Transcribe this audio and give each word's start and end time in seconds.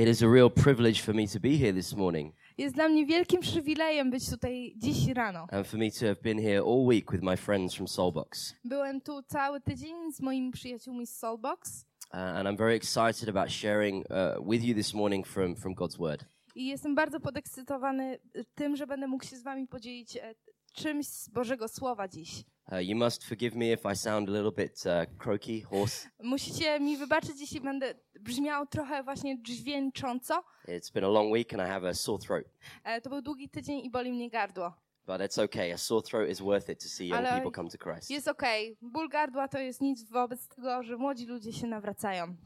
It 0.00 0.08
is 0.08 0.22
a 0.22 0.28
real 0.28 0.50
privilege 0.50 1.02
for 1.02 1.14
me 1.14 1.28
to 1.28 1.40
be 1.40 1.56
here 1.58 1.72
this 1.72 1.96
morning 1.96 2.34
Jest 2.58 2.74
dla 2.74 2.88
mnie 2.88 3.06
wielkim 3.06 3.40
przywilejem 3.40 4.10
być 4.10 4.30
tutaj 4.30 4.72
dziś 4.76 5.08
rano. 5.14 5.46
and 5.50 5.66
for 5.66 5.78
me 5.78 5.90
to 5.90 6.06
have 6.06 6.16
been 6.22 6.38
here 6.38 6.58
all 6.62 6.86
week 6.86 7.12
with 7.12 7.22
my 7.22 7.36
friends 7.36 7.74
from 7.74 7.88
Soulbox. 7.88 8.54
Byłem 8.64 9.00
tu 9.00 9.22
cały 9.22 9.60
tydzień 9.60 10.12
z 10.12 10.20
moimi 10.20 10.50
przyjaciółmi 10.52 11.06
z 11.06 11.18
Soulbox 11.18 11.84
Uh, 12.12 12.16
and 12.16 12.48
I'm 12.48 12.56
very 12.56 12.74
excited 12.74 13.28
about 13.28 13.50
sharing 13.52 14.04
uh, 14.10 14.50
with 14.50 14.64
you 14.64 14.74
this 14.74 14.94
morning 14.94 15.26
from, 15.26 15.56
from 15.56 15.74
God's 15.74 15.96
Word. 15.98 16.24
i 16.54 16.66
jestem 16.66 16.94
bardzo 16.94 17.20
podekscytowany 17.20 18.18
y, 18.36 18.44
tym, 18.54 18.76
że 18.76 18.86
będę 18.86 19.06
mógł 19.06 19.24
się 19.24 19.36
z 19.36 19.42
wami 19.42 19.66
podzielić 19.66 20.16
e, 20.16 20.34
czymś 20.74 21.06
z 21.06 21.28
Bożego 21.28 21.68
Słowa 21.68 22.08
dziś. 22.08 22.44
Uh, 22.72 22.78
you 22.78 22.96
must 22.96 23.24
forgive 23.24 23.56
me 23.56 23.72
if 23.72 23.84
I 23.92 23.96
sound 23.96 24.28
a 24.28 24.32
little 24.32 24.52
bit 24.52 24.86
uh, 24.86 25.04
croaky, 25.18 25.60
hoarse. 25.60 26.08
Musicie 26.22 26.80
mi 26.80 26.96
wybaczyć, 26.96 27.40
jeśli 27.40 27.60
będę 27.60 27.94
brzmiał 28.20 28.66
trochę 28.66 29.02
właśnie 29.02 29.42
dźwięcząco. 29.42 30.42
It's 30.68 30.92
been 30.92 31.04
a 31.04 31.08
long 31.08 31.32
week 31.32 31.54
and 31.54 31.62
I 31.62 31.66
have 31.66 31.88
a 31.88 31.94
sore 31.94 32.18
throat. 32.18 32.44
E, 32.84 33.00
To 33.00 33.10
był 33.10 33.22
długi 33.22 33.48
tydzień 33.48 33.78
i 33.84 33.90
boli 33.90 34.12
mnie 34.12 34.30
gardło. 34.30 34.72
But 35.06 35.20
it's 35.20 35.44
okay. 35.44 35.72
A 35.74 35.78
sore 35.78 36.02
throat 36.02 36.28
is 36.30 36.40
worth 36.40 36.68
it 36.68 36.82
to 36.82 36.88
see 36.88 37.08
young 37.08 37.18
Ale 37.26 37.32
people 37.34 37.50
come 37.52 37.70
to 37.70 37.78
Christ. 37.78 38.10
Jest 38.10 38.28
okej. 38.28 38.76
Ból 38.82 39.08
gardła 39.08 39.48
to 39.48 39.58
jest 39.58 39.80
nic 39.80 40.10
wobec 40.10 40.48
tego, 40.48 40.82
że 40.82 40.96
młodzi 40.96 41.26
ludzie 41.26 41.52
się 41.52 41.66
nawracają. 41.66 42.36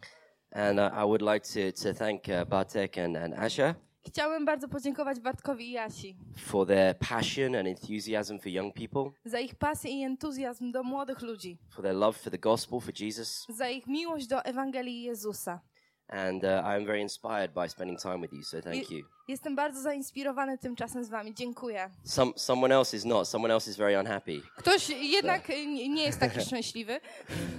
And 0.50 0.78
uh, 0.78 0.98
I 0.98 1.06
would 1.06 1.22
like 1.22 1.40
to, 1.40 1.82
to 1.82 1.94
thank 1.98 2.22
uh, 2.28 2.48
Bartek 2.48 2.98
and, 2.98 3.16
and 3.16 3.34
Asha 3.34 3.74
Chciałem 4.06 4.44
bardzo 4.44 4.68
podziękować 4.68 5.20
Bartkowi 5.20 5.68
i 5.68 5.72
Jasi 5.72 6.16
for 6.36 6.66
their 6.66 6.98
passion 6.98 7.54
and 7.54 7.68
enthusiasm 7.68 8.38
for 8.38 8.48
young 8.48 8.74
people, 8.74 9.10
za 9.24 9.40
ich 9.40 9.54
pasję 9.54 9.90
i 9.90 10.02
entuzjazm 10.02 10.72
do 10.72 10.82
młodych 10.82 11.22
ludzi, 11.22 11.58
for 11.70 11.84
their 11.84 11.96
love 11.96 12.18
for 12.18 12.32
the 12.32 12.38
gospel, 12.38 12.80
for 12.80 12.92
Jesus. 13.00 13.46
za 13.48 13.68
ich 13.68 13.86
miłość 13.86 14.26
do 14.26 14.44
Ewangelii 14.44 15.02
Jezusa. 15.02 15.60
And 16.08 16.44
uh, 16.44 16.48
I'm 16.48 16.86
very 16.86 17.00
inspired 17.02 17.54
by 17.54 17.68
spending 17.68 18.00
time 18.00 18.20
with 18.20 18.32
you, 18.32 18.42
so 18.42 18.60
thank 18.60 18.90
you. 18.90 19.13
Jestem 19.28 19.56
bardzo 19.56 19.80
zainspirowany 19.80 20.58
tym 20.58 20.76
czasem 20.76 21.04
z 21.04 21.08
wami. 21.08 21.34
Dziękuję. 21.34 21.90
Some, 22.04 22.32
someone 22.36 22.74
else 22.74 22.96
is 22.96 23.04
not. 23.04 23.28
Someone 23.28 23.54
else 23.54 23.70
is 23.70 23.76
very 23.76 24.00
unhappy, 24.00 24.40
Ktoś 24.56 24.90
jednak 24.90 25.48
nie 25.68 26.04
jest 26.04 26.20
taki 26.20 26.40
szczęśliwy, 26.46 27.00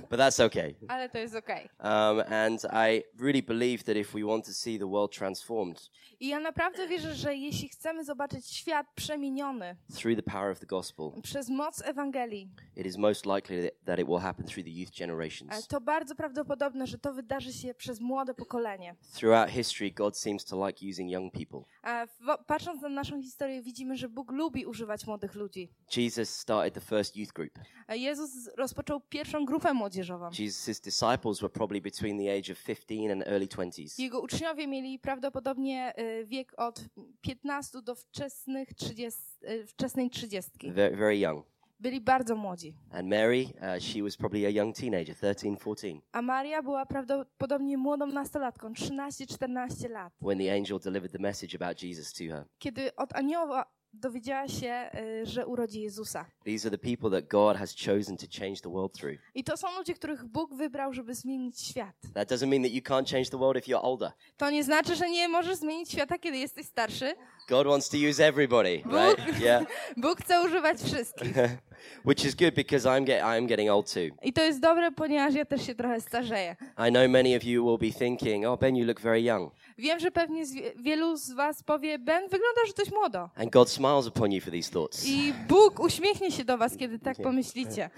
but 0.10 0.20
that's 0.20 0.46
okay. 0.46 0.76
ale 0.88 1.10
to 1.10 1.18
jest 1.18 1.36
okej. 1.36 1.70
Um, 1.80 2.34
and 2.34 2.64
I 2.64 3.04
really 3.20 3.44
believe 3.44 3.84
that 3.84 3.98
if 3.98 4.20
we 4.20 4.26
want 4.26 4.46
to 4.46 4.54
see 4.54 4.80
the 4.80 4.90
world 4.90 5.12
transformed 5.18 5.90
I 6.20 6.28
ja 6.28 6.40
naprawdę 6.40 6.88
wierzę, 6.88 7.16
że 7.16 7.36
jeśli 7.36 7.70
chcemy 7.70 8.06
zobaczyć 8.06 8.48
świat 8.48 8.88
przemieniony 8.96 9.76
through 9.96 10.16
the 10.16 10.32
power 10.32 10.52
of 10.52 10.60
the 10.60 10.66
gospel, 10.66 11.12
przez 11.24 11.50
moc 11.50 11.82
Ewangelii, 11.82 12.50
it 12.76 12.86
is 12.86 12.98
most 12.98 13.26
likely 13.26 13.72
that, 13.86 14.00
it 14.00 14.08
will 14.08 14.20
happen 14.20 14.46
through 14.46 14.66
the 14.66 14.72
youth 14.72 14.92
generations. 15.00 15.68
to 15.68 15.82
bardzo 15.82 16.16
prawdopodobne, 16.16 16.88
że 16.88 16.98
to 16.98 17.14
wydarzy 17.14 17.54
się 17.54 17.74
przez 17.74 18.00
młode 18.00 18.34
pokolenie. 18.34 18.96
Throughout 19.14 19.50
history, 19.50 19.92
God 19.92 20.18
seems 20.18 20.46
to 20.46 20.68
like 20.68 20.90
using 20.90 21.12
young 21.12 21.34
people. 21.34 21.55
A 21.84 22.06
w- 22.06 22.46
patrząc 22.48 22.82
na 22.82 22.90
naszą 22.90 23.22
historię, 23.22 23.62
widzimy, 23.62 23.96
że 23.98 24.10
Bóg 24.10 24.32
lubi 24.32 24.66
używać 24.66 25.08
młodych 25.08 25.36
ludzi. 25.36 25.70
Jesus 25.98 26.30
started 26.30 26.74
the 26.74 26.82
first 26.82 27.16
youth 27.16 27.34
group. 27.34 27.52
A 27.88 27.96
Jezus 27.96 28.32
rozpoczął 28.58 29.02
pierwszą 29.10 29.46
grupę 29.46 29.74
młodzieżową. 29.74 30.30
Jesus' 30.40 30.80
disciples 30.82 31.40
were 31.40 31.50
probably 31.50 31.82
between 31.82 32.18
the 32.18 32.38
age 32.38 32.54
of 32.54 32.64
15 32.64 33.12
and 33.12 33.28
early 33.28 33.48
20s. 33.48 34.00
Jego 34.02 34.22
uczniowie 34.22 34.68
mieli 34.68 35.00
prawdopodobnie 35.00 35.94
y, 36.00 36.26
wiek 36.26 36.54
od 36.58 36.86
15 37.22 37.82
do 37.82 37.96
wczesnych 37.96 38.74
30, 38.74 39.20
y, 39.44 39.68
wczesnej 39.68 40.10
30. 40.10 40.52
Very, 40.72 40.96
very 40.98 41.18
young. 41.20 41.46
Byli 41.86 42.02
bardzo 42.02 42.36
młodzi. 42.36 42.74
And 42.92 43.10
Mary, 43.10 43.44
uh, 43.44 43.84
she 43.84 44.04
was 44.04 44.18
probably 44.18 44.46
a 44.46 44.50
young 44.50 44.76
teenager, 44.76 45.16
13, 45.16 45.58
14, 45.58 46.02
A 46.12 46.22
Maria 46.22 46.64
była 46.64 46.86
prawdopodobnie 46.86 47.78
młodą 47.78 48.08
nastolatką, 48.08 48.74
13-14 48.74 49.90
lat. 49.90 50.14
when 50.22 50.38
the 50.38 50.54
angel 50.54 50.80
delivered 50.80 51.12
the 51.12 51.20
message 51.20 51.56
about 51.56 51.84
Jesus 51.84 52.14
to 52.14 52.24
her. 52.24 52.46
Kiedy 52.60 52.96
od 52.96 53.16
anioła 53.16 53.66
dowiedziała 53.94 54.48
się, 54.48 54.90
y, 55.22 55.26
że 55.26 55.48
urodzi 55.48 55.82
Jezusa. 55.82 56.26
These 56.46 56.68
are 56.68 56.78
the 56.78 56.96
people 56.96 57.22
that 57.22 57.30
God 57.30 57.58
has 57.58 57.76
chosen 57.86 58.18
to 58.18 58.26
change 58.40 58.56
the 58.62 58.70
world 58.70 58.94
through. 58.94 59.18
I 59.36 59.44
to 59.44 59.58
są 59.58 59.68
ludzie, 59.78 59.94
których 59.94 60.26
Bóg 60.26 60.54
wybrał, 60.54 60.94
żeby 60.94 61.16
zmienić 61.16 61.62
świat. 61.62 61.96
That 62.14 62.32
doesn't 62.32 62.48
mean 62.48 62.64
that 62.64 62.72
you 62.72 62.82
can't 62.82 63.12
change 63.12 63.30
the 63.30 63.38
world 63.38 63.58
if 63.58 63.72
you're 63.72 63.84
older. 63.84 64.12
To 64.38 64.50
nie 64.52 64.64
znaczy, 64.64 64.96
że 64.96 65.10
nie 65.10 65.28
możesz 65.28 65.56
zmienić 65.56 65.92
świata, 65.92 66.18
kiedy 66.18 66.38
jesteś 66.38 66.66
starszy. 66.66 67.14
God 67.48 67.68
wants 67.68 67.90
to 67.90 67.98
use 67.98 68.20
everybody, 68.28 68.84
right? 68.86 69.40
Yeah. 69.42 69.66
Bóg 69.98 70.22
chce 70.22 70.42
używać 70.46 70.78
wszystkich. 70.82 71.34
Which 72.06 72.26
is 72.26 72.36
good 72.36 72.54
because 72.56 72.86
I'm, 72.86 73.06
get, 73.06 73.24
I'm 73.24 73.48
getting 73.48 73.70
old 73.70 73.94
too. 73.94 74.16
I 74.24 74.34
to 74.34 74.42
jest 74.42 74.60
dobre, 74.60 74.92
ponieważ 74.92 75.34
ja 75.34 75.46
też 75.46 75.66
się 75.68 75.76
trochę 75.76 76.02
starzeję. 76.02 76.56
I 76.88 76.92
know 76.92 77.10
many 77.10 77.36
of 77.38 77.44
you 77.44 77.66
will 77.66 77.78
be 77.92 78.00
thinking, 78.00 78.46
oh, 78.46 78.58
Ben, 78.58 78.76
you 78.76 78.86
look 78.86 79.00
very 79.02 79.22
young. 79.22 79.54
Wiem, 79.78 80.00
że 80.00 80.12
pewnie 80.12 80.46
z 80.46 80.54
wie- 80.54 80.72
wielu 80.76 81.18
z 81.18 81.32
was 81.32 81.64
powie, 81.64 82.00
Ben, 82.00 82.24
wyglądasz 82.24 82.74
dość 82.78 82.92
młodo. 82.92 83.30
And 83.36 83.52
God 83.52 83.70
smiles 83.70 84.08
upon 84.08 84.32
you 84.32 84.42
for 84.42 84.52
these 84.54 84.72
thoughts. 84.72 85.06
I 85.08 85.34
Bóg 85.48 85.80
uśmiechnie 85.80 86.32
się 86.32 86.46
do 86.46 86.58
was, 86.58 86.78
kiedy 86.78 87.00
tak 87.00 87.18
pomyślicie. 87.24 87.90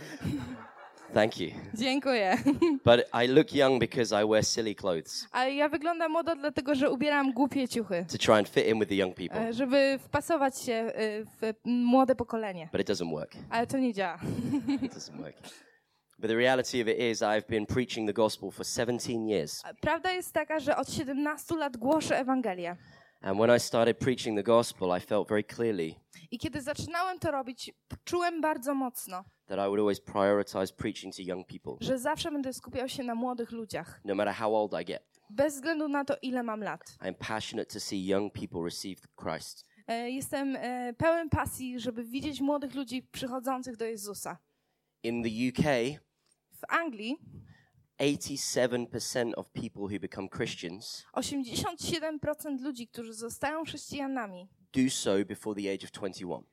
Thank 1.13 1.39
you. 1.39 1.51
Dziękuję. 1.73 2.37
But 2.85 3.09
I 3.23 3.27
look 3.27 3.53
young 3.53 3.79
because 3.79 4.23
I 4.23 4.27
wear 4.29 4.45
silly 4.45 4.75
clothes 4.75 5.27
Ale 5.31 5.53
ja 5.53 5.69
wyglądam 5.69 6.11
młodo, 6.11 6.35
dlatego 6.35 6.75
że 6.75 6.91
ubieram 6.91 7.33
głupie 7.33 7.67
ciuchy, 7.67 8.05
to 8.11 8.17
try 8.17 8.33
and 8.33 8.49
fit 8.49 8.67
in 8.67 8.79
with 8.79 8.89
the 8.89 8.95
young 8.95 9.15
people. 9.15 9.39
e, 9.47 9.53
żeby 9.53 9.99
wpasować 10.03 10.59
się 10.59 10.73
e, 10.73 10.91
w 11.25 11.53
młode 11.65 12.15
pokolenie. 12.15 12.69
But 12.71 12.81
it 12.81 12.89
doesn't 12.89 13.11
work. 13.11 13.31
Ale 13.49 13.67
to 13.67 13.77
nie 13.77 13.93
działa. 13.93 14.19
It 14.83 14.93
doesn't 14.95 15.17
work. 15.21 15.35
But 16.19 16.29
the 16.29 16.35
reality 16.35 16.81
of 16.81 16.87
it 16.87 16.99
is, 16.99 17.21
I've 17.21 17.47
been 17.47 17.65
preaching 17.65 18.07
the 18.07 18.13
gospel 18.13 18.51
for 18.51 18.65
17 18.65 19.27
years. 19.27 19.63
Prawda 19.81 20.11
jest 20.11 20.33
taka, 20.33 20.59
że 20.59 20.77
od 20.77 20.89
17 20.89 21.55
lat 21.55 21.77
głoszę 21.77 22.19
Ewangelię. 22.19 22.75
And 23.21 23.39
when 23.39 23.57
I 23.57 23.59
started 23.59 23.97
preaching 23.97 24.37
the 24.37 24.43
gospel, 24.43 24.89
I 24.97 24.99
felt 24.99 25.29
very 25.29 25.43
clearly 25.43 25.95
I 26.31 26.39
kiedy 26.39 26.61
zaczynałem 26.61 27.19
to 27.19 27.31
robić, 27.31 27.71
czułem 28.03 28.41
bardzo 28.41 28.73
mocno, 28.73 29.23
that 29.47 29.59
I 29.59 29.67
would 29.67 29.79
always 29.79 29.99
prioritize 30.01 30.73
preaching 30.73 31.15
to 31.15 31.21
young 31.21 31.47
people, 31.47 31.73
że 31.81 31.99
zawsze 31.99 32.31
będę 32.31 32.53
skupiał 32.53 32.89
się 32.89 33.03
na 33.03 33.15
młodych 33.15 33.51
ludziach. 33.51 34.01
no 34.05 34.15
matter 34.15 34.33
how 34.33 34.55
old 34.55 34.81
I 34.81 34.85
get. 34.85 35.03
Bez 35.29 35.53
względu 35.55 35.87
na 35.87 36.05
to, 36.05 36.15
ile 36.21 36.43
mam 36.43 36.61
lat. 36.63 36.81
I'm 37.01 37.13
passionate 37.13 37.73
to 37.73 37.79
see 37.79 38.07
young 38.07 38.33
people 38.33 38.63
receive 38.65 39.01
Christ. 39.23 39.65
E, 39.87 40.09
Jestem 40.11 40.55
e, 40.55 40.93
pełen 40.93 41.29
pasji, 41.29 41.79
żeby 41.79 42.03
widzieć 42.03 42.41
młodych 42.41 42.75
ludzi 42.75 43.03
przychodzących 43.11 43.77
do 43.77 43.85
Jezusa. 43.85 44.37
In 45.03 45.23
the 45.23 45.29
UK, 45.49 45.65
W 46.51 46.65
Anglii 46.69 47.17
87% 47.99 49.31
of 49.37 49.49
people 49.51 49.81
who 49.83 49.99
become 49.99 50.27
Christians 50.29 51.05
87% 51.13 52.61
ludzi, 52.61 52.87
którzy 52.87 53.13
zostają 53.13 53.63
chrześcijanami, 53.63 54.49
do 54.73 54.89
so 54.89 55.11
before 55.25 55.61
the 55.61 55.73
age 55.73 55.85
of 55.85 55.91
21. 55.91 56.43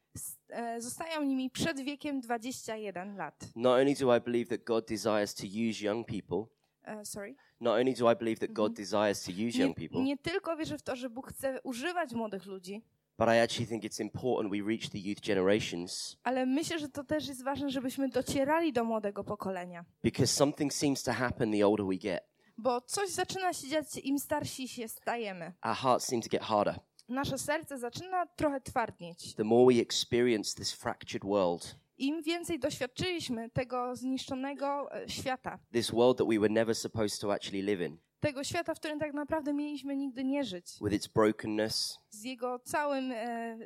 e, 0.49 0.81
zostają 0.81 1.23
nimi 1.23 1.51
przed 1.51 1.81
wiekiem 1.81 2.21
21 2.21 3.17
lat. 3.17 3.45
Not 3.57 3.73
only 3.81 3.95
do 3.95 4.17
I 4.17 4.21
believe 4.21 4.57
that 4.57 4.65
God 4.67 4.89
desires 4.89 5.35
to 5.35 5.43
use 5.47 5.85
young 5.85 6.07
people, 6.07 6.47
E, 6.87 7.05
Sorry. 7.05 7.37
not 7.61 7.75
only 7.81 7.95
do 7.95 8.13
I 8.13 8.17
believe 8.17 8.39
that 8.41 8.53
God 8.53 8.73
desires 8.73 9.23
to 9.23 9.31
use 9.31 9.59
Nie, 9.59 9.65
young 9.65 9.77
people, 9.77 10.03
nie 10.03 10.19
tylko 10.19 10.57
wierzę 10.57 10.79
w 10.79 10.83
to, 10.83 10.97
że 10.97 11.11
Bóg 11.11 11.29
chce 11.33 11.63
używać 11.63 12.13
młodych 12.13 12.47
ludzi, 12.47 12.83
but 13.19 13.29
I 13.29 13.39
actually 13.45 13.67
think 13.67 13.85
it's 13.85 14.03
important 14.03 14.53
we 14.55 14.69
reach 14.69 14.91
the 14.91 14.99
youth 14.99 15.21
generations 15.21 16.17
ale 16.23 16.47
myślę, 16.47 16.79
że 16.79 16.89
to 16.89 17.05
też 17.05 17.29
jest 17.29 17.45
ważne, 17.45 17.71
żebyśmy 17.71 18.09
docierali 18.09 18.73
do 18.73 18.85
młodego 18.85 19.25
pokolenia. 19.25 19.85
because 20.03 20.27
something 20.35 20.73
seems 20.73 21.03
to 21.03 21.13
happen 21.13 21.53
the 21.53 21.67
older 21.67 21.87
we 21.87 21.97
get. 21.97 22.25
Bo 22.59 22.81
coś 22.81 23.11
zaczyna 23.11 23.53
się 23.53 23.69
dziać, 23.69 23.87
im 24.03 24.19
starsi 24.19 24.69
się 24.69 24.89
stajemy. 24.89 25.53
Our 25.65 25.75
hearts 25.77 26.07
seem 26.07 26.23
to 26.23 26.29
get 26.29 26.43
harder. 26.43 26.81
Nasze 27.09 27.39
serce 27.39 27.79
zaczyna 27.79 28.27
trochę 28.27 28.61
twardnieć. 28.61 29.35
The 29.35 29.45
more 29.45 29.75
we 29.75 29.81
experience 29.83 30.57
this 30.57 30.73
fractured 30.73 31.25
world, 31.25 31.77
Im 31.99 32.23
więcej 32.23 32.59
doświadczyliśmy 32.59 33.51
tego 33.51 33.97
zniszczonego 33.97 34.95
e, 34.95 35.09
świata, 35.09 35.59
this 35.73 35.91
world 35.91 36.19
that 36.19 36.29
we 36.29 36.39
were 36.39 36.55
never 36.55 36.75
supposed 36.77 37.21
to 37.21 37.33
actually 37.33 37.63
live 37.63 37.81
in, 37.81 37.99
tego 38.21 38.45
świata, 38.45 38.75
w 38.75 38.79
którym 38.79 38.99
tak 38.99 39.15
naprawdę 39.15 39.53
mieliśmy 39.53 39.97
nigdy 39.97 40.25
nie 40.25 40.45
żyć, 40.45 40.67
with 40.83 40.95
its 40.95 41.07
brokenness 41.07 41.99
z 42.11 42.25
jego 42.25 42.59
całym 42.59 43.13
e, 43.13 43.59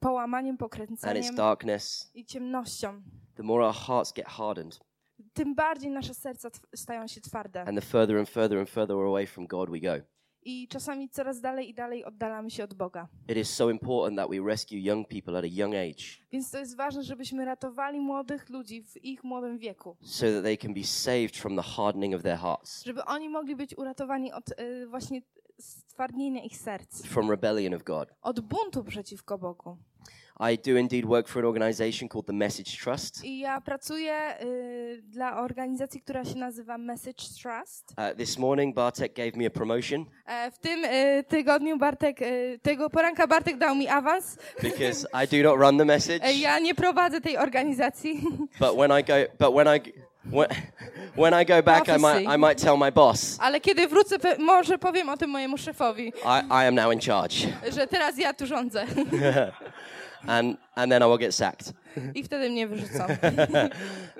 połamaniem, 0.00 0.50
and 0.50 0.56
its 0.56 0.60
pokręceniem 0.60 1.34
darkness, 1.34 2.10
i 2.14 2.24
ciemnością, 2.24 3.02
the 3.34 3.42
more 3.42 3.66
our 3.66 3.74
hearts 3.74 4.12
get 4.12 4.26
hardened. 4.26 4.80
tym 5.32 5.54
bardziej 5.54 5.90
nasze 5.90 6.14
serca 6.14 6.50
stają 6.74 7.06
się 7.06 7.20
twarde. 7.20 7.64
And 7.64 7.78
the 7.78 7.86
further 7.86 8.18
and 8.18 8.28
further 8.28 8.58
and 8.58 8.70
further 8.70 8.96
away 8.96 9.26
from 9.26 9.46
God 9.46 9.70
we 9.70 9.80
go. 9.80 10.04
I 10.44 10.68
czasami 10.68 11.08
coraz 11.08 11.40
dalej 11.40 11.70
i 11.70 11.74
dalej 11.74 12.04
oddalamy 12.04 12.50
się 12.50 12.64
od 12.64 12.74
Boga. 12.74 13.08
It 13.28 13.36
is 13.36 13.50
so 13.50 13.70
important 13.70 14.18
that 14.18 14.30
we 14.30 14.48
rescue 14.50 14.78
young 14.78 15.08
people 15.08 15.38
at 15.38 15.44
a 15.44 15.48
young 15.50 15.74
age 15.74 16.04
Więc 16.32 16.50
to 16.50 16.58
jest 16.58 16.76
ważne, 16.76 17.02
żebyśmy 17.02 17.44
ratowali 17.44 18.00
młodych 18.00 18.50
ludzi 18.50 18.82
w 18.82 19.04
ich 19.04 19.24
młodym 19.24 19.58
wieku. 19.58 19.96
so 20.02 20.26
that 20.26 20.42
they 20.44 20.56
can 20.58 20.74
be 20.74 20.84
saved 20.84 21.36
from 21.36 21.56
the 21.56 21.62
hardening 21.62 22.14
of 22.14 22.22
their 22.22 22.38
hearts. 22.38 22.84
Żeby 22.84 23.04
oni 23.04 23.28
mogli 23.28 23.56
być 23.56 23.78
uratowani 23.78 24.32
od 24.32 24.44
e, 24.56 24.86
właśnie 24.86 25.22
stwardnienia 25.60 26.42
ich 26.42 26.56
serc, 26.56 27.02
from 27.06 27.30
rebellion 27.30 27.74
of 27.74 27.82
God. 27.82 28.08
od 28.22 28.40
buntu 28.40 28.84
przeciwko 28.84 29.38
Bogu. 29.38 29.76
I 30.40 30.58
do 30.58 30.76
indeed 30.76 31.04
work 31.04 31.28
for 31.28 31.42
an 31.42 31.46
organization 31.46 32.08
called 32.08 32.26
the 32.26 32.32
Message 32.32 32.76
Trust. 32.84 33.24
I 33.24 33.38
ja 33.38 33.60
pracuję 33.60 34.14
y, 34.42 35.02
dla 35.02 35.36
organizacji, 35.40 36.00
która 36.00 36.24
się 36.24 36.34
nazywa 36.38 36.78
Message 36.78 37.24
Trust. 37.42 37.94
Uh, 37.98 38.16
this 38.18 38.38
morning, 38.38 38.74
Bartek 38.74 39.14
gave 39.14 39.36
me 39.36 39.46
a 39.46 39.50
promotion 39.50 40.04
E, 40.26 40.50
w 40.50 40.58
tym 40.58 40.84
y, 40.84 41.24
tygodniu 41.28 41.78
Bartek, 41.78 42.22
y, 42.22 42.58
tego 42.62 42.90
poranka 42.90 43.26
Bartek 43.26 43.58
dał 43.58 43.74
mi 43.74 43.88
awans. 43.88 44.36
because 44.62 45.06
I 45.24 45.42
do 45.42 45.50
not 45.50 45.60
run 45.60 45.78
the 45.78 45.84
message. 45.84 46.24
E, 46.24 46.32
ja 46.32 46.58
nie 46.58 46.74
prowadzę 46.74 47.20
tej 47.20 47.36
organizacji, 47.38 48.22
But 48.60 48.76
when 48.76 49.00
I 49.00 49.04
go, 49.04 49.14
but 49.38 49.54
when 49.54 49.76
I, 49.76 49.80
when, 50.24 50.48
when 51.16 51.42
I 51.42 51.46
go 51.46 51.62
back, 51.62 51.88
I 51.88 51.98
might, 51.98 52.34
I 52.34 52.38
might 52.38 52.62
tell 52.62 52.76
my 52.76 52.92
boss, 52.92 53.36
ale 53.40 53.60
kiedy 53.60 53.88
wrócę, 53.88 54.18
pe- 54.18 54.38
może 54.38 54.78
powiem 54.78 55.08
o 55.08 55.16
tym 55.16 55.30
mojemu 55.30 55.58
szefowi, 55.58 56.08
I, 56.08 56.46
I 56.50 56.66
am 56.68 56.74
now 56.74 56.92
in 56.92 57.00
charge, 57.00 57.36
że 57.72 57.86
teraz 57.86 58.18
ja 58.18 58.34
tu 58.34 58.46
rządzę. 58.46 58.86
and 60.28 60.56
and 60.76 60.92
then 60.92 61.02
I 61.02 61.06
will 61.06 61.18
get 61.18 61.34
sacked. 61.34 61.72
I 61.96 62.22
wtedy 62.22 62.50
mnie 62.50 62.68
wyrzucą. 62.68 63.06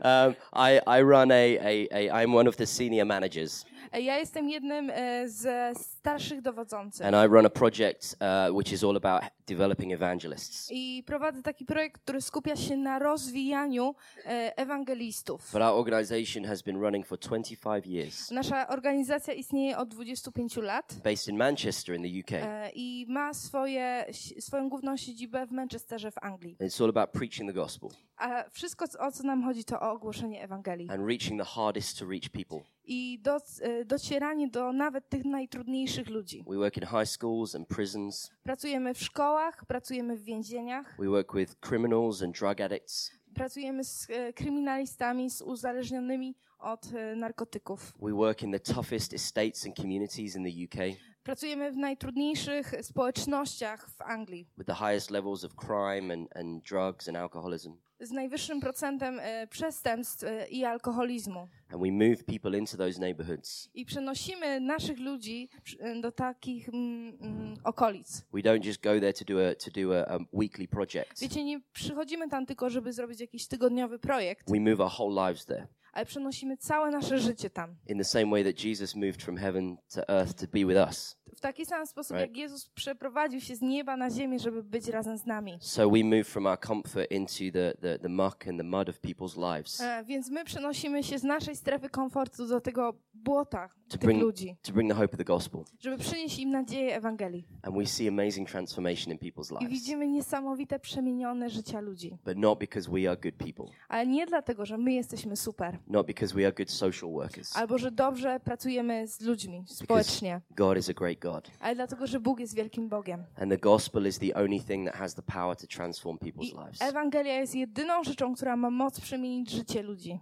Um, 0.05 0.37
I 0.53 0.81
I 0.87 1.03
run 1.03 1.31
a, 1.31 1.59
a, 1.59 1.89
a 1.93 2.11
I'm 2.11 2.33
one 2.35 2.47
of 2.49 2.57
the 2.57 2.67
senior 2.67 3.05
managers, 3.07 3.65
Ja 4.01 4.19
jestem 4.19 4.49
jednym 4.49 4.91
e, 4.91 5.29
ze 5.29 5.73
starszych 5.77 6.43
dowodzących. 6.43 7.07
and 7.07 7.17
I 7.27 7.35
run 7.35 7.47
a 7.47 7.51
project 7.51 8.17
uh, 8.21 8.57
which 8.57 8.73
is 8.73 8.85
all 8.85 8.97
about 8.97 9.23
developing 9.47 9.93
evangelists. 9.93 10.69
I 10.73 11.03
prowadzę 11.07 11.43
taki 11.43 11.65
projekt, 11.65 12.03
który 12.03 12.21
skupia 12.21 12.57
się 12.57 12.77
na 12.77 12.99
rozwijaniu 12.99 13.95
e, 14.27 14.57
ewangelistów. 14.57 15.51
But 15.53 15.63
our 15.63 15.79
organization 15.81 16.45
has 16.45 16.63
been 16.63 16.81
running 16.81 17.07
for 17.07 17.19
25 17.19 17.87
years, 17.87 18.31
Nasza 18.31 18.69
organizacja 18.69 19.35
istnieje 19.35 19.79
od 19.79 19.89
25 19.89 20.57
lat 20.57 20.95
based 21.05 21.29
in 21.29 21.37
Manchester 21.37 21.97
in 21.97 22.03
the 22.03 22.21
UK. 22.21 22.43
i 22.75 23.07
ma 23.09 23.35
swoje, 23.35 24.07
swoją 24.39 24.69
główną 24.69 24.97
siedzibę 24.97 25.47
w 25.47 25.53
Manchesterze 25.53 26.11
w 26.11 26.19
Anglii. 26.23 26.57
It's 26.61 26.83
all 26.85 26.91
about 26.91 27.11
preaching 27.11 27.51
the 27.51 27.55
gospel 27.55 27.91
A 28.17 28.45
wszystko, 28.51 28.85
o 28.99 29.13
co 29.13 29.23
nam 29.23 29.45
chodzi, 29.45 29.65
to 29.65 29.81
o 29.81 29.91
ogłoszenie 29.93 30.43
Ewangelii. 30.43 30.91
and 30.91 31.09
reaching 31.09 31.41
the 31.41 31.47
hardest 31.49 31.99
to 31.99 32.07
reach 32.07 32.29
people. 32.29 32.74
I 32.87 33.19
do, 33.23 33.37
e, 33.61 33.85
docieranie 33.85 34.49
do 34.49 34.73
nawet 34.73 35.09
tych 35.09 35.25
najtrudniejszych 35.25 36.09
ludzi. 36.11 36.45
We 36.49 36.57
work 36.57 36.77
in 36.77 36.83
high 36.87 37.07
schools 37.07 37.55
and 37.55 37.69
prisons. 37.69 38.31
Pracujemy 38.43 38.95
w 38.95 38.99
szkołach, 39.03 39.65
pracujemy 39.67 40.17
w 40.17 40.25
więzieniach, 40.25 40.97
We 40.99 41.09
work 41.09 41.35
with 41.35 41.55
criminals 41.61 42.23
and 42.23 42.39
drug 42.39 42.61
addicts. 42.61 43.11
pracujemy 43.35 43.85
z 43.85 44.07
e, 44.11 44.33
kryminalistami, 44.33 45.31
z 45.31 45.43
uzależnionymi 45.43 46.35
od 46.59 46.87
e, 46.95 47.17
narkotyków. 47.17 47.93
We 48.03 48.13
work 48.13 48.43
in 48.43 48.53
the 48.53 48.61
toughest 48.61 49.15
estates 49.15 49.67
and 49.67 49.77
communities 49.77 50.37
in 50.37 50.45
the 50.45 50.65
UK 50.65 50.97
Pracujemy 51.23 51.73
w 51.73 51.77
najtrudniejszych 51.77 52.73
społecznościach 52.83 53.91
w 53.91 54.01
Anglii. 54.03 54.47
with 54.59 54.67
the 54.67 54.75
highest 54.87 55.11
levels 55.11 55.45
of 55.45 55.53
crime 55.55 56.15
and, 56.15 56.37
and 56.37 56.63
drugs 56.69 57.09
and 57.09 57.17
alcoholism. 57.17 57.73
Z 58.07 58.11
najwyższym 58.11 58.61
procentem 58.61 59.21
e, 59.23 59.47
przestępstw 59.47 60.25
e, 60.25 60.49
i 60.49 60.65
alkoholizmu. 60.65 61.49
And 61.71 61.83
we 61.83 61.93
move 61.93 62.25
people 62.25 62.59
into 62.59 62.77
those 62.77 63.01
neighborhoods. 63.01 63.69
I 63.75 63.85
przenosimy 63.85 64.61
naszych 64.61 64.99
ludzi 64.99 65.49
e, 65.79 66.01
do 66.01 66.13
takich 66.13 66.69
mm, 66.69 67.17
mm, 67.21 67.57
okolic. 67.65 68.27
We 68.33 68.41
don't 68.41 68.67
just 68.67 68.83
go 68.83 69.01
there 69.01 69.13
to 69.13 69.25
do 69.25 69.49
a, 69.49 69.55
to 69.55 69.71
do 69.71 69.93
a, 69.93 70.15
a 70.15 70.19
weekly 70.33 70.69
project. 70.69 71.21
Wiecie, 71.21 71.45
nie 71.45 71.61
przychodzimy 71.73 72.29
tam 72.29 72.47
tylko, 72.47 72.71
żeby 72.71 72.93
zrobić 72.93 73.21
jakiś 73.21 73.47
tygodniowy 73.47 73.99
projekt, 73.99 74.51
We 74.51 74.61
move 74.61 74.81
our 74.81 74.93
whole 74.99 75.29
lives 75.29 75.47
there 75.47 75.67
ale 75.95 76.07
przenosimy 76.07 76.57
całe 76.57 76.91
nasze 76.91 77.19
życie 77.19 77.51
tam. 77.51 77.77
in 77.87 77.99
the 77.99 78.05
same 78.05 78.31
way 78.31 78.45
that 78.45 78.65
Jesus 78.65 78.95
moved 78.95 79.23
from 79.23 79.37
heaven 79.37 79.77
to 79.95 80.09
earth 80.09 80.35
to 80.35 80.47
be 80.47 80.67
with 80.67 80.89
us. 80.91 81.17
W 81.37 81.41
taki 81.41 81.67
sam 81.67 81.87
sposób, 81.87 82.17
jak 82.17 82.37
Jezus 82.37 82.69
przeprowadził 82.69 83.41
się 83.41 83.57
z 83.57 83.63
nieba 83.63 83.97
na 83.97 84.11
ziemię, 84.11 84.39
żeby 84.39 84.63
być 84.63 84.89
razem 84.89 85.19
z 85.19 85.27
nami. 85.27 85.59
So 85.61 85.91
we 85.91 86.05
move 86.05 86.27
from 86.27 86.47
our 86.47 86.59
comfort 86.67 87.11
into 87.11 87.39
the, 87.53 87.75
the, 87.81 87.99
the 87.99 88.09
muck 88.09 88.47
and 88.49 88.59
the 88.59 88.65
mud 88.65 88.89
of 88.89 89.01
people's 89.01 89.37
lives 89.57 89.81
E, 89.81 90.05
Więc 90.05 90.31
my 90.31 90.45
przenosimy 90.45 91.03
się 91.03 91.19
z 91.19 91.25
naszej 91.25 91.57
strefy 91.57 91.89
komfortu 91.89 92.47
do 92.47 92.61
tego 92.61 92.95
błota 93.15 93.69
to 93.89 93.99
tych 93.99 94.01
bring, 94.01 94.23
ludzi, 94.23 94.57
to 94.63 94.73
bring 94.73 94.91
the 94.91 94.97
hope 94.97 95.13
of 95.13 95.19
the 95.19 95.25
gospel. 95.25 95.61
żeby 95.81 95.99
przynieść 95.99 96.39
im 96.39 96.51
nadzieję 96.51 96.97
Ewangelii. 96.97 97.45
And 97.63 97.77
we 97.77 97.87
see 97.87 98.09
amazing 98.09 98.49
transformation 98.51 99.13
in 99.13 99.19
people's 99.19 99.51
I 99.51 99.55
lives. 99.55 99.69
widzimy 99.71 100.09
niesamowite 100.09 100.79
przemienione 100.79 101.51
życia 101.51 101.81
ludzi. 101.81 102.19
But 102.25 102.37
not 102.39 102.59
because 102.59 102.91
we 102.91 103.11
are 103.11 103.17
good 103.17 103.35
people, 103.35 103.65
Ale 103.89 104.07
nie 104.07 104.27
dlatego, 104.27 104.67
że 104.67 104.79
my 104.79 104.93
jesteśmy 104.93 105.37
super, 105.37 105.79
not 105.87 106.07
because 106.07 106.35
we 106.35 106.47
are 106.47 106.53
good 106.53 106.71
social 106.71 107.11
workers. 107.11 107.57
albo 107.57 107.79
że 107.79 107.91
dobrze 107.91 108.41
pracujemy 108.41 109.09
z 109.09 109.21
ludźmi 109.21 109.65
społecznie, 109.67 110.41
God 110.51 110.79
is 110.79 110.91
a 110.91 110.93
great 110.95 111.19
God. 111.19 111.34
Ale 111.61 111.75
dlatego, 111.75 112.07
że 112.07 112.21
Bóg 112.21 112.41
jest 112.41 112.55
wielkim 112.55 112.89
Bogiem. 112.89 113.25
And 113.37 113.51
the 113.51 113.59
gospel 113.59 114.07
is 114.07 114.19
the 114.19 114.35
only 114.35 114.61
thing 114.61 114.87
that 114.87 114.97
has 114.97 115.15
the 115.15 115.23
power 115.23 115.57
to 115.57 115.67
transform 115.67 116.19
people's 116.19 116.65
lives. 116.65 116.83
Ewangelia 116.83 117.35
jest 117.35 117.55
jedyną 117.55 118.05
rzeczą, 118.05 118.35
która 118.35 118.57
ma 118.57 118.71
moc 118.71 119.01
przemienić 119.01 119.51
życie 119.51 119.83
ludzi. 119.83 120.21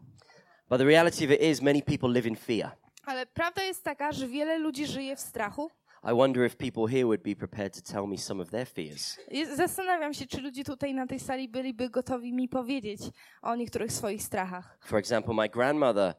But 0.68 0.78
the 0.78 0.84
reality 0.84 1.24
of 1.24 1.30
it 1.30 1.40
is, 1.42 1.62
many 1.62 1.82
people 1.82 2.08
live 2.12 2.26
in 2.26 2.36
fear. 2.36 2.76
Ale 3.06 3.26
prawda 3.26 3.62
jest 3.62 3.84
taka, 3.84 4.12
że 4.12 4.28
wiele 4.28 4.58
ludzi 4.58 4.86
żyje 4.86 5.16
w 5.16 5.20
strachu. 5.20 5.70
I 6.04 6.14
wonder 6.14 6.46
if 6.46 6.56
people 6.56 6.88
here 6.88 7.04
would 7.04 7.22
be 7.22 7.36
prepared 7.36 7.74
to 7.74 7.92
tell 7.92 8.06
me 8.08 8.18
some 8.18 8.42
of 8.42 8.50
their 8.50 8.66
fears. 8.68 9.18
Zastanawiam 9.56 10.14
się, 10.14 10.26
czy 10.26 10.40
ludzie 10.40 10.64
tutaj 10.64 10.94
na 10.94 11.06
tej 11.06 11.20
sali 11.20 11.48
byliby 11.48 11.90
gotowi 11.90 12.32
mi 12.32 12.48
powiedzieć 12.48 13.00
o 13.42 13.56
niektórych 13.56 13.92
swoich 13.92 14.22
strachach. 14.22 14.78
For 14.84 14.98
example, 14.98 15.34
my 15.34 15.48
grandmother, 15.48 16.14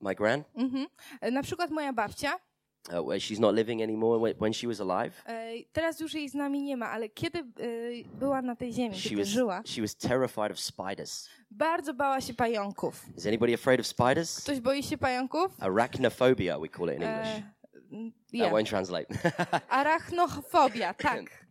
my 0.00 0.14
gran, 0.14 0.44
Mhm. 0.54 0.86
Na 1.32 1.42
przykład 1.42 1.70
moja 1.70 1.92
babcia, 1.92 2.32
uh, 2.90 3.02
where 3.08 3.20
she's 3.20 3.40
not 3.40 3.54
living 3.54 3.82
anymore, 3.82 4.18
when, 4.20 4.34
when 4.40 4.52
she 4.52 4.66
was 4.68 4.80
alive, 4.80 5.12
e, 5.26 5.52
teraz 5.72 6.00
już 6.00 6.14
jej 6.14 6.28
z 6.28 6.34
nami 6.34 6.62
nie 6.62 6.76
ma, 6.76 6.90
ale 6.90 7.08
kiedy 7.08 7.38
e, 7.38 7.44
była 8.18 8.42
na 8.42 8.56
tej 8.56 8.72
ziemi, 8.72 9.00
she 9.00 9.16
was, 9.16 9.28
żyła, 9.28 9.62
she 9.66 9.82
was 9.82 9.94
terrified 9.96 10.50
of 10.50 10.60
spiders. 10.60 11.28
bardzo 11.50 11.94
bała 11.94 12.20
się 12.20 12.34
pająków. 12.34 13.04
Is 13.16 13.26
anybody 13.26 13.54
afraid 13.54 13.80
of 13.80 13.86
spiders? 13.86 14.40
Ktoś 14.42 14.60
boi 14.60 14.82
się 14.82 14.98
pająków? 14.98 15.52
Arachnophobia, 15.60 16.58
we 16.58 16.68
call 16.68 16.88
it 16.88 16.96
in 16.96 17.02
English. 17.02 17.28
E, 17.28 17.42
mm, 17.92 18.12
That 18.38 18.52
won't 18.52 18.68
translate. 18.68 19.06
Arachnofobia, 19.68 20.94
tak. 20.94 21.42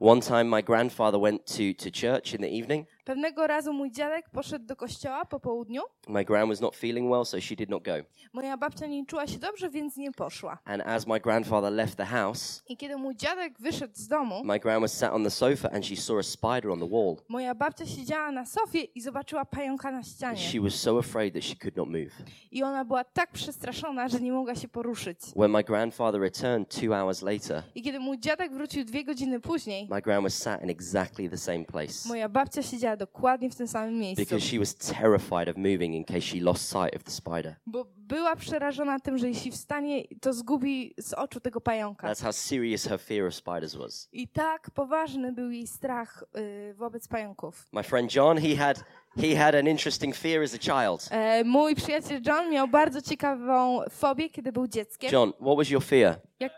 One 0.00 0.20
time, 0.20 0.44
my 0.44 0.62
grandfather 0.62 1.18
went 1.20 1.44
to, 1.46 1.74
to 1.84 1.90
church 1.90 2.32
in 2.34 2.40
the 2.40 2.48
evening. 2.48 2.86
Pewnego 3.08 3.46
razu 3.46 3.72
mój 3.72 3.90
dziadek 3.90 4.30
poszedł 4.30 4.66
do 4.66 4.76
kościoła 4.76 5.24
po 5.24 5.40
południu. 5.40 5.82
My 6.08 6.24
gran 6.24 6.48
was 6.48 6.60
not 6.60 6.76
feeling 6.76 7.10
well, 7.10 7.24
so 7.24 7.40
she 7.40 7.56
did 7.56 7.70
not 7.70 7.84
go. 7.84 7.92
Moja 8.32 8.56
babcia 8.56 8.86
nie 8.86 9.06
czuła 9.06 9.26
się 9.26 9.38
dobrze, 9.38 9.70
więc 9.70 9.96
nie 9.96 10.12
poszła. 10.12 10.58
And 10.64 10.82
as 10.86 11.06
my 11.06 11.20
grandfather 11.20 11.72
left 11.72 11.96
the 11.96 12.04
house, 12.04 12.62
I 12.68 12.76
kiedy 12.76 12.96
mój 12.96 13.16
dziadek 13.16 13.60
wyszedł 13.60 13.94
z 13.96 14.08
domu, 14.08 14.44
my 14.44 14.58
gran 14.58 14.80
was 14.80 14.92
sat 14.92 15.12
on 15.12 15.24
the 15.24 15.30
sofa 15.30 15.70
and 15.70 15.86
she 15.86 15.96
saw 15.96 16.18
a 16.18 16.22
spider 16.22 16.70
on 16.70 16.78
the 16.80 16.88
wall. 16.88 17.16
moja 17.28 17.54
babcia 17.54 17.86
siedziała 17.86 18.32
na 18.32 18.46
sofie 18.46 18.80
i 18.80 19.00
zobaczyła 19.00 19.44
pająka 19.44 19.90
na 19.90 20.02
ścianie. 20.02 20.38
She 20.38 20.60
was 20.60 20.74
so 20.74 20.98
afraid 20.98 21.34
that 21.34 21.44
she 21.44 21.56
could 21.56 21.76
not 21.76 21.88
move. 21.88 22.12
I 22.50 22.62
ona 22.62 22.84
była 22.84 23.04
tak 23.04 23.32
przestraszona, 23.32 24.08
że 24.08 24.20
nie 24.20 24.32
mogła 24.32 24.54
się 24.54 24.68
poruszyć. 24.68 25.18
When 25.36 25.50
my 25.50 25.64
grandfather 25.64 26.20
returned 26.20 26.80
two 26.80 26.94
hours 26.94 27.22
later, 27.22 27.62
I 27.74 27.82
kiedy 27.82 28.00
mój 28.00 28.18
dziadek 28.18 28.52
wrócił 28.52 28.84
dwie 28.84 29.04
godziny 29.04 29.40
później, 29.40 29.88
my 29.90 30.02
gran 30.02 30.22
was 30.22 30.34
sat 30.34 30.62
in 30.62 30.70
exactly 30.70 31.30
the 31.30 31.38
same 31.38 31.64
place 31.64 32.08
moja 32.08 32.28
babcia 32.28 32.62
siedziała 32.62 32.97
dokładnie 32.98 33.50
w 33.50 33.56
tym 33.56 33.68
samym 33.68 33.98
miejscu. 33.98 34.24
because 34.24 34.46
she 34.46 34.58
was 34.58 34.74
terrified 34.74 35.48
of 35.48 35.56
moving 35.56 35.94
in 35.94 36.04
case 36.04 36.20
she 36.20 36.40
lost 36.40 36.68
sight 36.68 36.96
of 36.96 37.02
the 37.02 37.10
spider. 37.10 37.56
Bo 37.66 37.86
była 37.96 38.36
przerażona 38.36 39.00
tym, 39.00 39.18
że 39.18 39.28
jeśli 39.28 39.50
wstanie, 39.50 40.02
to 40.20 40.32
zgubi 40.32 40.94
z 40.98 41.12
oczu 41.12 41.40
tego 41.40 41.60
pająka. 41.60 42.08
That's 42.08 42.22
how 42.22 42.32
serious 42.32 42.86
her 42.86 43.00
fear 43.00 43.26
of 43.26 43.34
spiders 43.34 43.74
was. 43.74 44.08
I 44.12 44.28
tak 44.28 44.70
poważny 44.70 45.32
był 45.32 45.50
jej 45.50 45.66
strach 45.66 46.24
y, 46.36 46.74
wobec 46.74 47.08
pająków. 47.08 47.66
My 47.72 47.82
friend 47.82 48.14
John, 48.14 48.38
he 48.38 48.56
had 48.56 48.84
he 49.20 49.36
had 49.36 49.54
an 49.54 49.66
interesting 49.68 50.16
fear 50.16 50.42
as 50.42 50.54
a 50.54 50.58
child. 50.58 51.08
E, 51.10 51.44
mój 51.44 51.74
przyjaciel 51.74 52.22
John 52.26 52.50
miał 52.50 52.68
bardzo 52.68 53.02
ciekawą 53.02 53.80
fobię, 53.90 54.30
kiedy 54.30 54.52
był 54.52 54.66
dzieckiem. 54.66 55.12
John, 55.12 55.32
what 55.32 55.56
was 55.56 55.70
your 55.70 55.82
fear? 55.84 56.20
Jak... 56.40 56.52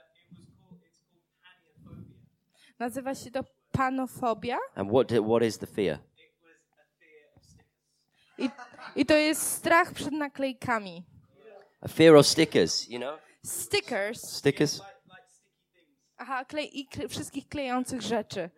Nazywa 2.78 3.14
się 3.14 3.30
to 3.30 3.44
panofobia. 3.72 4.58
And 4.74 4.90
what 4.90 5.12
what 5.26 5.42
is 5.42 5.58
the 5.58 5.66
fear? 5.66 5.98
I, 8.40 8.50
I 8.96 9.06
to 9.06 9.14
jest 9.14 9.42
strach 9.52 9.92
przed 9.92 10.12
naklejkami. 10.12 11.04
A 11.80 11.88
fear 11.88 12.16
of 12.16 12.26
stickers, 12.26 12.88
you 12.88 12.98
know? 12.98 13.18
Stickers. 13.46 14.22
Stickers? 14.36 14.80
Aha, 16.16 16.44
klej, 16.44 16.78
i 16.80 16.86
kle, 16.86 17.08
wszystkich 17.08 17.48
klejących 17.48 18.02
rzeczy. 18.02 18.50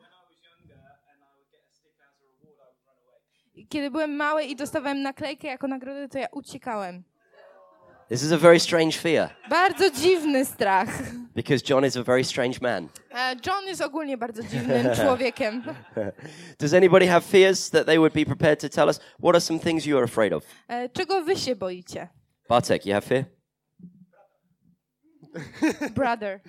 Kiedy 3.69 3.91
byłem 3.91 4.17
mały 4.17 4.45
i 4.45 4.57
dostawałem 4.57 5.03
naklejkę 5.03 5.49
jako 5.49 5.69
nagrodę, 5.69 6.09
to 6.09 6.19
ja 6.19 6.27
uciekałem. 6.33 7.03
This 8.09 8.23
is 8.23 8.33
a 8.33 8.39
very 8.39 8.61
strange 8.61 8.93
fear 8.99 9.31
Bardzo 9.51 9.91
dziwny 9.91 10.45
strach. 10.45 10.89
because 11.35 11.65
John 11.69 11.85
is 11.87 11.97
a 11.97 12.03
very 12.03 12.25
strange 12.25 12.59
man. 12.63 12.89
E, 13.15 13.37
John 13.47 13.65
jest 13.67 13.81
ogólnie 13.81 14.19
bardzo 14.19 14.43
dziwnym 14.51 14.87
człowiekiem. 14.97 15.63
Does 16.59 16.75
anybody 16.75 17.07
have 17.07 17.21
fears 17.21 17.71
that 17.71 17.87
they 17.87 17.99
would 17.99 18.13
be 18.15 18.25
prepared 18.27 18.61
to 18.61 18.69
tell 18.69 18.87
us? 18.89 18.99
What 19.19 19.35
are 19.35 19.41
some 19.41 19.61
things 19.61 19.87
you 19.87 19.97
are 19.97 20.05
afraid 20.05 20.33
of? 20.33 20.45
E, 20.69 20.89
Czego 20.89 21.25
wy 21.25 21.37
się 21.37 21.57
boicie? 21.57 22.09
Bartek, 22.49 22.87
you 22.87 22.93
have 22.93 23.07
fear? 23.07 23.25
Brother. 25.95 26.41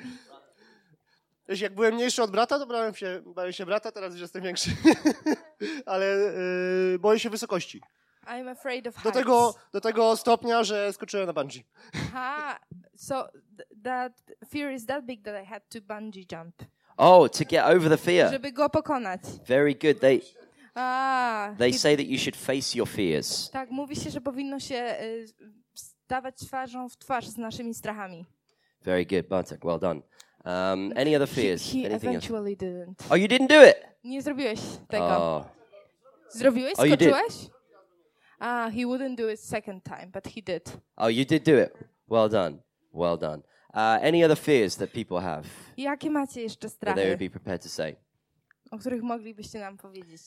Wiesz, 1.49 1.61
jak 1.61 1.75
byłem 1.75 1.95
mniejszy 1.95 2.23
od 2.23 2.31
brata, 2.31 2.59
to 2.59 2.67
bałem 2.67 2.95
się, 2.95 3.21
bałem 3.25 3.53
się 3.53 3.65
brata, 3.65 3.91
teraz 3.91 4.13
już 4.13 4.21
jestem 4.21 4.43
większy. 4.43 4.69
Ale 5.85 6.05
y, 6.95 6.99
boję 6.99 7.19
się 7.19 7.29
wysokości. 7.29 7.81
I'm 8.27 8.49
afraid 8.51 8.87
of 8.87 9.03
Do 9.03 9.11
tego, 9.11 9.55
do 9.71 9.81
tego 9.81 10.17
stopnia, 10.17 10.63
że 10.63 10.93
skoczyłem 10.93 11.25
na 11.25 11.33
bungee. 11.33 11.63
Aha, 11.95 12.59
so 12.95 13.27
th- 13.57 13.69
that 13.83 14.13
fear 14.49 14.71
is 14.73 14.85
that 14.85 15.05
big 15.05 15.23
that 15.25 15.43
I 15.43 15.45
had 15.45 15.69
to 15.69 15.79
bungee 15.81 16.25
jump, 16.31 16.55
Oh, 16.97 17.29
to 17.29 17.45
get 17.45 17.65
over 17.65 17.89
the 17.89 17.97
fear. 17.97 18.31
żeby 18.31 18.51
go 18.51 18.69
pokonać. 18.69 19.21
Very 19.47 19.75
good. 19.75 19.99
They 19.99 20.21
A, 20.75 21.55
they 21.57 21.71
he- 21.71 21.77
say 21.77 21.97
that 21.97 22.05
you 22.05 22.17
should 22.17 22.35
face 22.37 22.77
your 22.77 22.87
fears. 22.87 23.49
tak, 23.51 23.69
mówi 23.71 23.95
się, 23.95 24.09
że 24.09 24.21
powinno 24.21 24.59
się 24.59 24.95
y, 25.01 25.25
stawać 25.73 26.35
twarzą 26.37 26.89
w 26.89 26.97
twarz 26.97 27.27
z 27.27 27.37
naszymi 27.37 27.73
strachami. 27.73 28.25
Very 28.81 29.05
good, 29.05 29.27
Bartek. 29.27 29.65
Well 29.65 29.79
done. 29.79 30.01
Um, 30.45 30.91
any 30.97 31.15
other 31.15 31.29
He, 31.29 31.35
fears? 31.35 31.63
he 31.63 31.77
Anything 31.77 31.93
else? 31.93 32.07
eventually 32.07 32.57
didn't. 32.57 32.93
Oh, 33.09 33.15
you 33.17 33.27
didn't 33.27 33.47
do 33.47 33.65
it. 33.69 33.75
Nie 34.03 34.21
zrobiłeś 34.21 34.59
tego. 34.87 35.05
Oh, 35.05 35.45
Zrobiłeś? 36.29 36.73
Oh, 36.77 36.85
Ah, 38.45 38.69
he 38.71 38.85
wouldn't 38.85 39.15
do 39.17 39.29
it 39.29 39.39
second 39.39 39.83
time, 39.83 40.11
but 40.13 40.27
he 40.27 40.41
did. 40.41 40.63
oh, 40.97 41.09
you 41.09 41.25
did 41.25 41.43
do 41.43 41.57
it. 41.57 41.73
Well 42.09 42.29
done. 42.29 42.57
Well 42.93 43.17
done. 43.17 43.41
Uh, 43.73 43.97
any 44.01 44.23
other 44.25 44.37
fears 44.37 44.75
that 44.75 44.91
people 44.91 45.19
have 45.21 45.43
Jakie 45.77 46.09
macie 46.09 46.41
jeszcze 46.41 46.69
that 46.69 46.79
they 46.79 46.93
would 46.93 46.99
strachy, 47.05 47.17
be 47.17 47.29
prepared 47.29 47.61
to 47.63 47.69
say? 47.69 47.95
o 48.71 48.77
których 48.77 49.03
moglibyście 49.03 49.59
nam 49.59 49.77
powiedzieć? 49.77 50.21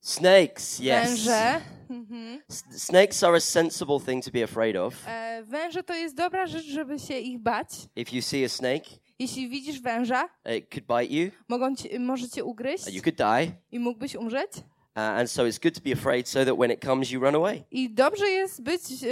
Snakes. 0.00 0.80
Yes. 0.80 0.86
Węże. 0.86 1.60
Mhm. 1.90 2.40
S- 2.48 2.64
snakes 2.76 3.22
are 3.24 3.36
a 3.36 3.40
sensible 3.40 4.00
thing 4.00 4.24
to 4.24 4.30
be 4.30 4.42
afraid 4.44 4.76
of. 4.76 4.94
E, 5.08 5.42
węże 5.44 5.82
to 5.82 5.94
jest 5.94 6.14
dobra 6.16 6.46
rzecz, 6.46 6.64
żeby 6.66 6.98
się 6.98 7.14
ich 7.18 7.38
bać. 7.38 7.68
If 7.96 8.16
you 8.16 8.22
see 8.22 8.44
a 8.44 8.48
snake, 8.48 8.84
Jeśli 9.18 9.48
widzisz 9.48 9.80
węża, 9.80 10.28
it 10.56 10.70
could 10.74 10.86
bite 10.86 11.14
you. 11.14 11.30
mogą 11.48 11.76
ci, 11.76 11.98
może 11.98 12.28
cię 12.28 12.44
ugryźć 12.44 12.86
and 12.86 12.94
You 12.96 13.02
could 13.02 13.16
die. 13.16 13.52
i 13.72 13.78
mógłbyś 13.78 14.14
umrzeć. 14.14 14.50
And 14.94 15.30
so 15.30 15.46
it's 15.46 15.58
good 15.58 15.74
to 15.74 15.80
be 15.80 15.92
afraid 15.92 16.28
so 16.28 16.44
that 16.44 16.56
when 16.58 16.70
it 16.70 16.80
comes, 16.84 17.10
you 17.10 17.20
run 17.20 17.34
away. 17.34 17.64
I 17.70 17.90
dobrze 17.90 18.28
jest 18.30 18.62
być, 18.62 18.82
e, 19.02 19.06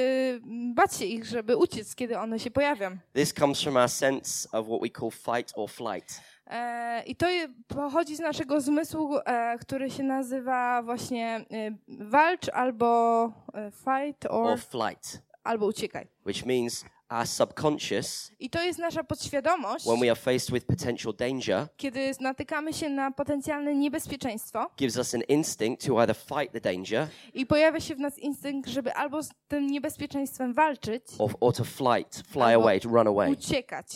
bać 0.74 0.96
się 0.96 1.04
ich, 1.04 1.24
żeby 1.24 1.56
uciec, 1.56 1.94
kiedy 1.94 2.18
one 2.18 2.38
się 2.38 2.50
pojawią. 2.50 2.96
This 3.14 3.32
comes 3.32 3.62
from 3.62 3.76
our 3.76 3.88
sense 3.88 4.48
of 4.52 4.66
what 4.66 4.80
we 4.82 4.90
call 4.90 5.10
fight 5.10 5.52
or 5.56 5.70
flight. 5.70 6.20
E, 6.46 7.02
I 7.06 7.16
to 7.16 7.26
pochodzi 7.68 8.16
z 8.16 8.20
naszego 8.20 8.60
zmysłu, 8.60 9.18
e, 9.26 9.58
który 9.58 9.90
się 9.90 10.02
nazywa 10.02 10.82
właśnie 10.82 11.44
e, 11.52 11.70
walcz 11.88 12.48
albo 12.48 13.24
e, 13.54 13.70
fight 13.70 14.26
or, 14.26 14.50
or 14.50 14.58
flight, 14.58 15.22
albo 15.44 15.66
uciekaj. 15.66 16.06
which 16.26 16.46
means 16.46 16.84
our 17.10 17.26
subconscious, 17.26 18.32
I 18.38 18.50
to 18.50 18.62
jest 18.62 18.78
nasza 18.78 19.04
podświadomość, 19.04 19.84
when 19.86 20.00
we 20.00 20.10
are 20.10 20.16
faced 20.16 20.50
with 20.52 20.66
potential 20.66 21.14
danger, 21.16 21.66
kiedy 21.76 22.10
natykamy 22.20 22.72
się 22.72 22.88
na 22.88 23.10
potencjalne 23.10 23.74
niebezpieczeństwo 23.74 24.70
gives 24.78 24.96
us 24.96 25.14
an 25.14 25.22
instinct 25.28 25.86
to 25.86 26.00
either 26.02 26.16
fight 26.16 26.52
the 26.52 26.60
danger 26.60 27.08
i 27.34 27.46
pojawia 27.46 27.80
się 27.80 27.94
w 27.94 28.00
nas 28.00 28.18
instynkt, 28.18 28.70
żeby 28.70 28.94
albo 28.94 29.22
z 29.22 29.30
tym 29.48 29.66
niebezpieczeństwem 29.66 30.54
walczyć, 30.54 31.02
or, 31.18 31.30
or 31.40 31.54
to 31.54 31.64
flight, 31.64 32.22
fly 32.26 32.42
Albo 32.44 32.62
away, 32.62 32.80
to 32.80 32.88
run 32.88 33.06
away. 33.06 33.30
uciekać. 33.32 33.86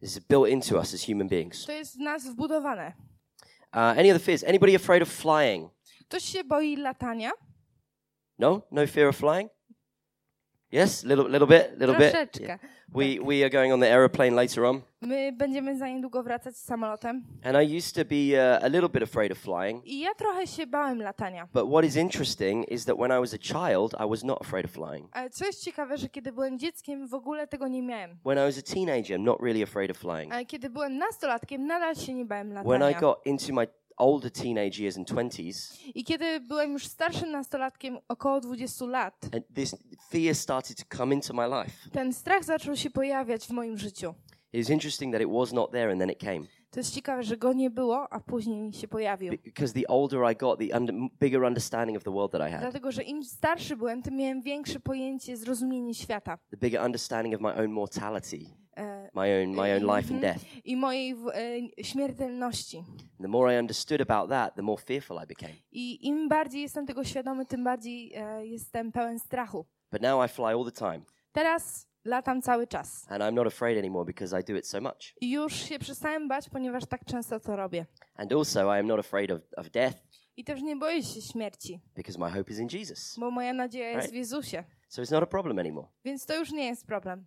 This 0.00 0.10
is 0.16 0.18
built 0.18 0.48
into 0.48 0.78
us 0.78 0.94
as 0.94 1.02
human 1.06 1.28
beings. 1.28 1.64
To 1.66 1.72
jest 1.72 1.96
w 1.96 2.00
nas 2.00 2.26
wbudowane. 2.26 2.92
Uh, 3.72 3.78
any 3.98 4.10
other 4.10 4.20
fears? 4.22 4.44
Anybody 4.44 4.76
afraid 4.76 5.02
of 5.02 5.08
flying? 5.08 5.70
Ktoś 6.08 6.24
się 6.24 6.44
boi 6.44 6.76
latania? 6.76 7.30
No? 8.38 8.62
No 8.70 8.86
fear 8.86 9.08
of 9.08 9.16
flying? 9.16 9.50
Yes? 10.72 11.04
Little, 11.04 11.28
little 11.28 11.46
bit? 11.46 11.78
Little 11.80 11.96
bit? 11.98 12.12
Troszeczkę. 12.12 12.58
We, 12.94 13.04
we 13.24 13.42
are 13.44 13.50
going 13.50 13.72
on 13.72 13.80
the 13.80 13.86
aeroplane 13.92 14.30
later 14.36 14.64
on. 14.64 14.82
My 15.00 15.32
będziemy 15.32 15.78
za 15.78 15.88
niedługo 15.88 16.22
wracać 16.22 16.56
z 16.56 16.64
samolotem. 16.64 17.22
And 17.44 17.56
I 17.56 17.76
used 17.78 17.94
to 17.94 18.04
be 18.04 18.56
uh, 18.56 18.64
a 18.64 18.68
little 18.68 18.88
bit 18.88 19.02
afraid 19.02 19.32
of 19.32 19.38
flying. 19.38 19.86
I 19.86 20.00
ja 20.00 20.14
trochę 20.14 20.46
się 20.46 20.66
bałem 20.66 21.02
latania. 21.02 21.48
But 21.54 21.68
what 21.70 21.84
is 21.84 21.96
interesting 21.96 22.68
is 22.68 22.84
that 22.84 22.96
when 22.98 23.10
I 23.10 23.20
was 23.20 23.34
a 23.34 23.38
child, 23.38 23.94
I 24.00 24.08
was 24.10 24.24
not 24.24 24.40
afraid 24.42 24.64
of 24.64 24.70
flying. 24.70 25.08
Ale 25.12 25.30
co 25.30 25.46
jest 25.46 25.64
ciekawe, 25.64 25.96
że 25.98 26.08
kiedy 26.08 26.32
byłem 26.32 26.58
dzieckiem, 26.58 27.08
w 27.08 27.14
ogóle 27.14 27.46
tego 27.46 27.68
nie 27.68 27.82
miałem. 27.82 28.18
When 28.26 28.38
I 28.38 28.40
was 28.40 28.58
a 28.58 28.74
teenager, 28.74 29.20
not 29.20 29.40
really 29.40 29.62
afraid 29.62 29.90
of 29.90 29.96
flying. 29.96 30.32
Ale 30.32 30.46
kiedy 30.46 30.70
byłem 30.70 30.98
nastolatkiem, 30.98 31.66
nadal 31.66 31.94
się 31.94 32.14
nie 32.14 32.24
bałem 32.24 32.48
When 32.50 32.64
I 32.64 32.84
latania. 32.84 33.00
got 33.00 33.18
into 33.26 33.52
my 33.52 33.66
older 33.98 34.30
teenage 34.32 34.78
years 34.82 34.96
and 34.98 35.10
20s, 35.10 35.78
I 35.94 36.04
kiedy 36.04 36.40
byłem 36.40 36.72
już 36.72 36.86
starszym 36.86 37.30
nastolatkiem, 37.30 37.98
około 38.08 38.40
20 38.40 38.84
lat, 38.86 39.14
and 39.34 39.44
this 39.54 39.76
fear 40.10 40.34
started 40.34 40.76
to 40.88 40.96
come 40.96 41.14
into 41.14 41.34
my 41.34 41.46
life. 41.48 41.90
ten 41.92 42.12
strach 42.12 42.44
zaczął 42.44 42.76
się 42.76 42.90
pojawiać 42.90 43.46
w 43.46 43.50
moim 43.50 43.78
życiu. 43.78 44.14
It 44.52 44.70
interesting 44.70 45.12
that 45.12 45.22
it 45.22 45.28
was 45.32 45.52
not 45.52 45.70
there 45.72 45.90
and 45.92 46.00
then 46.00 46.10
it 46.10 46.18
came. 46.18 46.40
To 46.70 46.80
jest 46.80 46.94
ciekawe, 46.94 47.22
że 47.22 47.36
go 47.36 47.52
nie 47.52 47.70
było, 47.70 48.12
a 48.12 48.20
później 48.20 48.72
się 48.72 48.88
pojawił. 48.88 49.32
Because 49.44 49.74
the 49.74 49.86
older 49.88 50.20
I 50.32 50.36
got, 50.36 50.58
the 50.58 50.76
under, 50.78 50.94
bigger 51.20 51.42
understanding 51.42 51.96
of 51.98 52.04
the 52.04 52.10
world 52.10 52.32
that 52.32 52.48
I 52.48 52.52
had, 52.52 52.60
Dlatego, 52.60 52.92
że 52.92 53.02
im 53.02 53.24
starszy 53.24 53.76
byłem, 53.76 54.02
tym 54.02 54.16
miałem 54.16 54.42
większe 54.42 54.80
pojęcie, 54.80 55.36
zrozumienie 55.36 55.94
świata. 55.94 56.38
the 56.50 56.56
bigger 56.56 56.84
understanding 56.86 57.34
of 57.34 57.40
my 57.40 57.54
own 57.54 57.72
mortality, 57.72 58.38
my 59.14 59.42
own, 59.42 59.54
my 59.54 59.72
own 59.72 59.96
life 59.96 60.12
Mhm. 60.12 60.12
and 60.14 60.20
death. 60.22 60.44
I 60.64 60.76
mojej 60.76 61.14
e, 61.78 61.84
śmiertelności. 61.84 62.84
The 63.20 63.28
more 63.28 63.54
I 63.56 63.60
understood 63.60 64.00
about 64.10 64.30
that, 64.30 64.54
the 64.54 64.62
more 64.62 64.82
fearful 64.82 65.16
I 65.24 65.26
became. 65.26 65.54
I 65.72 66.06
im 66.06 66.28
bardziej 66.28 66.62
jestem 66.62 66.86
tego 66.86 67.04
świadomy, 67.04 67.46
tym 67.46 67.64
bardziej 67.64 68.12
e, 68.14 68.46
jestem 68.46 68.92
pełen 68.92 69.18
strachu. 69.18 69.66
But 69.92 70.02
now 70.02 70.24
I 70.26 70.28
fly 70.28 70.44
all 70.46 70.64
the 70.64 70.72
time, 70.72 71.00
Teraz 71.32 71.88
latam 72.04 72.42
cały 72.42 72.66
czas. 72.66 73.06
and 73.08 73.22
I'm 73.22 73.32
not 73.34 73.46
afraid 73.46 73.78
anymore 73.78 74.04
because 74.06 74.40
I 74.40 74.44
do 74.44 74.56
it 74.58 74.66
so 74.66 74.80
much. 74.80 75.14
I 75.20 75.30
już 75.30 75.52
się 75.54 75.78
przestałem 75.78 76.28
bać, 76.28 76.48
ponieważ 76.48 76.86
tak 76.86 77.04
często 77.04 77.40
to 77.40 77.56
robię. 77.56 77.86
And 78.14 78.32
also, 78.32 78.60
I 78.76 78.78
am 78.80 78.86
not 78.86 79.00
afraid 79.00 79.30
of, 79.30 79.40
of 79.56 79.70
death 79.70 79.96
I 80.36 80.44
też 80.44 80.62
nie 80.62 80.76
boję 80.76 81.02
się 81.02 81.22
śmierci, 81.22 81.80
because 81.96 82.18
my 82.18 82.30
hope 82.30 82.52
is 82.52 82.58
in 82.58 82.68
Jesus. 82.72 83.16
bo 83.18 83.30
moja 83.30 83.52
nadzieja 83.52 83.88
jest 83.88 83.98
Right. 83.98 84.12
w 84.12 84.16
Jezusie. 84.16 84.64
So 84.88 85.02
it's 85.02 85.12
not 85.12 85.22
a 85.22 85.26
problem 85.26 85.58
anymore. 85.58 85.88
Więc 86.04 86.26
to 86.26 86.36
już 86.38 86.52
nie 86.52 86.64
jest 86.66 86.86
problem. 86.86 87.24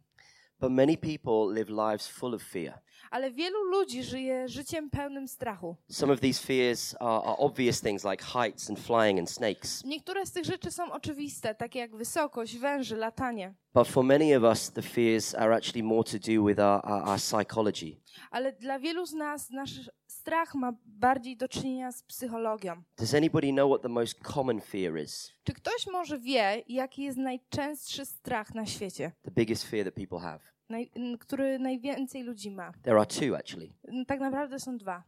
But 0.62 0.72
many 0.72 0.98
people 0.98 1.54
live 1.54 1.70
lives 1.70 2.08
full 2.08 2.36
of 2.36 2.44
fear. 2.44 2.80
Ale 3.12 3.32
wielu 3.32 3.64
ludzi 3.64 4.04
żyje 4.04 4.48
życiem 4.50 4.90
pełnym 4.90 5.28
strachu. 5.28 5.76
Some 5.90 6.14
of 6.14 6.20
these 6.20 6.46
fears 6.46 6.96
are, 7.00 7.24
are 7.24 7.38
obvious 7.38 7.82
things 7.82 8.04
like 8.06 8.24
heights 8.24 8.70
and 8.70 8.80
flying 8.80 9.20
and 9.20 9.30
snakes. 9.30 9.84
Niektóre 9.86 10.26
z 10.26 10.32
tych 10.32 10.46
rzeczy 10.46 10.72
są 10.72 10.92
oczywiste, 10.92 11.56
takie 11.56 11.80
jak 11.80 11.96
wysokość, 11.96 12.58
węże, 12.58 12.96
latanie. 12.96 13.54
But 13.74 13.88
for 13.88 14.04
many 14.04 14.38
of 14.38 14.44
us, 14.44 14.72
the 14.72 14.82
fears 14.82 15.36
are 15.36 15.56
actually 15.56 15.84
more 15.84 16.04
to 16.04 16.18
do 16.20 16.46
with 16.46 16.60
our, 16.60 16.82
our, 16.86 17.10
our 17.10 17.20
psychology. 17.20 17.98
Ale 18.32 18.52
dla 18.52 18.80
wielu 18.80 19.06
z 19.06 19.14
nas 19.14 19.50
nasz 19.50 19.92
strach 20.22 20.56
ma 20.56 20.74
bardziej 20.86 21.38
do 21.38 21.48
czynienia 21.50 21.92
z 21.92 22.04
psychologią. 22.04 22.84
Does 22.98 23.14
anybody 23.14 23.52
know 23.52 23.70
what 23.72 23.82
the 23.82 23.90
most 23.90 24.20
common 24.34 24.62
fear 24.62 24.98
is? 25.04 25.32
Czy 25.44 25.54
ktoś 25.54 25.88
może 25.88 26.20
wie, 26.20 26.64
jaki 26.68 27.04
jest 27.04 27.18
najczęstszy 27.18 28.06
strach 28.06 28.56
na 28.56 28.66
świecie, 28.66 29.12
The 29.22 29.32
biggest 29.32 29.64
fear 29.68 29.86
that 29.86 29.94
people 29.96 30.20
have? 30.20 30.40
naj, 30.70 30.92
który 31.20 31.60
najwięcej 31.60 32.24
ludzi 32.24 32.52
ma? 32.52 32.72
There 32.84 32.98
are 32.98 33.06
two, 33.06 33.38
actually. 33.38 33.74
Tak 34.08 34.20
naprawdę 34.20 34.60
są 34.60 34.78
dwa. 34.78 35.04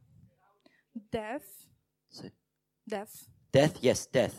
Death, 0.96 1.46
So, 2.10 2.24
death 2.88 3.12
death, 3.54 3.84
yes, 3.84 4.08
death. 4.12 4.36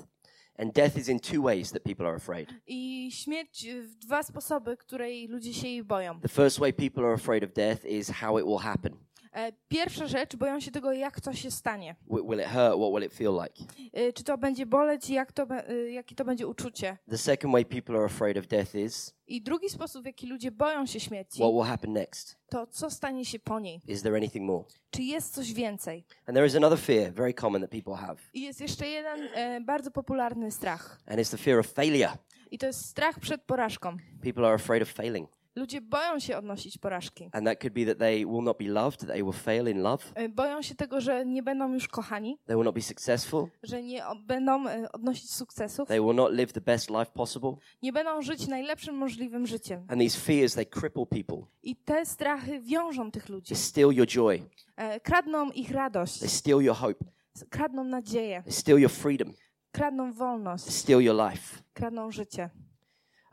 And 0.59 0.73
death 0.75 0.97
is 0.99 1.09
in 1.09 1.21
two 1.21 1.43
ways 1.43 1.71
that 1.73 1.83
people 1.83 2.07
are 2.07 2.17
afraid. 2.17 2.49
i 2.67 3.11
śmierć 3.13 3.67
w 3.83 3.95
dwa 3.95 4.23
sposoby, 4.23 4.77
której 4.77 5.29
ludzie 5.29 5.55
się 5.55 5.69
jej 5.69 5.85
boją. 5.85 6.21
The 6.21 6.29
first 6.29 6.59
way 6.59 6.73
people 6.73 7.05
are 7.05 7.15
afraid 7.15 7.45
of 7.45 7.53
death 7.53 7.85
is 7.85 8.11
how 8.11 8.39
it 8.39 8.45
will 8.47 8.59
happen. 8.59 8.97
E, 9.35 9.53
Pierwsza 9.69 10.07
rzecz, 10.07 10.37
boją 10.37 10.61
się 10.61 10.71
tego, 10.71 10.93
jak 10.93 11.21
to 11.21 11.33
się 11.33 11.51
stanie. 11.51 11.97
Wi- 12.11 12.23
Will 12.29 12.41
it 12.41 12.47
hurt? 12.47 12.77
What 12.79 12.93
will 12.95 13.05
it 13.07 13.15
feel 13.15 13.33
like? 13.43 13.73
E, 13.93 14.13
Czy 14.13 14.25
to 14.25 14.39
będzie 14.39 14.67
boleć, 14.67 15.11
jak 15.11 15.33
to, 15.33 15.43
e, 15.69 15.91
jakie 15.91 16.15
to 16.15 16.25
będzie 16.25 16.47
uczucie. 16.47 16.97
The 17.11 17.19
second 17.19 17.53
way 17.53 17.65
people 17.65 17.97
are 17.97 18.05
afraid 18.05 18.37
of 18.39 18.47
death 18.47 18.75
is 18.75 19.15
I 19.27 19.43
drugi 19.43 19.69
sposób, 19.71 20.03
w 20.03 20.07
jaki 20.07 20.27
ludzie 20.27 20.51
boją 20.51 20.87
się 20.87 21.01
śmierci, 21.01 21.39
what 21.41 21.53
will 21.53 21.63
happen 21.65 21.93
next? 21.93 22.37
to 22.49 22.67
co 22.67 22.91
stanie 22.91 23.25
się 23.25 23.39
po 23.39 23.61
niej. 23.61 23.81
Is 23.89 24.03
there 24.03 24.17
anything 24.17 24.47
more? 24.47 24.65
Czy 24.91 25.03
jest 25.03 25.35
coś 25.35 25.53
więcej? 25.53 26.05
And 26.27 26.35
there 26.37 26.47
is 26.47 26.55
another 26.57 26.79
fear, 26.79 27.13
very 27.13 27.35
common 27.35 27.63
that 27.63 27.71
people 27.71 27.95
have, 27.97 28.17
I 28.35 28.41
jest 28.43 28.61
jeszcze 28.61 28.87
jeden 28.89 29.29
e, 29.35 29.61
bardzo 29.61 29.91
popularny 29.91 30.51
strach. 30.51 31.01
and 31.07 31.21
it's 31.21 31.31
the 31.31 31.39
fear 31.39 31.59
of 31.59 31.67
failure. 31.67 32.13
I 32.51 32.59
to 32.59 32.67
jest 32.67 32.87
strach 32.87 33.21
przed 33.21 33.43
porażką. 33.43 33.97
People 34.23 34.45
are 34.47 34.55
afraid 34.55 34.83
of 34.83 34.89
failing, 34.89 35.29
Ludzie 35.57 35.81
boją 35.81 36.19
się 36.19 36.37
odnosić 36.37 36.79
porażki. 36.79 37.29
and 37.33 37.47
that 37.47 37.61
could 37.61 37.73
be 37.75 37.87
that 37.87 37.99
they 37.99 38.27
will 38.27 38.43
not 38.43 38.59
be 38.59 38.65
loved, 38.69 39.01
that 39.01 39.09
they 39.09 39.23
will 39.23 39.33
fail 39.33 39.69
in 39.69 39.83
love, 39.83 40.05
E, 40.15 40.29
Boją 40.29 40.63
się 40.63 40.75
tego, 40.75 41.01
że 41.01 41.27
nie 41.27 41.43
będą 41.43 41.73
już 41.75 41.89
kochani, 41.89 42.39
they 42.47 42.57
will 42.57 42.65
not 42.65 42.75
be 42.75 42.81
successful, 42.83 43.47
że 43.63 43.83
nie 43.83 44.03
będą 44.27 44.69
e, 44.69 44.93
odnosić 44.93 45.33
sukcesów, 45.35 45.89
they 45.89 46.01
will 46.01 46.15
not 46.15 46.33
live 46.33 46.53
the 46.53 46.61
best 46.61 46.91
life 46.91 47.07
possible. 47.15 47.57
nie 47.83 47.93
będą 47.93 48.23
żyć 48.23 48.47
najlepszym 48.49 48.95
możliwym 48.95 49.47
życiem. 49.47 49.85
And 49.89 50.01
these 50.01 50.21
fears, 50.21 50.55
they 50.55 50.67
cripple 50.67 51.07
people. 51.07 51.47
I 51.63 51.77
te 51.77 52.07
strachy 52.07 52.61
wiążą 52.61 53.11
tych 53.11 53.29
ludzi. 53.29 53.49
They 53.55 53.63
steal 53.63 53.93
your 53.93 54.07
joy, 54.07 54.43
E, 54.77 55.01
Kradną 55.01 55.51
ich 55.51 55.71
radość, 55.71 56.19
they 56.19 56.29
steal 56.29 56.63
your 56.63 56.77
hope, 56.77 57.05
kradną 57.51 57.85
nadzieję, 57.85 58.43
they 58.43 58.53
steal 58.53 58.79
your 58.79 58.91
freedom, 58.91 59.33
kradną 59.73 60.13
wolność, 60.13 60.65
they 60.65 60.73
steal 60.75 61.01
your 61.03 61.17
life. 61.31 61.63
kradną 61.75 62.11
życie. 62.11 62.51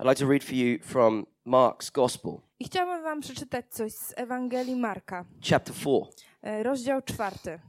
I'd 0.01 0.07
like 0.07 0.17
to 0.19 0.25
read 0.27 0.43
for 0.43 0.55
you 0.55 0.79
from 0.83 1.25
Mark's 1.45 1.91
Gospel. 1.91 2.41
I 2.59 2.65
chciałabym 2.65 3.03
wam 3.03 3.21
przeczytać 3.21 3.65
coś 3.69 3.93
z 3.93 4.13
Ewangelii 4.17 4.75
Marka, 4.75 5.25
chapter 5.49 5.75
4. 5.75 6.05
e, 6.41 6.63
rozdział 6.63 7.01
czwarty. 7.01 7.59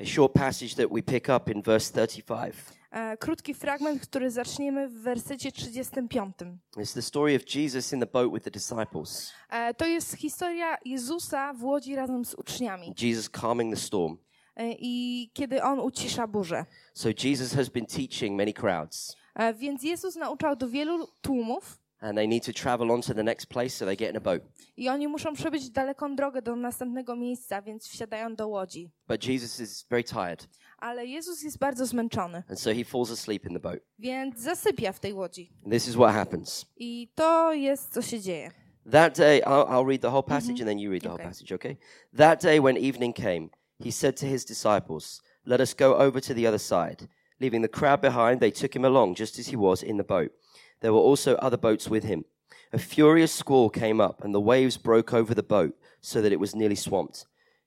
A 0.00 0.04
short 0.06 0.32
passage 0.32 0.74
that 0.74 0.92
we 0.92 1.02
pick 1.02 1.28
up 1.28 1.50
in 1.52 1.62
verse 1.62 1.92
35. 2.06 2.54
E, 2.90 3.16
Krótki 3.16 3.54
fragment, 3.54 4.02
który 4.02 4.30
zaczniemy 4.30 4.88
w 4.88 4.92
wersecie 5.02 5.52
35. 5.52 6.36
It's 6.76 6.94
the 6.94 7.02
story 7.02 7.36
of 7.36 7.54
Jesus 7.54 7.92
in 7.92 8.00
the 8.00 8.06
boat 8.06 8.32
with 8.32 8.44
the 8.44 8.50
disciples. 8.50 9.32
E, 9.50 9.74
To 9.74 9.86
jest 9.86 10.14
historia 10.14 10.76
Jezusa 10.84 11.52
w 11.54 11.64
łodzi 11.64 11.94
razem 11.96 12.24
z 12.24 12.34
uczniami. 12.34 12.94
Jesus 13.02 13.30
calming 13.30 13.74
the 13.74 13.80
storm. 13.80 14.16
I 14.78 15.30
kiedy 15.32 15.62
on 15.62 15.80
ucisza 15.80 16.26
burzę. 16.26 16.64
So 16.94 17.08
Jesus 17.24 17.54
has 17.54 17.68
been 17.68 17.86
teaching 17.86 18.36
many 18.36 18.52
crowds, 18.52 19.16
Więc 19.58 19.82
Jezus 19.82 20.16
nauczał 20.16 20.56
do 20.56 20.68
wielu 20.68 21.08
tłumów 21.22 21.78
and 22.00 22.16
they 22.16 22.28
need 22.28 22.44
to 22.46 22.52
travel 22.52 22.90
on 22.90 23.02
to 23.02 23.14
the 23.14 23.22
next 23.22 23.46
place, 23.46 23.70
so 23.70 23.86
they 23.86 23.96
get 23.96 24.10
in 24.10 24.16
a 24.16 24.20
boat. 24.20 24.42
i 24.76 24.88
oni 24.88 25.08
muszą 25.08 25.32
przebyć 25.34 25.70
daleką 25.70 26.16
drogę 26.16 26.42
do 26.42 26.56
następnego 26.56 27.16
miejsca, 27.16 27.62
więc 27.62 27.88
wsiadają 27.88 28.34
do 28.36 28.48
łodzi. 28.48 28.90
But 29.08 29.26
Jesus 29.26 29.60
is 29.60 29.86
very 29.90 30.04
tired, 30.04 30.48
Ale 30.78 31.06
Jezus 31.06 31.42
jest 31.42 31.58
bardzo 31.58 31.86
zmęczony, 31.86 32.42
and 32.48 32.60
so 32.60 32.74
he 32.74 32.84
falls 32.84 33.10
asleep 33.10 33.44
in 33.46 33.52
the 33.52 33.60
boat. 33.60 33.78
więc 33.98 34.38
zasypia 34.40 34.92
w 34.92 35.00
tej 35.00 35.12
łodzi. 35.12 35.52
And 35.64 35.72
this 35.72 35.88
is 35.88 35.94
what 35.94 36.14
happens. 36.14 36.66
I 36.76 37.08
to 37.14 37.52
jest, 37.52 37.92
co 37.94 38.02
się 38.02 38.20
dzieje. 38.20 38.50
That 38.92 39.16
day, 39.16 39.40
I'll, 39.40 39.66
I'll 39.68 39.88
read 39.88 40.00
the 40.02 40.10
whole 40.10 40.22
passage 40.22 40.60
and 40.60 40.68
then 40.68 40.78
you 40.78 40.90
read 40.90 41.02
the 41.02 41.08
Okay. 41.08 41.24
whole 41.24 41.28
passage, 41.30 41.54
okay? 41.54 41.76
That 42.16 42.42
day, 42.42 42.60
when 42.60 42.76
evening 42.76 43.14
came, 43.16 43.48
he 43.84 43.92
said 43.92 44.20
to 44.20 44.26
his 44.26 44.44
disciples, 44.44 45.22
Let 45.46 45.60
us 45.60 45.74
go 45.74 45.94
over 45.96 46.20
to 46.22 46.34
the 46.34 46.46
other 46.48 46.58
side. 46.60 47.08
Leaving 47.40 47.62
the 47.62 47.68
crowd 47.68 48.00
behind, 48.00 48.40
they 48.40 48.50
took 48.50 48.74
him 48.74 48.84
along 48.84 49.14
just 49.14 49.38
as 49.38 49.48
he 49.48 49.56
was 49.56 49.82
in 49.82 49.96
the 49.96 50.04
boat. 50.04 50.32
There 50.80 50.92
were 50.92 51.00
also 51.00 51.34
other 51.36 51.56
boats 51.56 51.88
with 51.88 52.04
him. 52.04 52.24
A 52.72 52.78
furious 52.78 53.32
squall 53.32 53.70
came 53.70 54.00
up, 54.00 54.24
and 54.24 54.34
the 54.34 54.40
waves 54.40 54.76
broke 54.76 55.12
over 55.12 55.34
the 55.34 55.42
boat 55.42 55.76
so 56.00 56.20
that 56.20 56.32
it 56.32 56.40
was 56.40 56.54
nearly 56.54 56.74
swamped. 56.74 57.26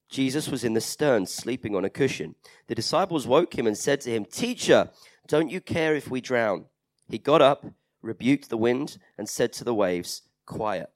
Jesus 0.09 0.47
was 0.47 0.63
in 0.63 0.74
the 0.74 0.81
stern, 0.81 1.25
sleeping 1.25 1.75
on 1.75 1.83
a 1.83 1.89
cushion. 1.89 2.36
The 2.67 2.75
disciples 2.75 3.27
woke 3.27 3.57
him 3.57 3.67
and 3.67 3.77
said 3.77 4.01
to 4.01 4.12
him, 4.12 4.25
Teacher, 4.25 4.89
don't 5.27 5.50
you 5.50 5.59
care 5.59 5.95
if 5.95 6.09
we 6.09 6.21
drown? 6.21 6.65
He 7.09 7.17
got 7.17 7.41
up, 7.41 7.65
rebuked 8.01 8.50
the 8.50 8.57
wind, 8.57 8.97
and 9.17 9.27
said 9.27 9.51
to 9.53 9.63
the 9.63 9.74
waves, 9.74 10.24
Quiet, 10.45 10.89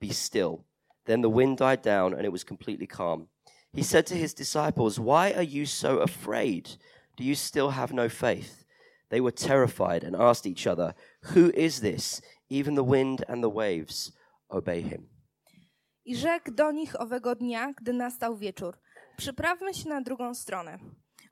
be 0.00 0.10
still. 0.10 0.64
Then 1.04 1.20
the 1.20 1.30
wind 1.30 1.58
died 1.58 1.82
down, 1.82 2.12
and 2.12 2.24
it 2.24 2.32
was 2.32 2.42
completely 2.42 2.86
calm. 2.86 3.28
He 3.72 3.82
said 3.82 4.06
to 4.06 4.14
his 4.16 4.34
disciples, 4.34 4.98
Why 4.98 5.32
are 5.32 5.42
you 5.42 5.66
so 5.66 5.98
afraid? 5.98 6.76
Do 7.16 7.24
you 7.24 7.34
still 7.34 7.70
have 7.70 7.94
no 7.94 8.08
faith? 8.08 8.64
They 9.08 9.20
were 9.20 9.32
terrified 9.32 10.04
and 10.04 10.16
asked 10.16 10.46
each 10.46 10.66
other, 10.66 10.94
Who 11.34 11.50
is 11.54 11.80
this? 11.80 12.22
Even 12.50 12.74
the 12.74 12.84
wind 12.84 13.24
and 13.28 13.42
the 13.42 13.50
waves 13.50 14.12
obey 14.50 14.82
him. 14.82 15.08
I 16.04 16.16
rzekł 16.16 16.50
do 16.50 16.72
nich 16.72 17.00
owego 17.00 17.34
dnia, 17.34 17.72
gdy 17.72 17.92
nastał 17.92 18.36
wieczór. 18.36 18.78
Przyprawmy 19.16 19.74
się 19.74 19.88
na 19.88 20.00
drugą 20.00 20.34
stronę. 20.34 20.78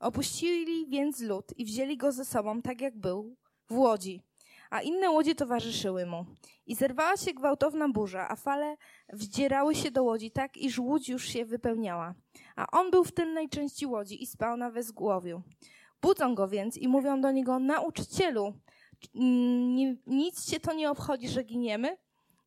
Opuścili 0.00 0.86
więc 0.88 1.20
lud 1.20 1.52
i 1.56 1.64
wzięli 1.64 1.96
go 1.96 2.12
ze 2.12 2.24
sobą, 2.24 2.62
tak 2.62 2.80
jak 2.80 2.96
był, 2.96 3.36
w 3.70 3.78
łodzi. 3.78 4.22
A 4.70 4.80
inne 4.82 5.10
łodzie 5.10 5.34
towarzyszyły 5.34 6.06
mu. 6.06 6.26
I 6.66 6.74
zerwała 6.74 7.16
się 7.16 7.34
gwałtowna 7.34 7.88
burza, 7.88 8.28
a 8.28 8.36
fale 8.36 8.76
wdzierały 9.12 9.74
się 9.74 9.90
do 9.90 10.04
łodzi 10.04 10.30
tak, 10.30 10.56
iż 10.56 10.78
łódź 10.78 11.08
już 11.08 11.28
się 11.28 11.44
wypełniała. 11.44 12.14
A 12.56 12.66
on 12.72 12.90
był 12.90 13.04
w 13.04 13.12
tylnej 13.12 13.48
części 13.48 13.86
łodzi 13.86 14.22
i 14.22 14.26
spał 14.26 14.56
na 14.56 14.70
wezgłowiu. 14.70 15.42
Budzą 16.02 16.34
go 16.34 16.48
więc 16.48 16.76
i 16.76 16.88
mówią 16.88 17.20
do 17.20 17.30
niego, 17.30 17.58
nauczycielu, 17.58 18.54
ni- 19.14 19.98
nic 20.06 20.44
cię 20.50 20.60
to 20.60 20.72
nie 20.74 20.90
obchodzi, 20.90 21.28
że 21.28 21.42
giniemy? 21.42 21.96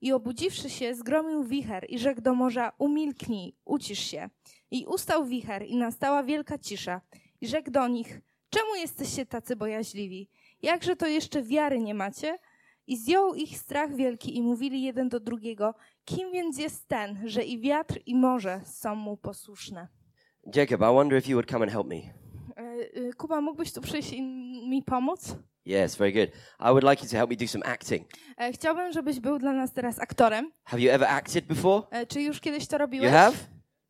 I 0.02 0.14
obudziwszy 0.14 0.70
się, 0.70 0.96
zgromił 0.96 1.44
wicher 1.44 1.86
i 1.90 2.00
rzekł 2.00 2.22
do 2.22 2.34
morza, 2.34 2.72
umilknij, 2.78 3.56
ucisz 3.66 4.00
się. 4.00 4.30
I 4.72 4.86
ustał 4.86 5.26
wicher 5.26 5.64
i 5.66 5.76
nastała 5.76 6.24
wielka 6.24 6.58
cisza. 6.58 7.02
I 7.42 7.48
rzekł 7.48 7.72
do 7.72 7.88
nich, 7.88 8.22
czemu 8.50 8.76
jesteście 8.76 9.26
tacy 9.26 9.56
bojaźliwi? 9.56 10.30
Jakże 10.62 10.96
to 10.96 11.08
jeszcze 11.08 11.44
wiary 11.44 11.80
nie 11.80 11.94
macie? 11.94 12.40
I 12.88 12.98
zdjął 12.98 13.34
ich 13.36 13.58
strach 13.58 13.96
wielki 13.96 14.38
i 14.38 14.42
mówili 14.42 14.84
jeden 14.84 15.10
do 15.10 15.20
drugiego, 15.20 15.74
kim 16.06 16.32
więc 16.32 16.58
jest 16.60 16.88
ten, 16.88 17.30
że 17.30 17.44
i 17.44 17.60
wiatr 17.60 18.00
i 18.06 18.16
morze 18.16 18.62
są 18.66 18.96
mu 18.96 19.18
posłuszne. 19.18 19.88
Jacob, 20.56 20.82
I 20.82 20.94
wonder 20.94 21.20
if 21.20 21.30
you 21.32 21.36
would 21.36 21.50
come 21.52 21.64
and 21.64 21.72
help 21.74 21.88
me. 21.88 21.96
E, 21.96 22.62
e, 23.10 23.14
Kuba, 23.18 23.42
mógłbyś 23.42 23.74
tu 23.74 23.82
przyjść 23.82 24.12
i 24.14 24.22
mi 24.70 24.84
pomóc? 24.84 25.36
Yes, 25.66 25.96
very 25.96 26.12
good. 26.14 26.30
I 26.60 26.64
would 26.64 26.84
like 26.84 27.04
you 27.04 27.10
to 27.10 27.18
help 27.18 27.30
me 27.30 27.36
do 27.36 27.48
some 27.48 27.66
acting. 27.66 28.08
E, 28.38 28.52
Chciałbym, 28.52 28.92
żebyś 28.92 29.20
był 29.20 29.40
dla 29.40 29.54
nas 29.54 29.74
teraz 29.74 30.00
aktorem. 30.00 30.52
Have 30.64 30.82
you 30.82 30.92
ever 30.92 31.08
acted 31.10 31.46
before? 31.46 31.82
E, 31.92 32.06
Czy 32.06 32.22
już 32.22 32.40
kiedyś 32.40 32.68
to 32.68 32.76
You 32.76 32.80
robiłeś? 32.80 33.12
have? 33.12 33.34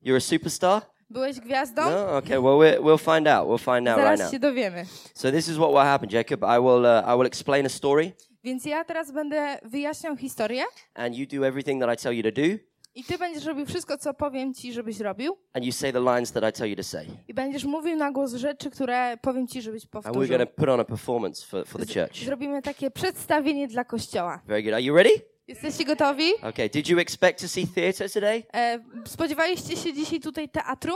You're 0.05 0.17
a 0.17 0.19
superstar? 0.19 0.81
Byłeś 1.09 1.39
gwiazdą? 1.39 1.81
No? 1.89 2.17
Okay, 2.17 2.41
well, 2.41 2.57
we're, 2.57 2.79
we'll 2.81 3.15
find 3.15 3.27
out. 3.27 3.47
We'll 3.49 3.75
find 3.75 3.87
out 3.87 3.97
right 3.97 4.03
Zaraz 4.03 4.19
now. 4.19 4.31
się 4.31 4.39
dowiemy. 4.39 4.85
So 5.13 5.31
this 5.31 5.47
is 5.47 5.55
what 5.55 5.69
will 5.69 5.77
happen, 5.83 6.09
Jacob. 6.11 6.41
I 6.43 6.59
will, 6.61 6.85
uh, 6.85 7.13
I 7.13 7.17
will 7.17 7.25
explain 7.27 7.65
a 7.65 7.69
story, 7.69 8.11
Więc 8.43 8.65
ja 8.65 8.85
teraz 8.85 9.11
będę 9.11 9.57
wyjaśniał 9.63 10.17
historię 10.17 10.63
and 10.93 11.15
you 11.15 11.25
do 11.39 11.47
everything 11.47 11.81
that 11.81 11.99
I 11.99 12.03
tell 12.03 12.13
you 12.13 12.23
to 12.23 12.31
do, 12.31 12.47
i 12.95 13.03
ty 13.03 13.17
będziesz 13.17 13.45
robił 13.45 13.65
wszystko, 13.65 13.97
co 13.97 14.13
powiem 14.13 14.53
ci, 14.53 14.73
żebyś 14.73 14.99
robił. 14.99 15.37
and 15.53 15.65
you 15.65 15.71
say 15.71 15.93
the 15.93 15.99
lines 15.99 16.31
that 16.31 16.43
I 16.49 16.59
tell 16.59 16.69
you 16.69 16.75
to 16.75 16.83
say. 16.83 17.05
I 17.27 17.33
będziesz 17.33 17.63
mówił 17.63 17.95
na 17.95 18.11
głos 18.11 18.33
rzeczy, 18.33 18.69
które 18.69 19.17
powiem 19.21 19.47
ci, 19.47 19.61
żebyś 19.61 19.83
And 19.83 19.91
we're 19.91 20.01
powtórzył. 20.03 20.37
going 20.37 20.49
to 20.49 20.55
put 20.55 20.69
on 20.69 20.79
a 20.79 20.83
performance 20.85 21.45
for, 21.45 21.65
for 21.67 21.85
the 21.85 21.93
church. 22.01 22.25
Zrobimy 22.25 22.61
takie 22.61 22.91
przedstawienie 22.91 23.67
dla 23.67 23.83
kościoła. 23.83 24.41
Very 24.47 24.63
good. 24.63 24.73
Are 24.73 24.81
you 24.83 24.95
ready? 24.95 25.09
Jesteście 25.47 25.85
gotowi? 25.85 26.35
Okay. 26.43 26.69
Did 26.69 26.89
you 26.89 26.99
expect 26.99 27.41
to 27.41 27.47
see 27.47 27.67
theatre 27.67 28.09
today? 28.09 28.43
E, 28.53 28.79
spodziewaliście 29.05 29.77
się 29.77 29.93
dzisiaj 29.93 30.19
tutaj 30.19 30.49
teatru? 30.49 30.93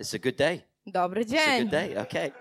It's 0.00 0.16
a 0.16 0.18
good 0.18 0.36
day. 0.36 0.60
Dobry 0.86 1.26
dzień. 1.26 1.38
It's 1.38 1.56
a 1.56 1.58
good 1.60 1.70
day. 1.70 1.98
Okay. 1.98 2.32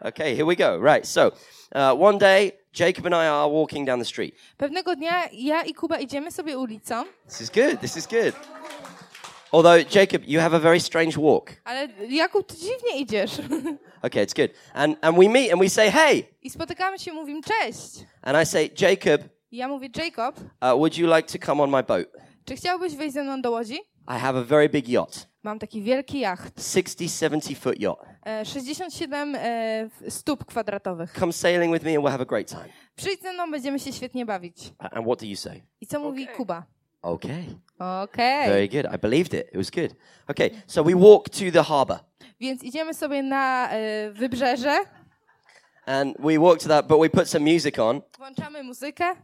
Okay, 0.00 0.34
here 0.36 0.46
we 0.46 0.56
go. 0.56 0.78
Right. 0.94 1.06
So, 1.08 1.26
uh, 1.74 2.02
one 2.02 2.18
day, 2.18 2.52
Jacob 2.72 3.06
and 3.06 3.14
I 3.14 3.26
are 3.28 3.48
walking 3.52 3.86
down 3.86 3.98
the 3.98 4.04
street. 4.04 4.34
Pewnego 4.56 4.96
dnia 4.96 5.28
ja 5.32 5.62
i 5.62 5.74
Kuba 5.74 5.98
idziemy 5.98 6.32
sobie 6.32 6.58
ulicą, 6.58 7.04
This 7.26 7.40
is 7.40 7.50
good. 7.50 7.80
This 7.80 7.96
is 7.96 8.06
good. 8.06 8.34
Although, 9.52 9.94
Jacob, 9.94 10.22
you 10.26 10.40
have 10.40 10.56
a 10.56 10.60
very 10.60 10.80
strange 10.80 11.16
walk. 11.18 11.50
ale 11.64 11.88
Jakub, 12.08 12.46
ty 12.46 12.56
dziwnie 12.56 13.00
idziesz. 13.00 13.30
Okay, 14.02 14.24
it's 14.24 14.34
good. 14.34 14.50
And, 14.74 14.96
and 15.02 15.18
we 15.18 15.28
meet 15.28 15.52
and 15.52 15.60
we 15.60 15.68
say, 15.68 15.90
hey. 15.90 16.24
I 16.42 16.50
spotykamy 16.50 16.98
się, 16.98 17.12
mówimy 17.12 17.40
cześć. 17.42 18.06
And 18.22 18.42
I 18.42 18.46
say, 18.46 18.70
Jacob, 18.80 19.20
ja 19.52 19.68
mówię, 19.68 19.88
Jacob, 19.96 20.40
uh, 20.40 20.46
would 20.60 20.98
you 20.98 21.14
like 21.16 21.38
to 21.38 21.46
come 21.46 21.62
on 21.62 21.70
my 21.70 21.82
boat? 21.82 22.06
czy 22.44 22.56
chciałbyś 22.56 22.96
wejść 22.96 23.14
ze 23.14 23.22
mną 23.22 23.42
do 23.42 23.50
łodzi? 23.50 23.78
I 24.08 24.18
have 24.18 24.38
a 24.38 24.44
very 24.44 24.68
big 24.68 24.88
yacht, 24.88 25.28
Mam 25.42 25.58
taki 25.58 25.82
wielki 25.82 26.20
jacht. 26.20 26.62
60, 26.72 27.12
70 27.12 27.58
foot 27.58 27.80
yacht. 27.80 28.02
E, 28.26 28.44
67 28.44 29.34
e, 29.34 29.90
stóp 30.08 30.44
kwadratowych. 30.44 31.12
Come 31.12 31.32
sailing 31.32 31.72
with 31.72 31.84
me 31.84 31.96
and 31.96 32.04
we'll 32.04 32.10
have 32.10 32.22
a 32.22 32.26
great 32.26 32.48
time. 32.48 32.68
Przyjdź 32.96 33.22
ze 33.22 33.32
mną, 33.32 33.50
będziemy 33.50 33.78
się 33.78 33.92
świetnie 33.92 34.26
bawić. 34.26 34.56
And 34.78 35.06
what 35.06 35.20
do 35.20 35.26
you 35.26 35.36
say? 35.36 35.62
I 35.80 35.86
co 35.86 36.00
mówi 36.00 36.28
Kuba? 36.28 36.66
Okay. 37.02 37.44
Okej. 37.78 38.48
Very 38.48 38.68
good. 38.68 38.94
I 38.94 38.98
believed 38.98 39.34
it. 39.34 39.46
It 39.48 39.56
was 39.56 39.70
good. 39.70 39.94
Okay, 40.28 40.50
so 40.66 40.84
we 40.84 40.94
walk 40.94 41.28
to 41.28 41.50
the 41.52 41.62
harbor. 41.62 41.98
Więc 42.40 42.62
idziemy 42.62 42.94
sobie 42.94 43.22
na 43.22 43.70
e, 43.70 44.10
wybrzeże, 44.10 44.78
And 45.86 46.16
we 46.18 46.38
walk 46.38 46.58
to 46.58 46.68
that, 46.68 46.86
but 46.86 47.00
we 47.00 47.08
put 47.08 47.28
some 47.28 47.52
music 47.52 47.78
on. 47.78 48.02
włączamy 48.18 48.62
muzykę 48.62 49.14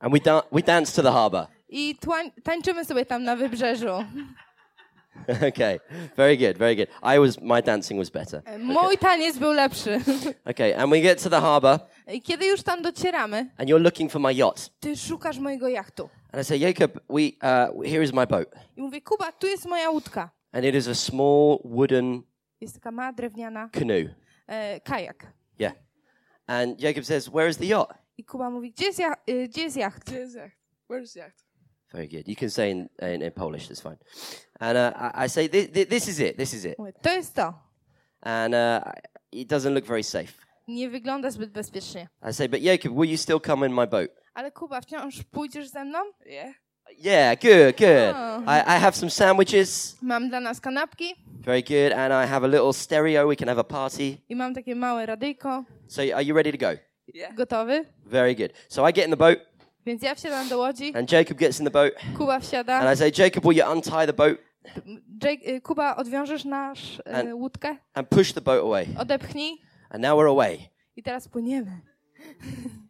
And 0.00 0.12
we, 0.12 0.20
da- 0.20 0.42
we 0.52 0.62
dance 0.62 0.92
to 0.92 1.02
the 1.02 1.12
harbor. 1.12 1.46
i 1.68 1.96
tłań- 2.00 2.30
tańczymy 2.42 2.84
sobie 2.84 3.06
tam 3.06 3.24
na 3.24 3.36
wybrzeżu. 3.36 3.88
okay, 5.48 5.80
very 6.16 6.36
good, 6.36 6.58
very 6.58 6.76
good. 6.76 6.88
I 7.02 7.18
was, 7.18 7.40
my 7.40 7.62
dancing 7.62 7.98
was 8.00 8.10
better. 8.10 8.42
E, 8.44 8.58
Mój 8.58 8.98
taniec 8.98 9.38
był 9.38 9.52
lepszy. 9.52 10.00
Okay, 10.50 10.76
and 10.76 10.90
we 10.90 11.00
get 11.00 11.22
to 11.22 11.30
the 11.30 11.40
harbor, 11.40 11.78
I 12.06 12.22
kiedy 12.22 12.46
już 12.46 12.62
tam 12.62 12.82
docieramy, 12.82 13.50
and 13.58 13.68
you're 13.68 13.82
looking 13.82 14.10
for 14.12 14.20
my 14.20 14.32
yacht. 14.34 14.70
ty 14.80 14.96
szukasz 14.96 15.38
mojego 15.38 15.68
jachtu. 15.68 16.10
And 16.32 16.42
I 16.42 16.44
say, 16.44 16.58
Jacob, 16.58 16.92
we, 17.08 17.20
uh, 17.42 17.84
here 17.84 18.04
is 18.04 18.12
my 18.12 18.26
boat. 18.26 18.48
I 18.76 18.80
mówię, 18.82 19.00
Kuba, 19.00 19.32
tu 19.32 19.46
jest 19.46 19.66
moja 19.66 19.90
łódka. 19.90 20.30
And 20.52 20.64
it 20.64 20.74
is 20.74 20.88
a 20.88 20.94
small 20.94 21.58
wooden 21.64 22.22
Jest 22.60 22.74
taka 22.74 22.90
mała 22.90 23.12
drewniana 23.12 23.68
canoe. 23.72 24.14
e, 24.46 24.80
kajak. 24.80 25.26
Yeah. 25.58 25.74
And 26.46 26.80
Jacob 26.80 27.04
says, 27.04 27.28
Where 27.28 27.48
is 27.48 27.56
the 27.56 27.66
yacht? 27.66 27.94
I 28.18 28.24
Kuba 28.24 28.50
mówi, 28.50 28.72
gdzie 28.72 28.86
jest, 28.86 28.98
ja- 28.98 29.16
gdzie 29.48 29.62
jest 29.62 29.76
jacht? 29.76 30.04
Gdzie 30.04 30.18
jest 30.18 30.34
jacht? 30.36 30.56
Where's 30.90 31.16
jacht? 31.16 31.44
Very 31.92 32.08
good. 32.08 32.28
You 32.28 32.36
can 32.36 32.50
say 32.50 32.70
in, 32.70 32.88
in, 33.02 33.22
in 33.22 33.32
Polish, 33.32 33.68
that's 33.68 33.80
fine. 33.82 33.96
And 34.60 34.76
uh, 34.78 34.92
I, 35.14 35.24
I 35.24 35.28
say, 35.28 35.48
this, 35.48 35.68
this 35.88 36.08
is 36.08 36.20
it, 36.20 36.36
this 36.36 36.54
is 36.54 36.64
it. 36.64 36.78
Mówię, 36.78 36.92
to 37.02 37.12
jest 37.12 37.34
to. 37.34 37.54
And 38.20 38.54
uh, 38.54 38.92
it 39.32 39.48
doesn't 39.48 39.74
look 39.74 39.84
very 39.86 40.02
safe. 40.04 40.32
Nie 40.68 40.90
wygląda 40.90 41.30
zbyt 41.30 41.50
bezpiecznie. 41.50 42.08
I 42.30 42.32
say, 42.32 42.48
But 42.48 42.60
Jacob, 42.60 42.92
will 42.92 43.10
you 43.10 43.16
still 43.18 43.40
come 43.40 43.66
in 43.66 43.74
my 43.74 43.86
boat? 43.86 44.10
Ale 44.34 44.50
Kuba, 44.52 44.80
wciąż 44.80 45.22
pójdziesz 45.22 45.68
ze 45.68 45.84
mną? 45.84 45.98
Yeah. 46.26 46.54
Yeah, 46.98 47.34
good, 47.34 47.76
good. 47.76 48.14
Oh. 48.16 48.44
I, 48.46 48.76
I 48.76 48.78
have 48.78 48.96
some 48.96 49.10
sandwiches. 49.10 49.96
Mam 50.02 50.28
dla 50.28 50.40
nas 50.40 50.60
kanapki 50.60 51.14
Very 51.40 51.62
good. 51.62 51.92
And 51.92 52.12
I 52.12 52.26
have 52.26 52.44
a 52.44 52.48
little 52.48 52.72
stereo. 52.72 53.26
We 53.28 53.36
can 53.36 53.48
have 53.48 53.58
a 53.60 53.64
party. 53.64 54.20
i 54.28 54.34
mam 54.34 54.54
takie 54.54 54.74
małe 54.74 55.06
radyjko. 55.06 55.64
So, 55.88 56.02
are 56.02 56.22
you 56.22 56.34
ready 56.34 56.52
to 56.52 56.58
go? 56.58 56.78
Yeah. 57.14 57.34
Gotowy? 57.34 57.84
Very 58.06 58.34
good. 58.34 58.52
So, 58.68 58.84
I 58.88 58.92
get 58.92 59.04
in 59.04 59.10
the 59.10 59.16
boat. 59.16 59.38
Więc 59.86 60.02
ja 60.02 60.14
wsiadam 60.14 60.48
do 60.48 60.58
łodzi, 60.58 60.92
and 60.96 61.12
Jacob 61.12 61.38
gets 61.38 61.58
in 61.58 61.64
the 61.64 61.70
boat, 61.70 61.92
Kuba 62.16 62.34
and 62.34 62.44
wsiada. 62.44 62.92
I 62.92 62.96
say, 62.96 63.10
Jacob, 63.10 63.44
will 63.44 63.56
you 63.56 63.72
untie 63.72 64.06
the 64.06 64.12
boat 64.12 64.38
Jake, 65.22 65.42
y, 65.46 65.60
Kuba, 65.60 65.96
odwiążesz 65.96 66.44
nasz 66.44 66.98
y, 66.98 67.02
And- 67.14 67.32
łódkę? 67.34 67.76
and 67.94 68.08
push 68.08 68.32
the 68.32 68.40
boat 68.40 68.62
away? 68.62 68.86
Odepchnij 68.98 69.58
And 69.90 70.02
now 70.02 70.18
we're 70.18 70.30
away, 70.30 70.58
i 70.96 71.02
teraz 71.02 71.28
płyniemy. 71.28 71.80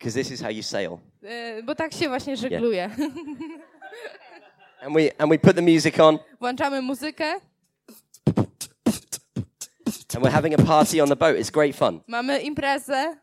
because 0.00 0.14
this 0.14 0.30
is 0.30 0.40
how 0.40 0.48
you 0.50 0.62
sail. 0.62 0.98
Y, 1.58 1.62
Bo 1.62 1.74
tak 1.74 1.92
się 1.94 2.08
właśnie 2.08 2.36
żegluje. 2.36 2.90
And 4.82 4.94
we 4.94 5.10
and 5.18 5.30
we 5.30 5.38
put 5.38 5.56
the 5.56 5.62
music 5.62 6.00
on, 6.00 6.18
Włączamy 6.40 6.82
muzykę, 6.82 7.34
and 10.14 10.24
we're 10.24 10.30
having 10.30 10.54
a 10.60 10.62
party 10.64 11.02
on 11.02 11.08
the 11.08 11.16
boat. 11.16 11.36
It's 11.36 11.50
great 11.50 11.76
fun. 11.76 12.00
mamy 12.06 12.40
imprezę 12.40 13.16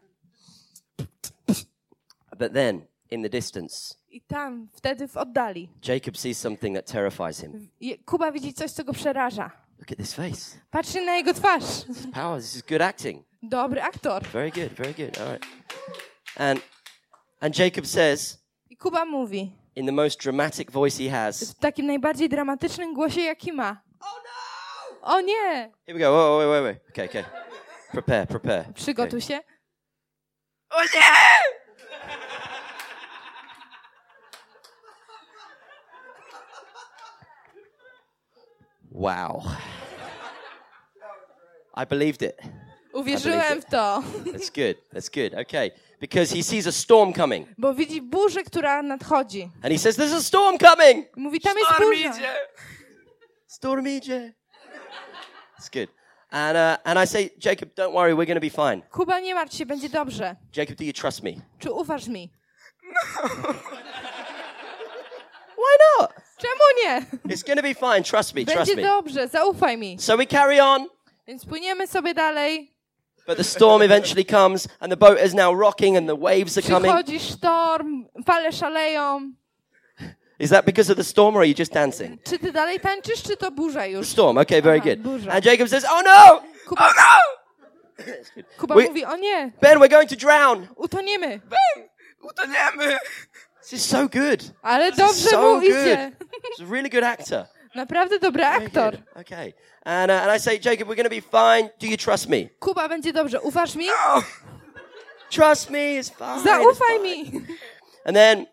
But 2.39 2.53
then, 2.53 2.81
in 3.11 3.23
the 3.23 3.29
distance, 3.29 3.95
i 4.09 4.21
tam, 4.21 4.67
wtedy 4.73 5.07
w 5.07 5.17
oddali, 5.17 5.69
Jacob 5.87 6.17
sees 6.17 6.37
something 6.39 6.75
that 6.75 6.85
terrifies 6.85 7.41
him. 7.41 7.69
je- 7.81 7.97
Kuba 8.05 8.31
widzi 8.31 8.53
coś, 8.53 8.71
co 8.71 8.83
go 8.83 8.93
przeraża. 8.93 9.51
Look 9.79 9.91
at 9.91 9.97
this 9.97 10.13
face. 10.13 10.57
Patrzy 10.71 11.01
na 11.05 11.15
jego 11.17 11.33
twarz. 11.33 11.63
Power. 12.13 12.41
This 12.41 12.55
is 12.55 12.61
good 12.61 12.81
acting. 12.81 13.23
Dobry 13.43 13.81
aktor. 13.81 14.23
Very 14.23 14.51
good. 14.51 14.69
Very 14.73 14.93
good. 14.93 15.17
All 15.17 15.31
right. 15.33 15.45
And 16.37 16.61
and 17.41 17.53
Jacob 17.53 17.85
says, 17.85 18.37
I 18.71 18.75
Kuba 18.75 19.05
mówi 19.05 19.51
in 19.75 19.85
the 19.85 19.91
most 19.91 20.19
dramatic 20.19 20.71
voice 20.71 20.97
he 20.97 21.09
has, 21.09 21.51
w 21.51 21.59
takim 21.59 21.85
najbardziej 21.87 22.29
dramatycznym 22.29 22.93
głosie, 22.93 23.21
jaki 23.21 23.53
ma. 23.53 23.81
O 25.01 25.21
nie! 25.21 25.71
Here 25.85 25.93
we 25.93 25.99
go. 25.99 26.11
Whoa, 26.11 26.37
wait, 26.37 26.47
wait, 26.49 26.63
wait. 26.63 26.77
Okay, 26.89 27.05
okay. 27.05 27.23
Prepare, 27.91 28.27
prepare. 28.27 28.61
Okay. 28.61 28.73
Przygotuj 28.73 29.21
się. 29.21 29.39
Wow. 38.91 39.43
I 41.75 41.85
believed 41.85 42.21
it. 42.21 42.41
Uwierzyłem 42.93 43.61
w 43.61 43.65
to, 43.65 44.03
That's 44.25 44.49
good. 44.49 44.77
That's 44.93 45.09
good. 45.09 45.33
Okay. 45.33 45.71
Because 45.99 46.35
he 46.35 46.43
sees 46.43 46.67
a 46.67 46.71
storm 46.71 47.13
coming. 47.13 47.47
bo 47.57 47.73
widzi 47.73 48.01
burzę, 48.01 48.43
która 48.43 48.81
nadchodzi. 48.81 49.49
And 49.63 49.73
he 49.73 49.79
says, 49.79 49.95
There's 49.97 50.13
a 50.13 50.21
storm 50.21 50.57
coming. 50.57 51.07
Mówi, 51.17 51.39
tam 51.41 51.57
jest 51.57 51.71
burza. 51.79 52.19
Storm 53.47 53.87
idzie. 53.87 54.33
It's 55.59 55.69
good. 55.69 55.89
And, 56.31 56.57
uh, 56.57 56.77
and 56.83 56.99
I 56.99 57.07
say, 57.07 57.29
Jacob, 57.45 57.73
don't 57.75 57.93
worry, 57.93 58.13
we're 58.13 58.25
going 58.25 58.35
to 58.35 58.41
be 58.41 58.49
fine. 58.49 58.81
Kuba, 58.91 59.19
nie 59.19 59.35
martw 59.35 59.55
się, 59.57 59.65
będzie 59.65 59.89
dobrze. 59.89 60.35
Jacob, 60.55 60.75
do 60.75 60.83
you 60.83 60.93
trust 60.93 61.23
me? 61.23 61.31
Czy 61.59 61.71
ufasz 61.71 62.07
mi? 62.07 62.31
Why 65.57 65.77
not? 65.99 66.13
Czemu 66.37 66.63
nie? 66.83 67.05
It's 67.35 67.43
going 67.43 67.57
to 67.57 67.63
be 67.63 67.73
fine. 67.73 68.03
Trust 68.03 68.35
me. 68.35 68.45
Trust 68.45 68.57
Będzie 68.57 68.75
me. 68.75 68.81
dobrze, 68.81 69.27
zaufaj 69.27 69.77
mi. 69.77 69.97
So 69.99 70.17
we 70.17 70.25
carry 70.27 70.63
on. 70.63 70.85
Więc 71.27 71.45
płyniemy 71.45 71.87
sobie 71.87 72.13
dalej. 72.13 72.76
But 73.27 73.37
the 73.37 73.43
storm 73.43 73.81
eventually 73.89 74.23
comes, 74.25 74.67
and 74.81 74.91
the 74.91 74.97
boat 74.97 75.19
is 75.25 75.33
now 75.33 75.53
rocking, 75.53 75.97
and 75.97 76.07
the 76.07 76.15
waves 76.15 76.57
are 76.57 76.61
coming. 76.67 76.91
Przychodzi 76.91 77.19
sztorm, 77.19 78.05
fale 78.25 78.51
szaleją. 78.51 79.31
Is 80.39 80.49
that 80.49 80.65
because 80.65 80.89
of 80.91 80.97
the 80.97 81.03
storm, 81.03 81.35
or 81.35 81.39
are 81.41 81.47
you 81.47 81.55
just 81.59 81.73
dancing? 81.73 82.19
Czy 82.23 82.39
ty 82.39 82.51
dalej 82.51 82.79
tańczysz, 82.79 83.23
czy 83.23 83.37
to 83.37 83.51
burza 83.51 83.85
już? 83.85 84.07
Storm. 84.07 84.37
Okay, 84.37 84.61
very 84.61 84.77
Aha, 84.79 84.89
good. 84.89 84.99
burza. 85.01 85.31
And 85.31 85.45
Jacob 85.45 85.69
says, 85.69 85.85
"Oh 85.89 86.01
no! 86.05 86.41
Kuba, 86.67 86.89
oh, 86.89 88.03
Kuba 88.59 88.75
We- 88.75 88.83
mówi, 88.87 89.05
o 89.05 89.15
nie, 89.17 89.51
Ben, 89.61 89.79
we're 89.79 89.89
going 89.89 90.09
to 90.09 90.15
drown." 90.15 90.67
utoniemy. 90.75 91.39
Utoniemy. 92.23 92.97
This 93.61 93.73
is 93.73 93.85
so 93.85 94.07
good. 94.07 94.43
Ale 94.61 94.91
dobrze 94.91 95.29
so 95.29 95.41
mu 95.41 95.59
good. 95.59 95.63
idzie. 95.69 96.11
He's 96.57 96.67
a 96.69 96.71
really 96.73 96.89
good 96.89 97.03
actor. 97.03 97.45
Naprawdę 97.75 98.19
dobry 98.19 98.43
aktor. 98.43 98.91
good. 98.91 99.03
Okay. 99.21 99.53
And, 99.85 100.11
uh, 100.11 100.21
and 100.23 100.31
I 100.31 100.39
say, 100.39 100.59
Jacob, 100.59 100.87
we're 100.87 100.95
going 100.95 101.09
to 101.09 101.09
be 101.09 101.21
fine. 101.21 101.69
Do 101.79 101.87
you 101.87 101.97
trust 101.97 102.29
me? 102.29 102.49
Kuba, 102.59 102.87
będzie 102.87 103.13
dobrze. 103.13 103.41
Ufasz 103.41 103.75
mi? 103.75 103.85
Trust 105.29 105.69
me. 105.69 105.97
It's 105.99 106.09
fine. 106.09 106.37
it's 106.37 106.43
Zaufaj 106.43 106.87
fine." 106.87 107.01
mi. 107.03 107.41
And 108.05 108.15
then, 108.15 108.47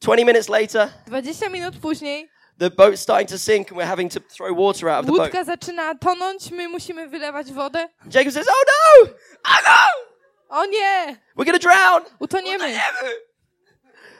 20 0.00 0.24
minutes 0.24 0.48
later, 0.48 0.90
20 1.06 1.48
minut 1.50 1.76
później 1.80 2.28
the 2.58 2.70
boat's 2.70 3.00
starting 3.00 3.26
to 3.28 3.38
sink, 3.38 3.68
and 3.70 3.76
we're 3.76 3.86
having 3.86 4.08
to 4.08 4.20
throw 4.20 4.52
water 4.52 4.88
out 4.88 5.00
of 5.00 5.06
the 5.06 5.12
boat. 5.12 5.32
łódka 5.32 5.44
zaczyna 5.44 5.94
tonąć, 5.94 6.50
my 6.50 6.68
musimy 6.68 7.08
wylewać 7.08 7.52
wodę. 7.52 7.88
Jacob 8.14 8.32
says, 8.32 8.46
"Oh 8.48 8.64
no! 8.66 9.10
Oh 9.44 9.58
no! 9.66 10.58
O 10.58 10.66
nie, 10.66 11.16
We're 11.36 11.44
going 11.44 11.60
to 11.60 11.68
drown." 11.68 12.02
utoniemy. 12.20 12.80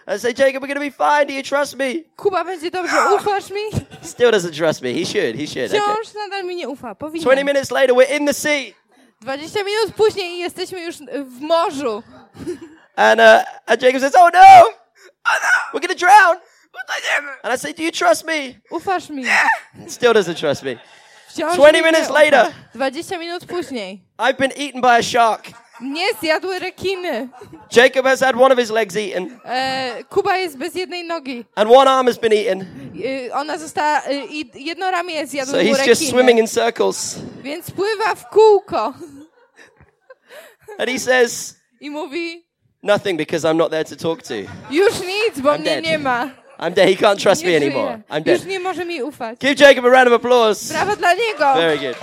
I 0.09 0.19
say, 0.19 0.33
Jacob, 0.33 0.63
we're 0.63 0.69
going 0.69 0.77
to 0.77 0.81
be 0.81 0.91
fine. 0.91 1.27
Do 1.27 1.33
you 1.33 1.43
trust 1.43 1.77
me? 1.77 2.05
Kuba, 2.17 2.45
będzie 2.45 2.71
dobrze. 2.71 3.15
Ufasz 3.15 3.51
mi? 3.51 3.61
Still 4.03 4.31
doesn't 4.31 4.55
trust 4.57 4.83
me. 4.83 4.93
He 4.93 5.05
should. 5.05 5.35
He 5.37 5.47
should. 5.47 5.75
Okay. 5.75 5.81
Wciąż 5.81 6.15
nadal 6.15 6.45
mi 6.45 6.57
nie 6.57 6.69
ufa. 6.69 6.95
20 6.95 7.25
Powinien. 7.25 7.47
minutes 7.47 7.71
later, 7.71 7.95
we're 7.95 8.17
in 8.17 8.27
the 8.27 8.35
sea. 8.35 8.73
20 9.21 9.65
minut 9.65 9.95
później 9.97 10.31
i 10.33 10.39
jesteśmy 10.39 10.81
już 10.81 10.97
w 11.25 11.41
morzu. 11.41 12.03
And, 12.97 13.21
uh, 13.21 13.43
and 13.67 13.83
Jacob 13.83 14.01
says, 14.01 14.15
Oh 14.17 14.31
no! 14.33 14.69
Oh 15.25 15.39
no! 15.43 15.49
We're 15.73 15.87
going 15.87 15.99
to 15.99 16.07
drown. 16.07 16.37
And 17.43 17.53
I 17.55 17.59
say, 17.59 17.73
Do 17.73 17.83
you 17.83 17.91
trust 17.93 18.25
me? 18.25 18.55
Ufasz 18.71 19.11
mi. 19.11 19.25
Still 19.89 20.13
doesn't 20.13 20.37
trust 20.41 20.63
me. 20.63 20.77
Wciąż 21.29 21.55
20 21.57 21.73
mi 21.73 21.79
nie 21.79 21.83
minutes 21.93 22.11
ufa. 22.11 22.21
later. 22.25 22.53
20 22.75 23.19
minut 23.19 23.45
później. 23.47 24.01
I've 24.19 24.37
been 24.39 24.53
eaten 24.57 24.81
by 24.81 24.89
a 24.99 25.03
shark. 25.03 25.43
Nie 25.81 26.07
zjadły 26.21 26.59
rekiny. 26.59 27.29
Jacob 27.77 28.07
has 28.07 28.21
had 28.21 28.37
one 28.37 28.55
of 28.55 28.59
his 28.61 28.71
legs 28.71 28.97
eaten, 28.97 29.39
E, 29.45 30.05
Kuba 30.11 30.37
jest 30.37 30.57
bez 30.57 30.75
jednej 30.75 31.05
nogi. 31.05 31.45
and 31.55 31.71
one 31.71 31.91
arm 31.91 32.07
has 32.07 32.19
been 32.19 32.33
eaten. 32.33 32.65
E, 33.29 33.35
ona 33.35 33.59
została, 33.59 34.03
e, 34.03 34.13
jedno 34.55 34.91
ramię 34.91 35.27
So 35.27 35.37
mu 35.57 35.63
he's 35.63 35.87
just 35.89 36.09
swimming 36.11 36.39
in 36.39 36.47
circles. 36.47 37.17
Więc 37.43 37.71
pływa 37.71 38.15
w 38.15 38.29
kółko. 38.31 38.95
And 40.79 40.89
he 40.91 40.99
says, 40.99 41.57
I 41.81 41.91
mówi, 41.91 42.47
Nothing 42.83 43.19
because 43.19 43.45
I'm 43.49 43.57
not 43.57 43.71
there 43.71 43.85
to 43.85 43.97
talk 43.97 44.23
to. 44.23 44.35
już 44.71 45.01
nic, 45.01 45.41
bo 45.41 45.51
I'm 45.51 45.61
mnie 45.61 45.71
dead. 45.75 45.85
nie 45.85 45.99
ma. 45.99 46.31
I'm 46.59 46.73
dead. 46.75 46.89
He 46.89 46.95
can't 46.97 47.23
trust 47.23 47.45
me 47.45 47.51
Nie 47.51 47.57
anymore. 47.57 48.01
I'm 48.11 48.17
Już 48.31 48.39
dead. 48.41 48.47
nie 48.47 48.61
może 48.61 48.85
mi 48.85 49.03
ufać. 49.03 49.39
Give 49.39 49.61
Jacob 49.61 49.85
a 49.85 49.89
round 49.89 50.09
of 50.09 50.15
applause. 50.15 50.75
Brawo 50.75 50.97
dla 50.97 51.15
niego. 51.15 51.55
Very 51.55 51.79
good. 51.79 51.97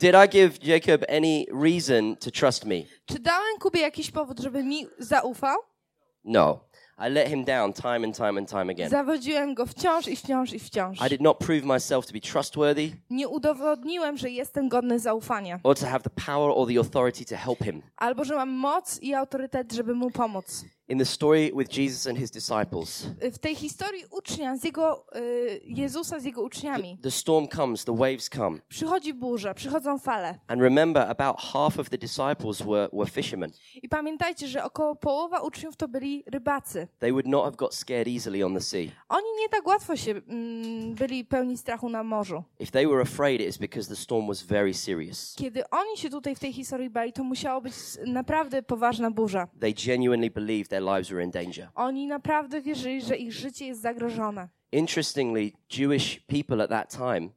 Did 0.00 0.14
I 0.14 0.28
give 0.28 0.58
Jacob 0.62 1.04
any 1.08 1.46
reason 1.52 2.16
to 2.16 2.30
trust 2.30 2.64
me? 2.64 2.74
Czy 3.06 3.18
dałem 3.18 3.58
Kubie 3.60 3.80
jakiś 3.80 4.10
powód, 4.10 4.40
żeby 4.40 4.62
mi 4.64 4.86
zaufał? 4.98 5.56
No. 6.24 6.60
I 6.98 7.10
let 7.10 7.28
him 7.28 7.44
down 7.44 7.72
time 7.72 8.04
and 8.04 8.16
time 8.16 8.38
and 8.38 8.48
time 8.48 8.70
again. 8.72 8.90
Zawodziłem 8.90 9.54
go 9.54 9.66
wciąż 9.66 10.08
i 10.08 10.16
wciąż 10.16 10.52
i 10.52 10.58
wciąż. 10.58 10.98
I 11.06 11.08
did 11.10 11.20
not 11.20 11.38
prove 11.38 11.64
myself 11.64 12.06
to 12.06 12.12
be 12.12 12.20
trustworthy 12.20 12.90
Nie 13.10 13.28
udowodniłem, 13.28 14.16
że 14.16 14.30
jestem 14.30 14.68
godny 14.68 14.98
zaufania. 14.98 15.60
or 15.62 15.76
to 15.78 15.86
have 15.86 16.00
the 16.02 16.10
power 16.26 16.52
or 16.56 16.68
the 16.68 16.78
authority 16.78 17.24
to 17.24 17.36
help 17.36 17.58
him. 17.64 17.82
Albo, 17.96 18.24
że 18.24 18.34
mam 18.36 18.48
moc 18.50 18.98
i 19.02 19.14
autorytet, 19.14 19.72
żeby 19.72 19.94
mu 19.94 20.10
pomóc. 20.10 20.64
In 20.88 20.98
the 20.98 21.04
story 21.04 21.52
with 21.54 21.68
Jesus 21.78 22.06
and 22.06 22.18
his 22.18 22.30
disciples, 22.30 23.06
W 23.32 23.38
tej 23.38 23.54
historii 23.54 24.04
ucznia 24.10 24.56
z 24.56 24.64
jego, 24.64 25.04
y, 25.16 25.60
Jezusa 25.64 26.20
z 26.20 26.24
jego 26.24 26.42
uczniami 26.42 26.98
the 27.02 27.10
storm 27.10 27.48
comes, 27.48 27.84
the 27.84 27.96
waves 27.96 28.28
come. 28.28 28.58
przychodzi 28.68 29.14
burza, 29.14 29.54
przychodzą 29.54 29.98
fale. 29.98 30.38
And 30.46 30.62
remember, 30.62 31.10
about 31.10 31.36
half 31.40 31.78
of 31.78 31.90
the 31.90 31.98
disciples 31.98 32.62
were, 32.62 32.88
were 32.92 33.10
fishermen. 33.10 33.50
I 33.82 33.88
pamiętajcie, 33.88 34.48
że 34.48 34.64
około 34.64 34.96
połowa 34.96 35.40
uczniów 35.40 35.76
to 35.76 35.88
byli 35.88 36.24
rybacy. 36.26 36.88
They 36.98 37.12
would 37.12 37.26
not 37.26 37.44
have 37.44 37.56
got 37.56 37.74
scared 37.74 38.08
easily 38.08 38.46
on 38.46 38.54
the 38.54 38.60
sea. 38.60 38.86
Oni 39.08 39.26
nie 39.40 39.48
tak 39.48 39.66
łatwo 39.66 39.96
się 39.96 40.10
mm, 40.10 40.94
byli 40.94 41.24
pełni 41.24 41.58
strachu 41.58 41.88
na 41.88 42.02
morzu. 42.02 42.42
If 42.58 42.72
they 42.72 42.86
were 42.86 43.02
afraid, 43.02 43.40
it 43.40 43.48
is 43.48 43.58
because 43.58 43.88
the 43.88 43.96
storm 43.96 44.26
was 44.26 44.42
very 44.42 44.74
serious. 44.74 45.34
Kiedy 45.38 45.70
oni 45.70 45.96
się 45.96 46.10
tutaj 46.10 46.34
w 46.36 46.38
tej 46.38 46.52
historii 46.52 46.90
bali, 46.90 47.12
to 47.12 47.24
musiało 47.24 47.60
być 47.60 47.74
naprawdę 48.06 48.62
poważna 48.62 49.10
burza. 49.10 49.48
They 49.60 49.74
genuinely 49.74 50.30
believed 50.30 50.77
their 50.78 50.94
lives 50.94 51.10
were 51.10 51.24
in 51.24 51.30
danger. 51.30 51.68
Oni 51.74 52.06
naprawdę 52.06 52.60
wierzyli, 52.62 53.02
że 53.02 53.16
ich 53.16 53.32
życie 53.32 53.66
jest 53.66 53.80
zagrożone. 53.80 54.48
Interestingly, 54.72 55.52
Jewish 55.78 56.20
people 56.26 56.62
at 56.64 56.70
that 56.70 56.90
time 56.90 57.28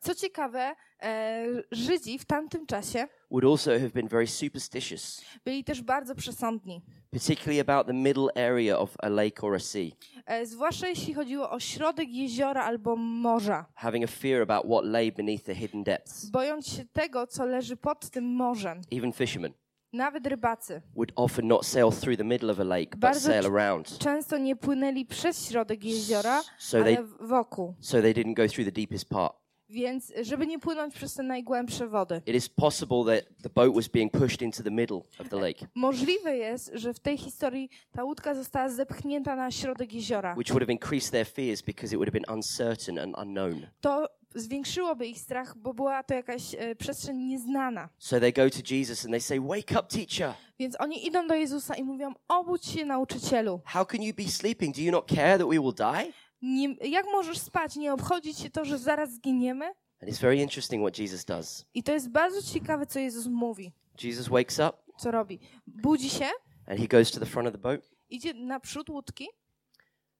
Co 0.00 0.14
ciekawe, 0.14 0.74
e, 1.02 1.44
Żydzi 1.72 2.18
w 2.18 2.24
tamtym 2.24 2.66
czasie 2.66 3.08
would 3.30 3.44
also 3.44 3.70
have 3.70 3.90
been 3.90 4.08
very 4.08 4.26
superstitious, 4.26 5.24
byli 5.44 5.64
też 5.64 5.82
bardzo 5.82 6.14
przesądni. 6.14 6.82
particularly 7.10 7.60
about 7.60 7.86
the 7.86 7.92
middle 7.92 8.28
area 8.50 8.78
of 8.78 8.96
a 9.02 9.08
lake 9.08 9.42
or 9.42 9.54
a 9.54 9.58
sea, 9.58 9.90
E, 10.26 10.46
zwłaszcza 10.46 10.88
jeśli 10.88 11.14
chodziło 11.14 11.50
o 11.50 11.60
środek 11.60 12.08
jeziora 12.10 12.64
albo 12.64 12.96
morza. 12.96 13.66
having 13.74 14.04
a 14.04 14.06
fear 14.08 14.42
about 14.50 14.66
what 14.72 14.84
lay 14.84 15.12
beneath 15.12 15.44
the 15.44 15.54
hidden 15.54 15.84
depths. 15.84 16.30
Bojąc 16.30 16.68
się 16.68 16.84
tego, 16.92 17.26
co 17.26 17.46
leży 17.46 17.76
pod 17.76 18.10
tym 18.10 18.24
morzem. 18.24 18.80
Even 18.92 19.12
fishermen 19.12 19.52
Nawet 19.92 20.26
rybacy 20.26 20.82
would 20.94 21.12
often 21.16 21.46
not 21.48 21.66
sail 21.66 21.90
through 21.92 22.16
the 22.18 22.24
middle 22.24 22.50
of 22.52 22.60
a 22.60 22.64
lake, 22.64 22.90
but 22.90 23.00
Bardzo 23.00 23.28
sail 23.28 23.46
around, 23.46 23.98
często 23.98 24.38
nie 24.38 24.56
płynęli 24.56 25.06
przez 25.06 25.48
środek 25.48 25.84
jeziora, 25.84 26.42
so 26.58 26.76
ale 26.78 26.96
they 26.96 27.04
wokół, 27.20 27.74
so 27.80 28.02
they 28.02 28.12
didn't 28.14 28.34
go 28.34 28.48
through 28.48 28.64
the 28.66 28.72
deepest 28.72 29.08
part. 29.08 29.32
Więc, 29.68 30.12
żeby 30.22 30.46
nie 30.46 30.58
płynąć 30.58 30.94
przez 30.94 31.14
te 31.14 31.22
najgłębsze 31.22 31.88
wody. 31.88 32.22
It 32.26 32.36
is 32.36 32.48
possible 32.48 33.04
that 33.04 33.24
the 33.42 33.48
boat 33.50 33.74
was 33.74 33.88
being 33.88 34.12
pushed 34.12 34.42
into 34.42 34.62
the 34.62 34.70
middle 34.70 35.00
of 35.18 35.28
the 35.28 35.36
lake, 35.40 35.66
Możliwe 35.74 36.36
jest, 36.36 36.70
że 36.74 36.94
w 36.94 37.00
tej 37.00 37.18
historii 37.18 37.70
ta 37.92 38.04
łódka 38.04 38.34
została 38.34 38.68
zepchnięta 38.68 39.36
na 39.36 39.50
środek 39.50 39.92
jeziora. 39.92 40.34
which 40.38 40.48
would 40.48 40.62
have 40.62 40.72
increased 40.72 41.10
their 41.12 41.26
fears 41.26 41.62
because 41.62 41.86
it 41.94 41.98
would 41.98 42.08
have 42.08 42.20
been 42.20 42.36
uncertain 42.36 42.98
and 42.98 43.18
unknown. 43.18 43.66
To 43.80 44.08
zwiększyłoby 44.40 45.06
ich 45.06 45.20
strach, 45.20 45.58
bo 45.58 45.74
była 45.74 46.02
to 46.02 46.14
jakaś 46.14 46.54
e, 46.54 46.74
przestrzeń 46.76 47.16
nieznana. 47.16 47.88
So 47.98 48.20
they 48.20 48.32
go 48.32 48.50
to 48.50 48.74
Jesus 48.74 49.04
and 49.04 49.10
they 49.10 49.20
say, 49.20 49.40
Wake 49.40 49.80
up, 49.80 49.82
teacher. 49.88 50.34
Więc 50.58 50.80
oni 50.80 51.06
idą 51.06 51.26
do 51.26 51.34
Jezusa 51.34 51.74
i 51.74 51.84
mówią: 51.84 52.12
Obudź 52.28 52.66
się, 52.66 52.84
nauczycielu. 52.84 53.60
How 53.64 53.86
can 53.86 54.02
you 54.02 54.14
be 54.14 54.24
sleeping? 54.24 54.76
Do 54.76 54.82
you 54.82 54.92
not 54.92 55.08
care 55.08 55.38
that 55.38 55.48
we 55.48 55.60
will 55.60 55.74
die? 55.74 56.12
Nie, 56.42 56.74
jak 56.74 57.06
możesz 57.06 57.38
spać? 57.38 57.76
Nie 57.76 57.92
obchodzi 57.92 58.34
cię 58.34 58.50
to, 58.50 58.64
że 58.64 58.78
zaraz 58.78 59.14
zginiemy? 59.14 59.64
And 60.02 60.10
it's 60.10 60.20
very 60.20 60.36
interesting 60.36 60.82
what 60.82 60.98
Jesus 60.98 61.24
does. 61.24 61.64
I 61.74 61.82
to 61.82 61.92
jest 61.92 62.08
bardzo 62.10 62.42
ciekawe, 62.42 62.86
co 62.86 62.98
Jezus 62.98 63.26
mówi. 63.26 63.72
Jesus 64.02 64.28
wakes 64.28 64.58
up 64.58 64.72
Co 64.98 65.10
robi? 65.10 65.38
Budzi 65.66 66.10
się, 66.10 66.26
and 66.66 66.80
he 66.80 66.86
goes 66.88 67.10
to 67.10 67.20
the 67.20 67.26
front 67.26 67.48
of 67.48 67.52
the 67.52 67.58
boat 67.58 67.80
idzie 68.10 68.34
naprzód 68.34 68.90
łódki 68.90 69.28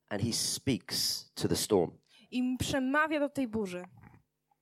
and 0.09 0.23
he 0.23 0.33
speaks 0.33 1.31
to 1.35 1.49
the 1.49 1.57
storm. 1.57 1.91
i 2.31 2.57
przemawia 2.59 3.21
do 3.21 3.29
tej 3.29 3.49
burzy. 3.49 3.85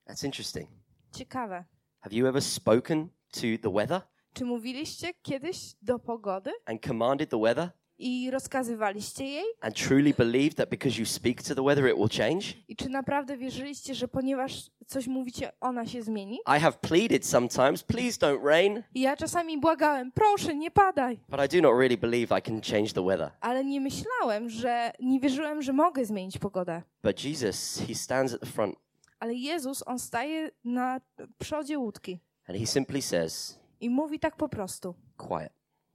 That's 0.07 0.25
interesting. 0.25 0.69
Ciekawe. 1.13 1.65
Have 2.01 2.13
you 2.17 2.27
ever 2.27 2.43
spoken 2.43 3.09
to 3.33 3.41
the 3.63 3.71
weather 3.73 4.01
Czy 4.33 4.45
mówiliście 4.45 5.15
kiedyś 5.23 5.75
do 5.83 5.99
pogody 5.99 6.51
and 6.67 6.87
commanded 6.87 7.31
the 7.31 7.41
weather 7.41 7.69
i 7.99 8.31
rozkazywaliście 8.31 9.25
jej? 9.25 9.45
and 9.61 9.75
truly 9.77 10.15
believed 10.15 10.55
that 10.57 10.69
because 10.71 10.99
you 11.01 11.07
speak 11.07 11.43
to 11.43 11.55
the 11.55 11.63
weather, 11.63 11.87
it 11.89 11.97
will 11.97 12.09
change? 12.09 12.45
I 12.69 12.77
czy 12.77 12.89
naprawdę 12.89 13.37
wierzyliście, 13.37 13.95
że 13.95 14.09
ponieważ 14.09 14.71
coś 14.87 15.07
mówicie, 15.07 15.53
ona 15.61 15.87
się 15.87 16.03
zmieni? 16.03 16.37
I 16.57 16.61
have 16.61 16.73
pleaded 16.73 17.27
sometimes, 17.27 17.83
please 17.83 18.19
don't 18.19 18.45
rain, 18.47 18.83
I 18.95 19.01
ja 19.01 19.17
czasami 19.17 19.59
błagałem, 19.61 20.13
proszę, 20.13 20.55
nie 20.57 20.71
padaj. 20.71 21.21
but 21.29 21.41
I 21.45 21.57
do 21.57 21.63
not 21.69 21.79
really 21.79 21.97
believe 21.99 22.39
I 22.39 22.43
can 22.43 22.61
change 22.63 22.93
the 22.93 23.05
weather. 23.05 23.31
Ale 23.41 23.65
nie 23.65 23.81
myślałem, 23.81 24.51
że 24.51 24.93
nie 25.01 25.21
wierzyłem, 25.21 25.63
że 25.63 25.73
mogę 25.73 26.05
zmienić 26.05 26.39
pogodę. 26.39 26.83
But 27.03 27.25
Jesus, 27.25 27.83
he 27.89 27.95
stands 27.95 28.35
at 28.35 28.41
the 28.41 28.47
front 28.47 28.77
Ale 29.21 29.35
Jezus, 29.35 29.83
on 29.87 29.99
staje 29.99 30.51
na 30.65 31.01
przodzie 31.39 31.79
łódki 31.79 32.21
and 32.49 32.59
he 32.59 32.67
simply 32.67 33.03
says, 33.03 33.59
i 33.81 33.91
mówi 33.91 34.19
tak 34.19 34.37
po 34.37 34.49
prostu: 34.49 34.95
Quiet, 35.17 35.53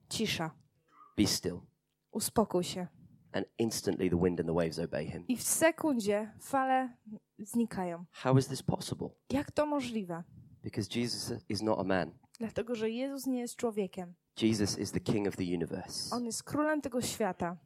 cisza, 0.09 0.51
be 1.17 1.27
still. 1.27 1.59
uspokój 2.11 2.63
się. 2.63 2.87
And 3.31 3.45
instantly 3.57 4.09
the 4.09 4.19
wind 4.23 4.39
and 4.39 4.49
the 4.49 4.55
waves 4.55 4.79
obey 4.79 5.07
him. 5.07 5.25
I 5.27 5.37
w 5.37 5.43
sekundzie 5.43 6.33
fale 6.39 6.97
znikają. 7.39 8.05
How 8.11 8.37
is 8.37 8.47
this 8.47 8.63
possible? 8.63 9.09
Jak 9.29 9.51
to 9.51 9.65
możliwe? 9.65 10.23
Because 10.63 10.99
Jesus 10.99 11.43
is 11.49 11.61
not 11.61 11.79
a 11.79 11.83
man. 11.83 12.11
Dlatego, 12.39 12.75
że 12.75 12.89
Jezus 12.89 13.25
nie 13.25 13.39
jest 13.39 13.55
człowiekiem. 13.55 14.13
Jesus 14.41 14.77
is 14.77 14.91
the 14.91 14.99
king 14.99 15.27
of 15.27 15.35
the 15.35 15.43
universe. 15.43 16.15
On 16.15 16.25
jest 16.25 16.43
królem 16.43 16.81
tego 16.81 17.01
świata. 17.01 17.57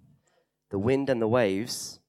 The 0.69 0.81
wind 0.87 1.09
and 1.09 1.21
the 1.21 1.29
waves 1.29 2.02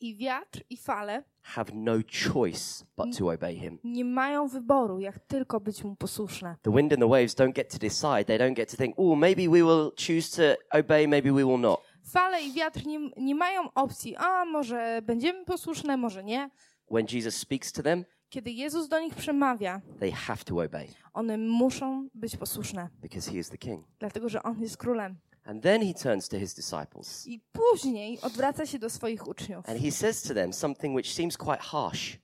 I 0.00 0.16
wiatr 0.16 0.60
i 0.70 0.76
fale 0.76 1.22
have 1.42 1.72
no 1.74 1.92
choice 2.32 2.84
but 2.96 3.18
to 3.18 3.28
obey 3.30 3.56
him. 3.56 3.78
nie 3.84 4.04
mają 4.04 4.48
wyboru, 4.48 5.00
jak 5.00 5.18
tylko 5.18 5.60
być 5.60 5.84
mu 5.84 5.96
posłuszne. 5.96 6.56
The 6.62 6.72
wind 6.76 6.92
and 6.92 7.02
the 7.02 7.08
waves 7.08 7.34
don't 7.34 7.52
get 7.52 7.72
to 7.72 7.78
decide. 7.78 8.24
They 8.24 8.38
don't 8.38 8.54
get 8.54 8.70
to 8.70 8.76
think, 8.76 8.94
oh, 8.98 9.18
maybe 9.18 9.42
we 9.42 9.62
will 9.64 9.90
choose 10.06 10.36
to 10.36 10.78
obey, 10.78 11.08
maybe 11.08 11.32
we 11.32 11.44
will 11.44 11.58
not. 11.60 11.80
Fale 12.12 12.42
i 12.42 12.52
wiatr 12.52 12.86
nie, 12.86 12.98
nie 13.16 13.34
mają 13.34 13.72
opcji, 13.74 14.16
a 14.16 14.44
może 14.44 15.02
będziemy 15.02 15.44
posłuszne, 15.44 15.96
może 15.96 16.24
nie. 16.24 16.50
When 16.90 17.06
Jesus 17.12 17.34
speaks 17.36 17.72
to 17.72 17.82
them, 17.82 18.04
Kiedy 18.28 18.50
Jezus 18.50 18.88
do 18.88 19.00
nich 19.00 19.14
przemawia, 19.14 19.80
they 20.00 20.12
have 20.12 20.44
to 20.44 20.54
obey 20.54 20.88
one 21.14 21.38
muszą 21.38 22.08
być 22.14 22.36
posłuszne, 22.36 22.88
because 23.02 23.30
he 23.30 23.38
is 23.38 23.50
the 23.50 23.58
king. 23.58 23.86
dlatego 23.98 24.28
że 24.28 24.42
On 24.42 24.60
jest 24.62 24.76
królem. 24.76 25.16
And 25.50 25.62
then 25.62 25.82
he 25.82 25.94
turns 25.94 26.28
to 26.28 26.38
his 26.38 26.54
disciples 26.54 27.26
I 27.26 27.40
później 27.52 28.20
odwraca 28.20 28.66
się 28.66 28.78
do 28.78 28.90
swoich 28.90 29.28
uczniów 29.28 29.68
and 29.68 29.80
he 29.80 29.90
says 29.92 30.22
to 30.22 30.34
them 30.34 30.52
something 30.52 30.96
which 30.96 31.14
seems 31.14 31.36
quite 31.36 31.58
harsh. 31.62 32.16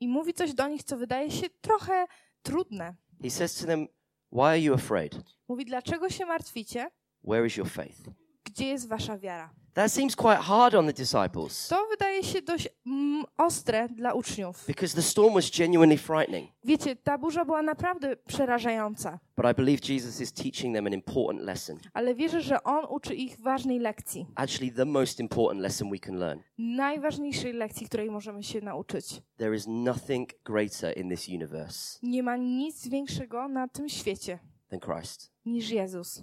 i 0.00 0.08
mówi 0.08 0.34
coś 0.34 0.54
do 0.54 0.68
nich, 0.68 0.82
co 0.82 0.96
wydaje 0.96 1.30
się 1.30 1.46
trochę 1.60 2.06
trudne. 2.42 2.94
He 3.22 3.30
says 3.30 3.54
to 3.54 3.66
them, 3.66 3.88
Why 4.32 4.40
are 4.42 4.60
you 4.60 4.74
afraid? 4.74 5.20
Mówi, 5.48 5.64
dlaczego 5.64 6.10
się 6.10 6.26
martwicie? 6.26 6.90
Where 7.24 7.46
is 7.46 7.56
your 7.56 7.68
faith? 7.70 8.00
Gdzie 8.58 8.68
jest 8.68 8.88
wasza 8.88 9.18
wiara? 9.18 9.50
That 9.74 9.92
seems 9.92 10.16
quite 10.16 10.36
hard 10.36 10.74
on 10.74 10.86
the 10.86 10.92
disciples 10.92 11.68
To 11.68 11.86
wydaje 11.90 12.24
się 12.24 12.42
dość 12.42 12.68
mm, 12.86 13.24
ostre 13.36 13.88
dla 13.88 14.12
uczniów. 14.12 14.64
because 14.66 14.96
the 14.96 15.02
storm 15.02 15.34
was 15.34 15.50
genuinely 15.50 15.98
frightening. 15.98 16.50
Wiecie, 16.64 16.96
ta 16.96 17.18
burza 17.18 17.44
była 17.44 17.62
naprawdę 17.62 18.16
przerażająca, 18.16 19.18
But 19.36 19.46
I 19.52 19.54
believe 19.54 19.94
Jesus 19.94 20.20
is 20.20 20.32
teaching 20.32 20.74
them 20.76 20.86
an 20.86 20.92
important 20.92 21.44
lesson. 21.44 21.78
ale 21.92 22.14
wierzę, 22.14 22.40
że 22.40 22.62
On 22.62 22.84
uczy 22.88 23.14
ich 23.14 23.40
ważnej 23.40 23.78
lekcji. 23.78 24.26
Actually, 24.34 24.72
the 24.72 24.84
most 24.84 25.20
important 25.20 25.62
lesson 25.62 25.90
we 25.90 25.98
can 25.98 26.16
learn. 26.18 26.40
Najważniejszej 26.58 27.52
lekcji, 27.52 27.86
której 27.86 28.10
możemy 28.10 28.42
się 28.42 28.60
nauczyć. 28.60 29.22
There 29.36 29.56
is 29.56 29.64
nothing 29.66 30.30
greater 30.44 30.98
in 30.98 31.10
this 31.10 31.28
universe 31.28 31.98
Nie 32.02 32.22
ma 32.22 32.36
nic 32.36 32.88
większego 32.88 33.48
na 33.48 33.68
tym 33.68 33.88
świecie 33.88 34.38
than 34.68 34.80
Christ. 34.80 35.32
niż 35.46 35.70
Jezus. 35.70 36.22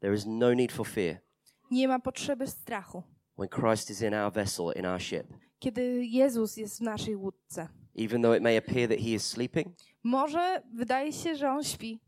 There 0.00 0.14
is 0.14 0.26
no 0.26 0.54
need 0.54 0.72
for 0.72 0.86
fear 0.86 1.25
Nie 1.70 1.88
ma 1.88 1.98
potrzeby 1.98 2.46
strachu. 2.46 3.02
when 3.38 3.48
Christ 3.48 3.90
is 3.90 4.02
in 4.02 4.14
our 4.14 4.32
vessel, 4.32 4.72
in 4.76 4.86
our 4.86 5.00
ship. 5.02 5.26
Kiedy 5.58 6.06
Jezus 6.06 6.56
jest 6.56 6.78
w 6.78 6.80
naszej 6.80 7.16
łódce. 7.16 7.68
Even 7.98 8.22
though 8.22 8.36
it 8.36 8.42
may 8.42 8.56
appear 8.58 8.88
that 8.88 8.98
he 8.98 9.08
is 9.14 9.26
sleeping, 9.26 9.68
Może 10.02 10.62
wydaje 10.74 11.12
się, 11.12 11.36
że 11.36 11.50
On 11.50 11.64
śpi. 11.64 12.00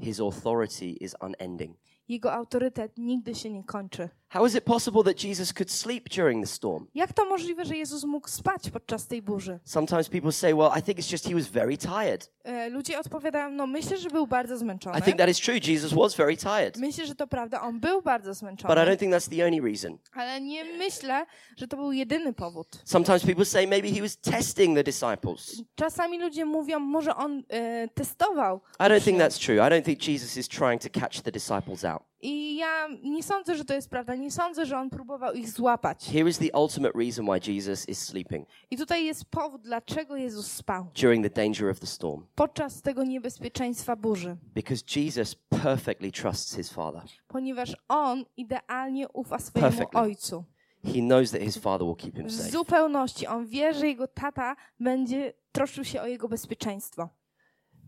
his 0.00 0.20
authority 0.20 0.84
is 0.86 1.14
unending. 1.20 1.76
Jego 2.08 2.32
autorytet 2.32 2.98
nigdy 2.98 3.34
się 3.34 3.50
nie 3.50 3.64
kończy. 3.64 4.08
How 4.28 4.46
is 4.46 4.54
it 4.54 4.64
possible 4.64 5.02
that 5.04 5.24
Jesus 5.24 5.52
could 5.52 5.70
sleep 5.70 6.08
during 6.08 6.44
the 6.44 6.46
storm? 6.52 6.86
Jak 6.94 7.12
to 7.12 7.24
możliwe, 7.24 7.64
że 7.64 7.76
Jezus 7.76 8.04
mógł 8.04 8.28
spać 8.28 8.70
podczas 8.70 9.06
tej 9.06 9.22
burzy? 9.22 9.58
Sometimes 9.64 10.08
people 10.08 10.32
say, 10.32 10.54
well, 10.54 10.70
I 10.78 10.82
think 10.82 10.98
it's 10.98 11.12
just 11.12 11.24
he 11.28 11.34
was 11.34 11.46
very 11.46 11.78
tired. 11.78 12.32
E, 12.44 12.68
ludzie 12.68 12.98
odpowiadają, 13.00 13.50
no 13.50 13.66
myślę, 13.66 13.98
że 13.98 14.10
był 14.10 14.26
bardzo 14.26 14.56
zmęczony. 14.56 14.98
I 14.98 15.02
think 15.02 15.18
that 15.18 15.28
is 15.28 15.40
true. 15.40 15.58
Jesus 15.66 15.92
was 15.92 16.14
very 16.16 16.36
tired. 16.36 16.76
Myślę, 16.76 17.06
że 17.06 17.14
to 17.14 17.26
prawda, 17.26 17.60
on 17.60 17.80
był 17.80 18.02
bardzo 18.02 18.30
But 18.30 18.36
I 18.36 18.38
zmęczony. 18.38 18.74
don't 18.74 18.96
think 18.98 19.12
that's 19.14 19.36
the 19.36 19.46
only 19.46 19.60
reason. 19.60 19.98
Ale 20.12 20.40
nie 20.40 20.64
myślę, 20.64 21.26
że 21.56 21.68
to 21.68 21.76
był 21.76 21.92
jedyny 21.92 22.32
powód. 22.32 22.68
Sometimes 22.84 23.26
people 23.26 23.44
say 23.44 23.66
maybe 23.66 23.88
he 23.88 24.00
was 24.00 24.16
testing 24.20 24.76
the 24.76 24.84
disciples. 24.84 25.62
Czasami 25.74 26.18
ludzie 26.18 26.44
mówią, 26.44 26.80
może 26.80 27.16
on 27.16 27.42
e, 27.48 27.88
testował. 27.88 28.60
I 28.80 28.82
don't 28.82 29.04
think 29.04 29.18
that's 29.18 29.46
true. 29.46 29.56
I 29.56 29.70
don't 29.70 29.84
think 29.84 30.08
Jesus 30.08 30.36
is 30.36 30.48
trying 30.48 30.82
to 30.82 31.00
catch 31.00 31.20
the 31.20 31.32
disciples 31.32 31.84
out. 31.84 31.95
I 32.28 32.56
ja 32.56 32.88
nie 33.02 33.22
sądzę, 33.22 33.56
że 33.56 33.64
to 33.64 33.74
jest 33.74 33.90
prawda. 33.90 34.14
Nie 34.14 34.30
sądzę, 34.30 34.66
że 34.66 34.78
on 34.78 34.90
próbował 34.90 35.32
ich 35.34 35.50
złapać. 35.50 36.10
Here 36.12 36.30
is 36.30 36.38
the 36.38 36.58
ultimate 36.58 36.98
reason 36.98 37.26
why 37.26 37.52
Jesus 37.52 37.88
is 37.88 37.98
sleeping 37.98 38.48
I 38.70 38.76
tutaj 38.76 39.04
jest 39.04 39.24
powód, 39.24 39.62
dlaczego 39.62 40.16
Jezus 40.16 40.52
spał 40.52 40.86
during 41.02 41.24
the 41.32 41.42
danger 41.42 41.70
of 41.70 41.80
the 41.80 41.86
storm. 41.86 42.26
podczas 42.34 42.82
tego 42.82 43.04
niebezpieczeństwa 43.04 43.96
burzy. 43.96 44.36
Because 44.54 44.82
Jesus 44.96 45.34
perfectly 45.34 46.12
trusts 46.12 46.56
his 46.56 46.70
Father. 46.70 47.02
Ponieważ 47.28 47.76
on 47.88 48.24
idealnie 48.36 49.08
ufa 49.08 49.38
swojemu 49.38 49.70
Perfectly. 49.70 50.00
ojcu. 50.00 50.44
He 50.84 50.92
knows 51.00 51.30
that 51.30 51.40
his 51.42 51.56
Father 51.58 51.86
will 51.86 51.96
keep 51.96 52.16
him 52.16 52.28
W 52.28 52.32
safe. 52.32 52.50
zupełności. 52.50 53.26
On 53.26 53.46
wie, 53.46 53.74
że 53.74 53.86
jego 53.86 54.06
tata 54.08 54.56
będzie 54.80 55.32
troszczył 55.52 55.84
się 55.84 56.02
o 56.02 56.06
jego 56.06 56.28
bezpieczeństwo. 56.28 57.08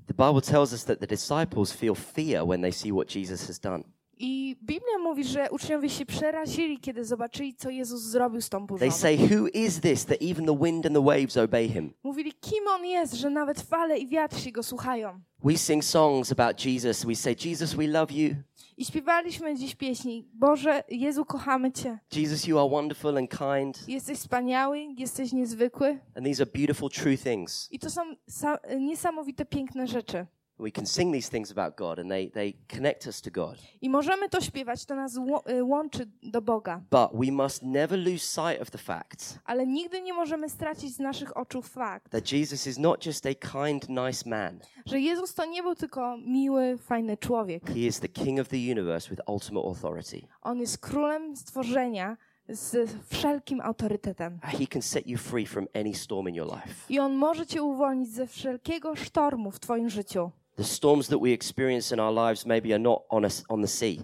The 0.06 0.14
Bible 0.14 0.40
tells 0.42 0.72
us 0.72 0.84
that 0.84 1.00
the 1.00 1.06
disciples 1.06 1.72
feel 1.72 1.94
fear 1.94 2.46
when 2.46 2.60
they 2.62 2.72
see 2.72 2.92
what 2.92 3.14
Jesus 3.14 3.46
has 3.46 3.60
done. 3.60 3.84
I 4.20 4.56
Biblia 4.62 4.98
mówi, 5.02 5.24
że 5.24 5.50
uczniowie 5.50 5.88
się 5.90 6.06
przerazili, 6.06 6.78
kiedy 6.78 7.04
zobaczyli, 7.04 7.54
co 7.54 7.70
Jezus 7.70 8.02
zrobił 8.02 8.40
z 8.40 8.48
tą 8.48 8.66
burzą. 8.66 8.80
They 8.80 8.90
say, 8.92 9.16
Who 9.18 9.48
is 9.48 9.80
this 9.80 10.04
that 10.04 10.18
even 10.22 10.46
the 10.46 10.58
wind 10.64 10.86
and 10.86 10.94
the 10.94 11.04
waves 11.04 11.36
obey 11.36 11.68
him? 11.68 11.92
Mówili, 12.02 12.32
kim 12.32 12.68
on 12.68 12.84
jest, 12.86 13.14
że 13.14 13.30
nawet 13.30 13.60
fale 13.60 13.98
i 13.98 14.06
wiatr 14.08 14.38
się 14.40 14.52
go 14.52 14.62
słuchają. 14.62 15.20
We 15.44 15.56
sing 15.58 15.84
songs 15.84 16.32
about 16.32 16.64
Jesus. 16.64 17.04
We 17.04 17.14
say, 17.14 17.36
Jesus, 17.44 17.74
we 17.74 17.86
love 17.86 18.12
you. 18.14 18.34
I 18.76 18.84
śpiewaliśmy 18.84 19.54
dziś 19.56 19.74
pieśni. 19.74 20.28
Boże, 20.34 20.84
Jezu, 20.88 21.24
kochamy 21.24 21.72
Cię. 21.72 21.98
Jesus, 22.16 22.46
you 22.46 22.58
are 22.58 22.68
wonderful 22.70 23.16
and 23.18 23.30
kind. 23.30 23.88
Jesteś 23.88 24.18
wspaniały, 24.18 24.78
jesteś 24.96 25.32
niezwykły. 25.32 25.98
And 26.14 26.26
these 26.26 26.42
are 26.42 26.50
beautiful, 26.54 26.90
true 26.90 27.16
things. 27.18 27.68
I 27.72 27.78
to 27.78 27.90
są 27.90 28.00
sa- 28.30 28.58
niesamowite, 28.80 29.44
piękne 29.44 29.86
rzeczy. 29.86 30.26
We 30.60 30.72
can 30.72 30.86
sing 30.86 31.14
these 31.14 31.30
things 31.30 31.50
about 31.50 31.76
God 31.76 31.98
and 31.98 32.10
they, 32.10 32.30
they 32.30 32.54
connect 32.76 33.06
us 33.06 33.20
to 33.20 33.30
God. 33.30 33.58
I 33.80 33.90
możemy 33.90 34.28
to 34.28 34.40
śpiewać, 34.40 34.84
to 34.84 34.94
nas 34.94 35.16
y, 35.50 35.64
łączy 35.64 36.06
do 36.22 36.42
Boga. 36.42 36.80
But 36.90 37.10
we 37.20 37.32
must 37.32 37.62
never 37.62 37.98
lose 37.98 38.18
sight 38.18 38.62
of 38.62 38.70
the 38.70 38.78
fact 38.78 39.38
Ale 39.44 39.66
nigdy 39.66 40.02
nie 40.02 40.12
możemy 40.12 40.48
stracić 40.48 40.94
z 40.94 40.98
naszych 40.98 41.36
oczu 41.36 41.62
fakt, 41.62 42.12
that 42.12 42.32
Jesus 42.32 42.66
is 42.66 42.78
not 42.78 43.06
just 43.06 43.26
a 43.26 43.34
kind, 43.34 43.88
nice 43.88 44.28
man. 44.30 44.58
że 44.86 45.00
Jezus 45.00 45.34
to 45.34 45.44
nie 45.44 45.62
był 45.62 45.74
tylko 45.74 46.16
miły, 46.16 46.78
fajny 46.78 47.16
człowiek. 47.16 47.66
He 47.66 47.78
is 47.78 48.00
the 48.00 48.08
king 48.08 48.40
of 48.40 48.48
the 48.48 48.56
universe 48.56 49.10
with 49.10 49.22
ultimate 49.28 49.66
authority. 49.68 50.26
On 50.42 50.60
jest 50.60 50.78
królem 50.78 51.36
stworzenia 51.36 52.16
z 52.48 52.90
wszelkim 53.08 53.60
autorytetem. 53.60 54.38
He 54.42 54.66
can 54.66 54.82
set 54.82 55.06
you 55.06 55.18
free 55.18 55.46
from 55.46 55.66
any 55.74 55.94
storm 55.94 56.28
in 56.28 56.34
your 56.34 56.46
life. 56.46 56.74
I 56.88 56.98
On 56.98 57.14
może 57.14 57.46
cię 57.46 57.62
uwolnić 57.62 58.10
ze 58.10 58.26
wszelkiego 58.26 58.96
sztormu 58.96 59.50
w 59.50 59.60
twoim 59.60 59.90
życiu. 59.90 60.30
The 60.58 60.64
storms 60.64 61.08
that 61.08 61.20
we 61.20 61.32
experience 61.32 61.92
in 61.94 62.00
our 62.00 62.12
lives 62.12 62.44
maybe 62.44 62.72
are 62.72 62.82
not 62.82 63.02
on, 63.10 63.24
a, 63.24 63.28
on 63.48 63.62
the 63.62 63.68
sea. 63.68 63.98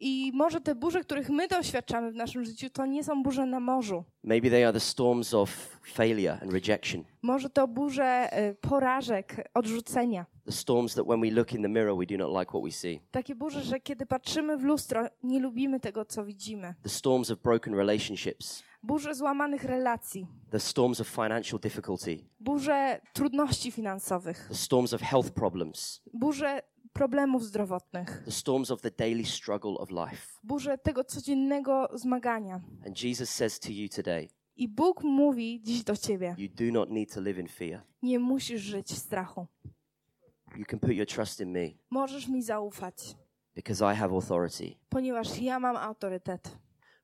I 0.00 0.30
może 0.34 0.60
te 0.60 0.74
burze, 0.74 1.00
których 1.00 1.30
my 1.30 1.48
doświadczamy 1.48 2.12
w 2.12 2.14
naszym 2.14 2.44
życiu, 2.44 2.70
to 2.70 2.86
nie 2.86 3.04
są 3.04 3.22
burze 3.22 3.46
na 3.46 3.60
morzu. 3.60 4.04
Maybe 4.24 4.50
they 4.50 4.64
are 4.64 4.72
the 4.72 4.80
storms 4.80 5.34
of 5.34 5.50
failure 5.86 6.38
and 6.42 6.52
rejection. 6.52 7.04
Może 7.22 7.50
to 7.50 7.68
burze 7.68 8.28
y, 8.50 8.54
porażek, 8.54 9.50
odrzucenia. 9.54 10.26
The 10.46 10.52
storms 10.52 10.94
that 10.94 11.06
when 11.06 11.20
we 11.20 11.30
look 11.30 11.52
in 11.52 11.62
the 11.62 11.68
mirror, 11.68 11.96
we 11.96 12.06
do 12.06 12.16
not 12.16 12.40
like 12.40 12.50
what 12.50 12.64
we 12.64 12.70
see. 12.70 13.00
Takie 13.10 13.34
burze, 13.34 13.62
że 13.62 13.80
kiedy 13.80 14.06
patrzymy 14.06 14.56
w 14.56 14.62
lustro, 14.62 15.06
nie 15.22 15.40
lubimy 15.40 15.80
tego, 15.80 16.04
co 16.04 16.24
widzimy. 16.24 16.74
The 16.82 16.88
storms 16.88 17.30
of 17.30 17.38
broken 17.38 17.74
relationships. 17.74 18.62
Burze 18.88 19.14
złamanych 19.14 19.64
relacji, 19.64 20.26
The 20.50 20.60
storms 20.60 21.00
of 21.00 21.08
financial 21.08 21.60
difficulty. 21.60 22.18
burze 22.40 23.00
trudności 23.12 23.72
finansowych, 23.72 24.46
The 24.48 24.54
storms 24.54 24.92
of 24.92 25.02
health 25.02 25.30
problems. 25.30 26.02
burze 26.14 26.62
problemów 26.92 27.44
zdrowotnych, 27.44 28.22
The 28.24 28.30
storms 28.30 28.70
of 28.70 28.80
the 28.80 28.90
daily 28.90 29.24
struggle 29.24 29.70
of 29.70 29.90
life. 29.90 30.26
burze 30.44 30.78
tego 30.78 31.04
codziennego 31.04 31.88
zmagania. 31.94 32.60
And 32.86 33.02
Jesus 33.02 33.30
says 33.30 33.60
to 33.60 33.68
you 33.72 33.88
today, 33.88 34.28
I 34.56 34.68
Bóg 34.68 35.02
mówi 35.04 35.60
dziś 35.62 35.84
do 35.84 35.96
ciebie: 35.96 36.34
you 36.38 36.48
do 36.48 36.78
not 36.80 36.90
need 36.90 37.14
to 37.14 37.20
live 37.20 37.38
in 37.38 37.48
fear. 37.48 37.82
Nie 38.02 38.18
musisz 38.18 38.60
żyć 38.62 38.88
w 38.92 38.98
strachu. 38.98 39.46
You 40.56 40.64
can 40.64 40.80
put 40.80 40.90
your 40.90 41.06
trust 41.06 41.40
in 41.40 41.52
me 41.52 41.68
Możesz 41.90 42.28
mi 42.28 42.42
zaufać, 42.42 43.16
because 43.54 43.92
I 43.92 43.96
have 43.96 44.14
authority. 44.14 44.74
ponieważ 44.88 45.38
ja 45.40 45.60
mam 45.60 45.76
autorytet. 45.76 46.58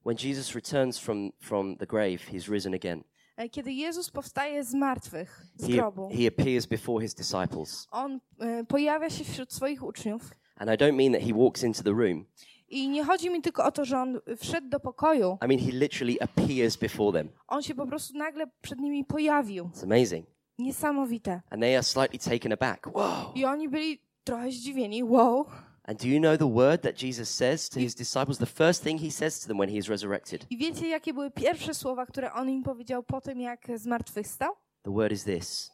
When 0.07 0.17
Jesus 0.19 0.55
returns 0.55 0.99
from, 0.99 1.33
from 1.41 1.77
the 1.77 1.87
grave, 1.87 2.19
he's 2.33 2.49
risen 2.49 2.75
again. 2.75 3.05
E, 3.37 3.49
Kiedy 3.49 3.73
Jezus 3.73 4.11
powstaje 4.11 4.65
z 4.65 4.75
martwych, 4.75 5.47
z 5.57 5.67
He, 5.67 5.73
grobu, 5.73 6.09
he 6.09 6.27
appears 6.29 6.67
before 6.67 7.03
his 7.03 7.15
disciples. 7.15 7.89
on 7.91 8.21
e, 8.41 8.65
pojawia 8.65 9.11
się 9.11 9.25
wśród 9.25 9.53
swoich 9.53 9.83
uczniów. 9.83 10.31
And 10.57 10.71
I 10.71 10.75
don't 10.75 10.93
mean 10.97 11.13
that 11.13 11.23
he 11.23 11.33
walks 11.35 11.63
into 11.65 11.83
the 11.83 11.91
room. 11.91 12.25
I 12.69 12.89
nie 12.89 13.05
chodzi 13.05 13.31
mi 13.31 13.43
tylko 13.43 13.65
o 13.65 13.73
to, 13.73 13.85
że 13.85 13.99
on 13.99 14.21
wszedł 14.39 14.69
do 14.69 14.81
pokoju. 14.81 15.39
I 15.45 15.49
mean, 15.49 15.61
he 15.61 15.73
literally 15.73 16.17
appears 16.21 16.77
before 16.77 17.13
them. 17.19 17.29
On 17.49 17.63
się 17.63 17.75
po 17.75 17.87
prostu 17.87 18.19
nagle 18.19 18.47
przed 18.63 18.79
nimi 18.81 19.05
pojawił. 19.05 19.65
It's 19.75 19.85
amazing. 19.85 20.27
Niesamowite. 20.59 21.41
And 21.51 21.63
they 21.63 21.75
are 21.77 21.83
slightly 21.83 22.19
taken 22.19 22.53
aback. 22.53 22.87
Whoa. 22.87 23.33
I 23.35 23.45
oni 23.45 23.69
byli 23.69 23.99
trochę 24.25 24.51
zdziwieni. 24.53 25.05
Wow. 25.05 25.47
And 25.87 25.99
do 25.99 26.09
you 26.09 26.19
know 26.19 26.37
the 26.37 26.47
word 26.47 26.83
that 26.83 26.97
Jesus 26.97 27.29
says 27.29 27.69
to 27.69 27.81
his 27.81 27.95
disciples? 27.95 28.39
The 28.39 28.47
first 28.47 28.83
thing 28.83 28.99
he 28.99 29.11
says 29.11 29.41
to 29.41 29.49
them 29.49 29.59
when 29.59 29.69
he 29.69 29.77
is 29.77 29.89
resurrected? 29.89 30.47
I 30.51 30.57
wiecie, 30.57 30.89
jakie 30.89 31.15
były 31.15 31.31
pierwsze 31.31 31.75
słowa, 31.75 32.07
które 32.07 32.33
on 32.33 32.51
im 32.51 32.63
powiedział 32.63 33.03
po 33.03 33.21
tym, 33.21 33.41
jak 33.41 33.67
zmartwychwstał? 33.77 34.53
The 34.83 34.93
word 34.93 35.13
is 35.13 35.25
this 35.25 35.71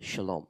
Shalom. 0.00 0.46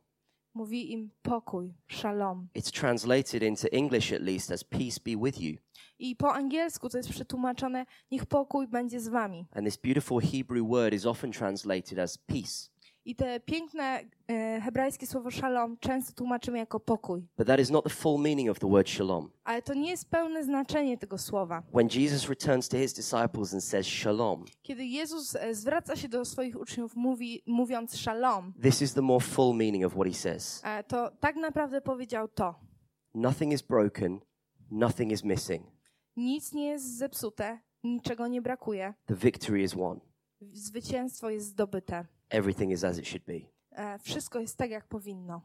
Mówi 0.55 0.93
im 0.93 1.11
pokój, 1.23 1.75
shalom. 1.89 2.49
It's 2.55 2.71
translated 2.71 3.43
into 3.43 3.69
English 3.73 4.13
at 4.13 4.23
least 4.23 4.53
as 4.53 4.65
peace 4.65 5.01
be 5.05 5.17
with 5.17 5.41
you. 5.41 5.57
I 5.99 6.17
po 6.17 6.35
angielsku 6.35 6.89
to 6.89 6.97
jest 6.97 7.11
przetłumaczone, 7.11 7.87
niech 8.11 8.27
pokój 8.27 8.69
będzie 8.69 9.01
z 9.01 9.09
wami. 9.09 9.47
And 9.53 9.67
this 9.67 9.77
beautiful 9.77 10.21
Hebrew 10.21 10.69
word 10.69 10.95
is 10.95 11.07
often 11.07 11.33
translated 11.33 11.99
as 11.99 12.19
peace. 12.19 12.71
I 13.07 13.15
te 13.17 13.41
piękne 13.41 14.01
e, 14.29 14.61
hebrajskie 14.61 15.07
słowo 15.07 15.31
shalom 15.31 15.77
często 15.81 16.13
tłumaczymy 16.13 16.59
jako 16.59 16.81
pokój. 16.81 17.29
But 17.39 17.47
that 17.47 17.61
is 17.61 17.71
not 17.71 17.85
the 17.85 17.91
full 17.91 18.19
meaning 18.23 18.51
of 18.51 18.59
the 18.59 18.69
word 18.71 18.89
shalom. 18.91 19.31
Ale 19.45 19.63
to 19.63 19.75
nie 19.75 19.91
jest 19.91 20.11
pełne 20.11 20.45
znaczenie 20.45 20.99
tego 20.99 21.19
słowa. 21.19 21.63
When 21.75 21.89
Jesus 21.95 22.29
returns 22.29 22.69
to 22.69 22.77
his 22.77 22.93
disciples 22.93 23.55
and 23.55 23.65
says 23.65 23.87
shalom, 23.87 24.45
Kiedy 24.63 24.85
Jezus 24.85 25.37
e, 25.37 25.55
zwraca 25.55 25.97
się 25.97 26.09
do 26.09 26.25
swoich 26.25 26.61
uczniów, 26.61 26.97
mówi, 26.97 27.43
mówiąc 27.47 27.97
shalom, 27.97 28.53
this 28.63 28.83
is 28.83 28.95
the 28.95 29.03
more 29.03 29.25
full 29.25 29.55
meaning 29.57 29.85
of 29.85 29.93
what 29.93 30.07
he 30.09 30.15
says. 30.15 30.61
e, 30.65 30.85
to 30.85 31.11
tak 31.21 31.37
naprawdę 31.37 31.81
powiedział 31.81 32.29
to. 32.29 32.55
Nothing 33.15 33.53
is 33.53 33.63
broken, 33.63 34.21
nothing 34.71 35.13
is 35.13 35.25
missing. 35.25 35.67
Nic 36.17 36.53
nie 36.53 36.67
jest 36.67 36.97
zepsute, 36.99 37.59
niczego 37.85 38.27
nie 38.29 38.43
brakuje. 38.43 38.95
The 39.07 39.15
victory 39.15 39.63
is 39.63 39.75
won. 39.75 40.01
Zwycięstwo 40.53 41.31
jest 41.31 41.47
zdobyte. 41.47 42.07
Everything 42.31 42.73
is 42.73 42.85
as 42.85 42.99
it 42.99 43.07
should 43.07 43.25
be. 43.25 43.41
E, 43.73 43.99
Wszystko 43.99 44.41
jest 44.41 44.57
tak, 44.57 44.71
jak 44.71 44.89
powinno. 44.89 45.43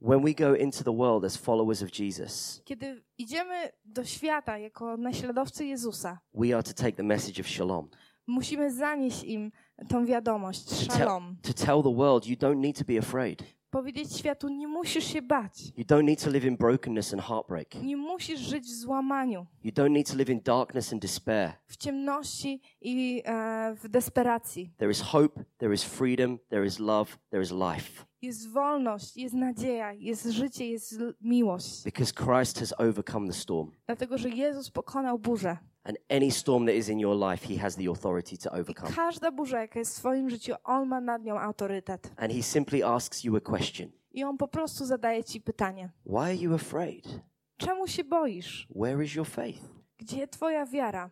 When 0.00 0.22
we 0.24 0.34
go 0.34 0.54
into 0.56 0.84
the 0.84 0.92
world 0.92 1.24
as 1.24 1.36
followers 1.36 1.82
of 1.82 1.98
Jesus, 1.98 2.62
Kiedy 2.64 3.02
idziemy 3.18 3.72
do 3.84 4.04
świata 4.04 4.58
jako 4.58 4.96
naśladowcy 4.96 5.66
Jezusa, 5.66 6.18
we 6.34 6.54
are 6.54 6.62
to 6.62 6.72
take 6.74 6.92
the 6.92 7.02
message 7.02 7.40
of 7.40 7.48
shalom. 7.48 7.88
musimy 8.26 8.72
zanieść 8.72 9.24
im 9.24 9.52
tą 9.88 10.06
wiadomość, 10.06 10.64
To 10.64 10.74
szalom. 10.98 11.36
to 11.42 11.52
tell 11.54 11.82
the 11.82 11.94
world 11.96 12.26
you 12.26 12.36
don't 12.36 12.56
need 12.60 12.78
to 12.78 12.84
be 12.84 12.98
afraid. 12.98 13.42
Powiedzieć 13.76 14.16
światu, 14.16 14.48
nie 14.48 14.68
musisz 14.68 15.04
się 15.04 15.22
bać. 15.22 15.72
You 15.76 15.84
don't 15.84 16.04
need 16.04 16.24
to 16.24 16.30
live 16.30 16.44
in 16.44 16.56
brokenness 16.56 17.12
and 17.12 17.22
heartbreak. 17.22 17.74
Nie 17.82 17.96
musisz 17.96 18.40
żyć 18.40 18.64
w 18.64 18.80
złamaniu, 18.80 19.46
You 19.64 19.72
don't 19.72 19.90
need 19.90 20.10
to 20.10 20.16
live 20.16 20.30
in 20.30 20.40
darkness 20.40 20.92
and 20.92 21.02
despair. 21.02 21.52
w 21.66 21.76
ciemności 21.76 22.62
i 22.80 23.22
e, 23.24 23.74
w 23.74 23.88
desperacji. 23.88 24.72
There 24.76 24.90
is 24.90 25.00
hope, 25.00 25.44
there 25.58 25.74
is 25.74 25.84
freedom, 25.84 26.38
there 26.48 26.66
is 26.66 26.78
love, 26.78 27.16
there 27.30 27.42
is 27.42 27.50
life. 27.50 28.04
Jest 28.22 28.52
wolność, 28.52 29.16
jest 29.16 29.34
nadzieja, 29.34 29.92
jest 29.92 30.26
życie, 30.26 30.68
jest 30.68 30.98
miłość. 31.20 31.84
Because 31.84 32.12
Christ 32.12 32.58
has 32.58 32.74
overcome 32.78 33.26
the 33.26 33.32
storm. 33.34 33.70
Dlatego, 33.86 34.18
że 34.18 34.28
Jezus 34.28 34.70
pokonał 34.70 35.18
burzę. 35.18 35.56
And 35.88 35.96
any 36.08 36.30
storm 36.30 36.66
that 36.66 36.74
is 36.74 36.88
in 36.88 37.00
your 37.00 37.30
life, 37.30 37.54
He 37.54 37.60
has 37.60 37.76
the 37.76 37.90
authority 37.90 38.38
to 38.38 38.56
I 38.56 38.60
overcome. 38.60 38.92
każda 38.94 39.30
burza, 39.32 39.60
jaka 39.60 39.78
jest 39.78 39.96
w 39.96 40.00
Twoim 40.00 40.30
życiu, 40.30 40.54
On 40.64 40.88
ma 40.88 41.00
nad 41.00 41.22
nią 41.24 41.40
autorytet. 41.40 42.12
And 42.16 42.32
He 42.32 42.42
simply 42.42 42.82
asks 42.84 43.24
you 43.24 43.36
a 43.36 43.40
question 43.40 43.90
I 44.12 44.24
On 44.24 44.36
po 44.36 44.48
prostu 44.48 44.84
zadaje 44.84 45.24
Ci 45.24 45.40
pytanie. 45.40 45.90
Why 46.06 46.16
are 46.18 46.36
you 46.36 46.54
afraid? 46.54 47.20
Czemu 47.56 47.86
się 47.86 48.04
boisz? 48.04 48.68
Where 48.76 49.04
is 49.04 49.14
your 49.14 49.26
faith? 49.26 49.62
Gdzie 49.98 50.28
Twoja 50.28 50.66
wiara? 50.66 51.10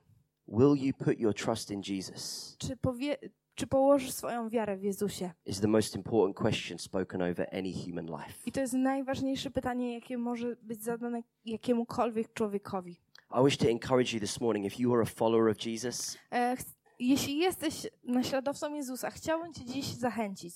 Will 0.49 0.77
you 0.87 0.93
put 1.05 1.19
your 1.21 1.35
trust 1.35 1.71
in 1.71 1.83
Jesus? 1.89 2.57
Czy, 2.59 2.77
powie, 2.77 3.17
czy 3.55 3.67
położysz 3.67 4.13
swoją 4.13 4.49
wiarę 4.49 4.77
w 4.77 4.83
Jezusie? 4.83 5.31
Is 5.47 5.61
the 5.61 5.69
most 5.69 5.97
important 5.97 6.37
question 6.37 6.79
spoken 6.79 7.23
over 7.23 7.49
any 7.53 7.73
human 7.87 8.07
life. 8.07 8.33
I 8.47 8.53
to 8.53 8.61
jest 8.61 8.75
najważniejsze 8.75 9.51
pytanie, 9.51 9.95
jakie 9.95 10.19
może 10.19 10.57
być 10.63 10.83
zadane 10.83 11.23
jakiemukolwiek 11.45 12.33
człowiekowi. 12.33 13.01
I 13.37 13.41
wish 13.41 13.57
to 13.57 13.69
encourage 13.71 14.15
you 14.15 14.21
this 14.21 14.41
morning 14.41 14.65
if 14.67 14.83
you 14.83 14.95
are 14.95 15.03
a 15.03 15.07
follower 15.07 15.49
of 15.49 15.57
Jesus, 15.67 16.17
E, 16.31 16.57
ch- 16.57 16.65
jeśli 16.99 17.39
jesteś 17.39 17.87
naśladowcą 18.05 18.75
Jezusa, 18.75 19.11
chciałbym 19.11 19.53
Cię 19.55 19.65
dziś 19.65 19.87
zachęcić. 19.87 20.55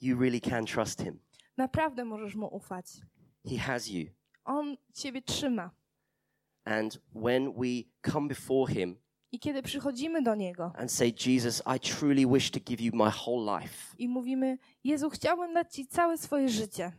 you 0.00 0.18
really 0.20 0.40
can 0.40 0.66
trust 0.66 1.02
Him. 1.02 1.18
Naprawdę 1.56 2.04
możesz 2.04 2.34
Mu 2.34 2.46
ufać. 2.56 2.86
He 3.50 3.58
has 3.58 3.88
you. 3.88 4.06
On 4.44 4.76
Ciebie 4.94 5.22
trzyma. 5.22 5.70
And 6.64 6.98
when 7.14 7.52
we 7.52 7.66
come 8.12 8.28
before 8.28 8.72
Him 8.74 8.96
I 9.32 9.38
kiedy 9.38 9.62
przychodzimy 9.62 10.22
do 10.22 10.34
Niego 10.34 10.72
and 10.76 10.92
say, 10.92 11.12
Jesus, 11.26 11.62
I 11.76 11.80
truly 11.80 12.26
wish 12.26 12.50
to 12.50 12.60
give 12.60 12.80
you 12.80 12.92
my 12.94 13.10
whole 13.26 13.58
life, 13.60 13.94
i 13.98 14.08
mówimy, 14.08 14.58
Jezu, 14.84 15.10
chciałbym 15.10 15.54
dać 15.54 15.74
Ci 15.74 15.86
całe 15.86 16.18
swoje 16.18 16.48
życie, 16.48 16.92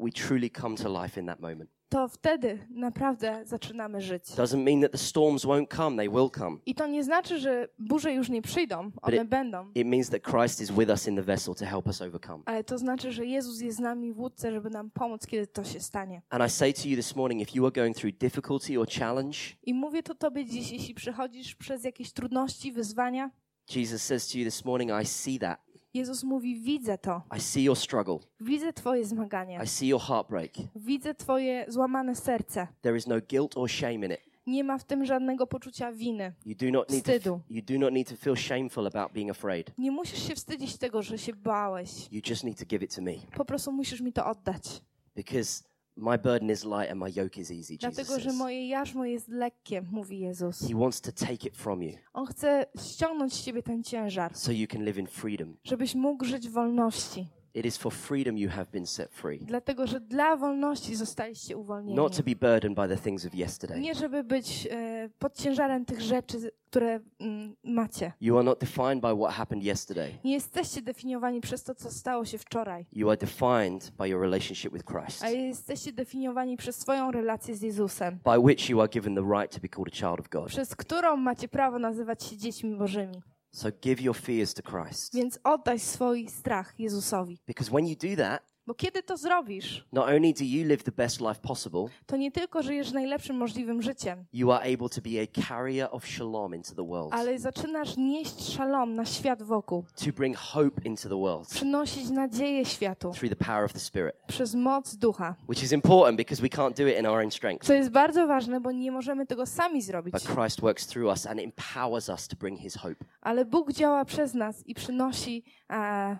we 0.00 0.10
truly 0.10 0.50
come 0.50 0.76
to 0.76 1.02
life 1.02 1.20
in 1.20 1.26
that 1.26 1.40
moment. 1.40 1.70
To 1.94 2.08
wtedy 2.08 2.58
naprawdę 2.70 3.42
zaczynamy 3.46 4.00
żyć. 4.00 4.24
Doesn't 4.24 4.62
mean 4.64 4.80
that 4.82 4.92
the 4.92 4.98
storms 4.98 5.44
won't 5.44 5.76
come, 5.76 5.96
they 5.96 6.08
will 6.10 6.30
come. 6.30 6.56
I 6.66 6.74
to 6.74 6.86
nie 6.86 7.04
znaczy, 7.04 7.38
że 7.38 7.68
burze 7.78 8.12
już 8.12 8.28
nie 8.28 8.42
przyjdą, 8.42 8.90
one 9.02 9.16
it- 9.16 9.28
będą. 9.28 9.70
It 9.74 9.86
means 9.86 10.10
that 10.10 10.22
Christ 10.22 10.60
is 10.60 10.70
with 10.70 10.90
us 10.90 11.08
in 11.08 11.16
the 11.16 11.22
vessel 11.22 11.54
to 11.54 11.66
help 11.66 11.86
us 11.86 12.02
overcome. 12.02 12.42
Ale 12.46 12.64
to 12.64 12.78
znaczy, 12.78 13.12
że 13.12 13.26
Jezus 13.26 13.60
jest 13.60 13.76
z 13.76 13.80
nami 13.80 14.12
w 14.12 14.20
łódce, 14.20 14.52
żeby 14.52 14.70
nam 14.70 14.90
pomóc, 14.90 15.26
kiedy 15.26 15.46
to 15.46 15.64
się 15.64 15.80
stanie. 15.80 16.22
And 16.30 16.44
I 16.46 16.50
say 16.50 16.72
to 16.72 16.88
you 16.88 16.96
this 16.96 17.16
morning, 17.16 17.42
if 17.42 17.50
you 17.54 17.64
are 17.66 17.72
going 17.72 17.96
through 17.96 18.14
difficulty 18.18 18.80
or 18.80 18.88
challenge, 18.88 19.38
I 19.62 19.74
mówię 19.74 20.02
to 20.02 20.14
Tobie 20.14 20.44
dziś, 20.44 20.70
jeśli 20.72 20.94
przechodzisz 20.94 21.54
przez 21.54 21.84
jakieś 21.84 22.12
trudności, 22.12 22.72
wyzwania, 22.72 23.30
Jesus 23.76 24.02
says 24.02 24.28
to 24.32 24.38
you 24.38 24.44
this 24.44 24.64
morning, 24.64 24.90
I 25.02 25.06
see 25.06 25.38
that. 25.38 25.60
Jezus 25.94 26.24
mówi, 26.24 26.60
widzę 26.60 26.98
to, 26.98 27.22
I 27.36 27.40
see 27.40 27.62
your 27.64 27.76
struggle. 27.78 28.18
widzę 28.40 28.72
Twoje 28.72 29.04
zmagania, 29.04 29.62
I 29.62 29.66
see 29.66 29.86
your 29.88 30.00
heartbreak. 30.00 30.50
widzę 30.76 31.14
Twoje 31.14 31.64
złamane 31.68 32.14
serce. 32.14 32.66
There 32.82 32.96
is 32.96 33.06
no 33.06 33.14
guilt 33.30 33.56
or 33.56 33.70
shame 33.70 33.94
in 33.94 34.04
it. 34.12 34.20
Nie 34.46 34.64
ma 34.64 34.78
w 34.78 34.84
tym 34.84 35.04
żadnego 35.04 35.46
poczucia 35.46 35.92
winy. 35.92 36.32
You 36.46 36.54
do 36.54 36.70
not 36.78 36.90
need 36.90 37.04
to, 37.04 37.12
Wstydu. 37.12 37.40
you 37.50 37.62
do 37.62 37.78
not 37.78 37.92
need 37.92 38.08
to 38.08 38.16
feel 38.16 38.36
shameful 38.36 38.86
about 38.86 39.12
being 39.12 39.30
afraid. 39.30 39.70
Nie 39.78 39.90
musisz 39.90 40.28
się 40.28 40.34
wstydzić 40.34 40.76
tego, 40.78 41.02
że 41.02 41.18
się 41.18 41.32
bałeś. 41.32 41.90
You 42.12 42.20
just 42.30 42.44
need 42.44 42.58
to 42.58 42.64
give 42.66 42.82
it 42.82 42.94
to 42.96 43.02
me 43.02 43.12
Po 43.36 43.44
prostu 43.44 43.72
musisz 43.72 44.00
mi 44.00 44.12
to 44.12 44.26
oddać. 44.26 44.82
because 45.16 45.64
my 45.96 46.18
burden 46.18 46.50
is 46.50 46.64
light 46.64 46.90
and 46.90 47.00
my 47.00 47.08
yoke 47.16 47.40
is 47.40 47.50
easy. 47.50 47.74
Jesus 47.82 47.94
Dlatego, 47.94 48.18
że 48.20 48.24
says. 48.30 48.36
moje 48.36 48.68
jarzmo 48.68 49.04
jest 49.04 49.28
lekkie, 49.28 49.82
mówi 49.82 50.20
Jezus. 50.20 50.68
He 50.68 50.74
wants 50.74 51.00
to 51.00 51.12
take 51.12 51.48
it 51.48 51.56
from 51.56 51.82
you 51.82 51.92
On 52.12 52.26
chce 52.26 52.66
ściągnąć 52.92 53.32
z 53.34 53.44
ciebie 53.44 53.62
ten 53.62 53.82
ciężar, 53.82 54.36
so 54.36 54.52
you 54.52 54.66
can 54.66 54.84
live 54.84 54.98
in 54.98 55.06
freedom. 55.06 55.56
żebyś 55.64 55.94
mógł 55.94 56.24
żyć 56.24 56.48
w 56.48 56.52
wolności. 56.52 57.26
It 57.54 57.66
is 57.66 57.76
for 57.76 57.92
freedom 57.92 58.38
you 58.38 58.50
have 58.50 58.66
been 58.72 58.86
set 58.86 59.10
free, 59.12 59.38
Dlatego, 59.38 59.86
że 59.86 60.00
dla 60.00 60.36
wolności 60.36 60.94
zostaliście 60.94 61.56
uwolnieni. 61.56 61.96
not 61.96 62.16
to 62.16 62.22
be 62.22 62.36
burdened 62.36 62.76
by 62.76 62.88
the 62.96 63.02
things 63.02 63.26
of 63.26 63.34
yesterday. 63.34 63.80
Nie, 63.80 63.94
żeby 63.94 64.24
być 64.24 64.68
e, 64.70 65.08
pod 65.18 65.34
ciężarem 65.36 65.84
tych 65.84 66.00
rzeczy, 66.00 66.50
które 66.70 67.00
mm, 67.20 67.56
macie. 67.64 68.12
You 68.20 68.36
are 68.36 68.44
not 68.44 68.60
defined 68.60 69.00
by 69.00 69.16
what 69.16 69.32
happened 69.34 69.64
yesterday. 69.64 70.10
Nie 70.24 70.32
jesteście 70.32 70.82
definiowani 70.82 71.40
przez 71.40 71.62
to, 71.64 71.74
co 71.74 71.90
stało 71.90 72.24
się 72.24 72.38
wczoraj, 72.38 72.86
You 72.92 73.08
are 73.10 73.16
defined 73.16 73.92
by 73.98 74.08
your 74.08 74.20
relationship 74.22 74.72
with 74.72 74.84
Christ, 74.84 75.24
ale 75.24 75.34
jesteście 75.36 75.92
definiowani 75.92 76.56
przez 76.56 76.76
swoją 76.76 77.10
relację 77.10 77.54
z 77.56 77.62
Jezusem, 77.62 78.18
by 78.24 78.38
which 78.38 78.70
you 78.70 78.80
are 78.80 78.88
given 78.88 79.14
the 79.14 79.22
right 79.40 79.54
to 79.54 79.60
be 79.60 79.68
called 79.68 79.88
a 79.88 79.96
child 79.96 80.20
of 80.20 80.28
God. 80.28 80.46
przez 80.46 80.76
którą 80.76 81.16
macie 81.16 81.48
prawo 81.48 81.78
nazywać 81.78 82.24
się 82.24 82.36
dziećmi 82.36 82.76
Bożymi. 82.76 83.22
So 83.54 83.70
give 83.80 84.02
your 84.02 84.14
fears 84.14 84.54
to 84.54 84.62
Christ. 84.62 85.14
Więc 85.14 85.38
oddaj 85.44 85.78
swój 85.78 86.28
strach 86.28 86.74
Jezusowi. 86.78 87.38
Because 87.46 87.70
when 87.70 87.86
you 87.86 87.94
do 87.96 88.16
that, 88.16 88.42
Bo 88.66 88.74
kiedy 88.74 89.02
to 89.02 89.16
zrobisz, 89.16 89.84
not 89.92 90.08
only 90.08 90.32
do 90.32 90.44
you 90.44 90.64
live 90.68 90.82
the 90.82 90.92
best 90.92 91.20
life 91.20 91.40
possible, 91.42 91.84
to 92.06 92.16
nie 92.16 92.30
tylko 92.30 92.62
żyjesz 92.62 92.92
najlepszym 92.92 93.36
możliwym 93.36 93.82
życiem, 93.82 94.24
you 94.32 94.52
are 94.52 94.74
able 94.74 94.88
to 94.88 95.00
be 95.00 95.10
a 95.22 95.46
carrier 95.48 95.88
of 95.90 96.06
shalom 96.06 96.54
into 96.54 96.74
the 96.74 96.86
world, 96.86 97.12
ale 97.14 97.38
zaczynasz 97.38 97.96
nieść 97.96 98.52
szalom 98.52 98.94
na 98.94 99.04
świat 99.04 99.42
wokół, 99.42 99.84
to 100.04 100.12
bring 100.16 100.36
hope 100.36 100.82
into 100.84 101.08
the 101.08 101.16
world 101.20 101.48
przynosić 101.48 102.10
nadzieję 102.10 102.64
światu 102.64 103.10
through 103.10 103.30
the 103.38 103.44
power 103.44 103.64
of 103.64 103.72
the 103.72 103.78
Spirit, 103.80 104.14
przez 104.26 104.54
moc 104.54 104.96
ducha. 104.96 105.34
which 105.48 105.62
is 105.62 105.72
important 105.72 106.16
because 106.18 106.42
we 106.42 106.48
can't 106.48 106.74
do 106.76 106.86
it 106.88 106.98
in 106.98 107.06
our 107.06 107.22
own 107.24 107.30
strength. 107.30 107.66
Co 107.66 107.74
jest 107.74 107.90
bardzo 107.90 108.26
ważne, 108.26 108.60
bo 108.60 108.72
nie 108.72 108.92
możemy 108.92 109.26
tego 109.26 109.46
sami 109.46 109.82
zrobić, 109.82 110.12
But 110.12 110.22
Christ 110.36 110.60
works 110.60 110.86
through 110.86 111.08
us 111.08 111.26
and 111.26 111.40
empowers 111.40 112.08
us 112.08 112.28
to 112.28 112.36
bring 112.36 112.60
his 112.60 112.76
hope. 112.76 113.04
ale 113.20 113.44
Bóg 113.44 113.72
działa 113.72 114.04
przez 114.04 114.34
nas 114.34 114.66
i 114.66 114.74
przynosi 114.74 115.44
e, 115.74 116.16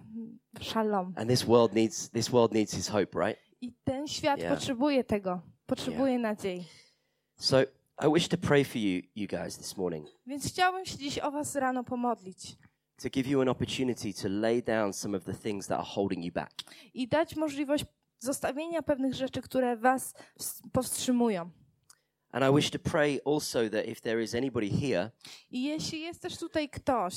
szalom. 0.61 1.13
And 1.17 1.31
this 1.31 1.45
world 1.47 1.73
needs 1.75 2.11
this 2.11 2.31
world 2.31 2.53
needs 2.53 2.73
his 2.75 2.89
hope, 2.89 3.19
right? 3.27 3.39
I 3.61 3.73
ten 3.85 4.09
świat 4.09 4.39
Yeah. 4.41 4.55
potrzebuje 4.55 5.05
tego, 5.05 5.41
potrzebuje 5.67 6.19
nadziei. 6.19 6.65
So 7.37 7.63
I 8.07 8.13
wish 8.15 8.29
to 8.29 8.37
pray 8.39 8.65
for 8.65 8.77
you, 8.77 9.03
you 9.17 9.29
guys, 9.29 9.57
this 9.59 9.77
morning, 9.77 10.09
Więc 10.27 10.47
chciałbym 10.49 10.85
się 10.87 10.99
dziś 10.99 11.19
o 11.19 11.31
was 11.31 11.55
rano 11.57 11.85
pomodlić 11.85 12.57
to 13.03 13.11
give 13.11 13.27
you 13.27 13.41
an 13.41 13.49
opportunity 13.49 14.15
to 14.15 14.29
lay 14.29 14.63
down 14.63 14.93
some 14.93 15.17
of 15.19 15.25
the 15.25 15.35
things 15.35 15.67
that 15.67 15.79
are 15.81 15.89
holding 15.89 16.25
you 16.25 16.33
back. 16.33 16.51
i 16.95 17.09
dać 17.09 17.37
możliwość 17.37 17.85
zostawienia 18.19 18.83
pewnych 18.83 19.15
rzeczy, 19.15 19.43
które 19.43 19.77
was 19.77 20.15
ws- 20.39 20.63
powstrzymują. 20.73 21.51
And 22.33 22.45
I 22.45 22.57
wish 22.57 22.71
to 22.71 22.79
pray 22.79 23.21
also 23.27 23.71
that 23.71 23.87
if 23.87 24.01
there 24.01 24.23
is 24.23 24.35
anybody 24.35 24.69
here 24.71 25.11
I 25.51 25.63
jeśli 25.65 26.01
jest 26.01 26.23
też 26.23 26.39
tutaj 26.39 26.69
ktoś, 26.69 27.15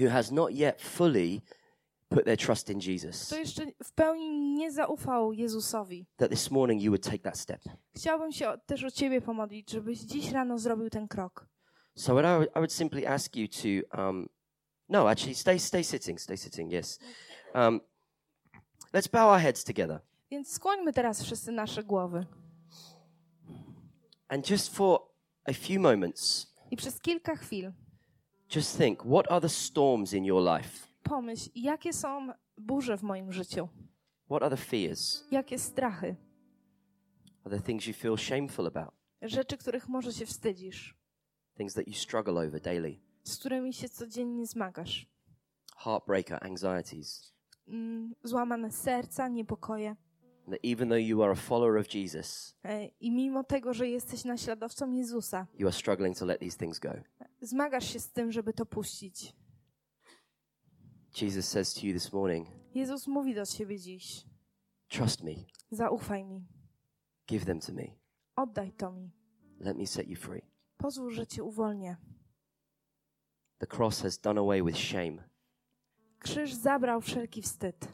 who 0.00 0.10
has 0.10 0.30
not 0.30 0.50
yet 0.50 0.82
fully 0.82 1.40
put 2.14 2.24
their 2.24 2.36
trust 2.38 2.70
in 2.70 2.80
Jesus, 2.80 3.26
kto 3.26 3.36
jeszcze 3.36 3.66
w 3.84 3.92
pełni 3.92 4.54
nie 4.54 4.72
zaufał 4.72 5.32
Jezusowi, 5.32 6.06
that 6.16 6.30
this 6.30 6.50
morning 6.50 6.82
you 6.82 6.90
would 6.90 7.04
take 7.04 7.18
that 7.18 7.38
step. 7.38 7.62
chciałbym 7.96 8.32
się 8.32 8.48
o- 8.48 8.58
też 8.58 8.84
o 8.84 8.90
ciebie 8.90 9.20
pomodlić, 9.20 9.70
żebyś 9.70 9.98
dziś 9.98 10.30
rano 10.30 10.58
zrobił 10.58 10.90
ten 10.90 11.08
krok. 11.08 11.46
So 11.96 12.12
what 12.14 12.24
I 12.24 12.28
would, 12.38 12.48
I 12.50 12.54
would 12.58 12.72
simply 12.72 13.08
ask 13.08 13.36
you 13.36 13.48
to, 13.48 13.98
um, 14.02 14.28
no, 14.88 15.08
actually, 15.10 15.34
stay, 15.34 15.58
stay 15.58 15.84
sitting, 15.84 16.20
stay 16.20 16.36
sitting. 16.36 16.72
Yes. 16.72 16.98
Um, 17.54 17.80
let's 18.94 19.10
bow 19.10 19.22
our 19.30 19.40
heads 19.40 19.64
together, 19.64 20.00
Więc 20.30 20.52
skłońmy 20.52 20.92
teraz 20.92 21.22
wszyscy 21.22 21.52
nasze 21.52 21.84
głowy. 21.84 22.26
and 24.28 24.50
just 24.50 24.74
for 24.74 25.00
a 25.44 25.52
few 25.52 25.80
moments, 25.80 26.46
I 26.70 26.76
przez 26.76 27.00
kilka 27.00 27.36
chwil 27.36 27.72
just 28.56 28.78
think: 28.78 29.02
what 29.04 29.30
are 29.30 29.40
the 29.40 29.48
storms 29.48 30.12
in 30.12 30.24
your 30.24 30.42
life? 30.56 30.91
Pomyśl, 31.02 31.50
jakie 31.54 31.92
są 31.92 32.28
burze 32.58 32.96
w 32.98 33.02
moim 33.02 33.32
życiu, 33.32 33.68
What 34.26 34.42
are 34.42 34.56
the 34.56 34.62
fears? 34.62 35.24
jakie 35.30 35.58
strachy, 35.58 36.16
Are 37.44 37.50
there 37.50 37.62
things 37.62 37.86
you 37.86 37.94
feel 37.94 38.16
shameful 38.18 38.66
about? 38.66 38.94
rzeczy, 39.22 39.56
których 39.56 39.88
może 39.88 40.12
się 40.12 40.26
wstydzisz, 40.26 40.94
Things 41.56 41.74
that 41.74 41.86
you 41.88 41.94
struggle 41.94 42.32
over 42.48 42.60
daily? 42.60 42.98
z 43.24 43.38
którymi 43.38 43.72
się 43.72 43.88
codziennie 43.88 44.46
zmagasz. 44.46 45.06
Heartbreaker, 45.76 46.38
anxieties. 46.46 47.32
Mm, 47.68 48.14
Złamane 48.24 48.70
serca, 48.72 49.28
niepokoje. 49.28 49.96
That 50.50 50.58
even 50.64 50.88
though 50.88 51.00
you 51.02 51.22
are 51.22 51.32
a 51.32 51.34
follower 51.34 51.76
of 51.80 51.94
Jesus, 51.94 52.54
E, 52.64 52.86
I 53.00 53.10
mimo 53.10 53.44
tego, 53.44 53.74
że 53.74 53.88
jesteś 53.88 54.24
naśladowcą 54.24 54.90
Jezusa, 54.92 55.46
you 55.58 55.66
are 55.68 55.76
struggling 55.76 56.18
to 56.18 56.26
let 56.26 56.40
these 56.40 56.58
things 56.58 56.78
go. 56.78 56.90
zmagasz 57.40 57.92
się 57.92 58.00
z 58.00 58.10
tym, 58.10 58.32
żeby 58.32 58.52
to 58.52 58.66
puścić. 58.66 59.32
Jesus 61.12 61.48
says 61.48 61.74
to 61.74 61.86
you 61.86 61.92
this 61.92 62.12
morning, 62.12 62.48
Jezus 62.74 63.06
mówi 63.06 63.34
do 63.34 63.46
ciebie 63.46 63.78
dziś: 63.78 64.24
Trust 64.88 65.22
me, 65.22 65.32
Zaufaj 65.70 66.24
mi, 66.24 66.46
give 67.26 67.44
them 67.46 67.60
to 67.60 67.72
me, 67.72 67.82
oddaj 68.36 68.72
to 68.72 68.92
mi, 68.92 69.10
let 69.60 69.76
me 69.76 69.86
set 69.86 70.08
you 70.08 70.16
free. 70.16 70.42
pozwól, 70.76 71.10
że 71.10 71.26
cię 71.26 71.44
uwolnię. 71.44 71.96
The 73.58 73.66
cross 73.66 74.00
has 74.02 74.18
done 74.18 74.40
away 74.40 74.62
with 74.62 74.78
shame. 74.78 75.22
Krzyż 76.18 76.54
zabrał 76.54 77.00
wszelki 77.00 77.42
wstyd. 77.42 77.88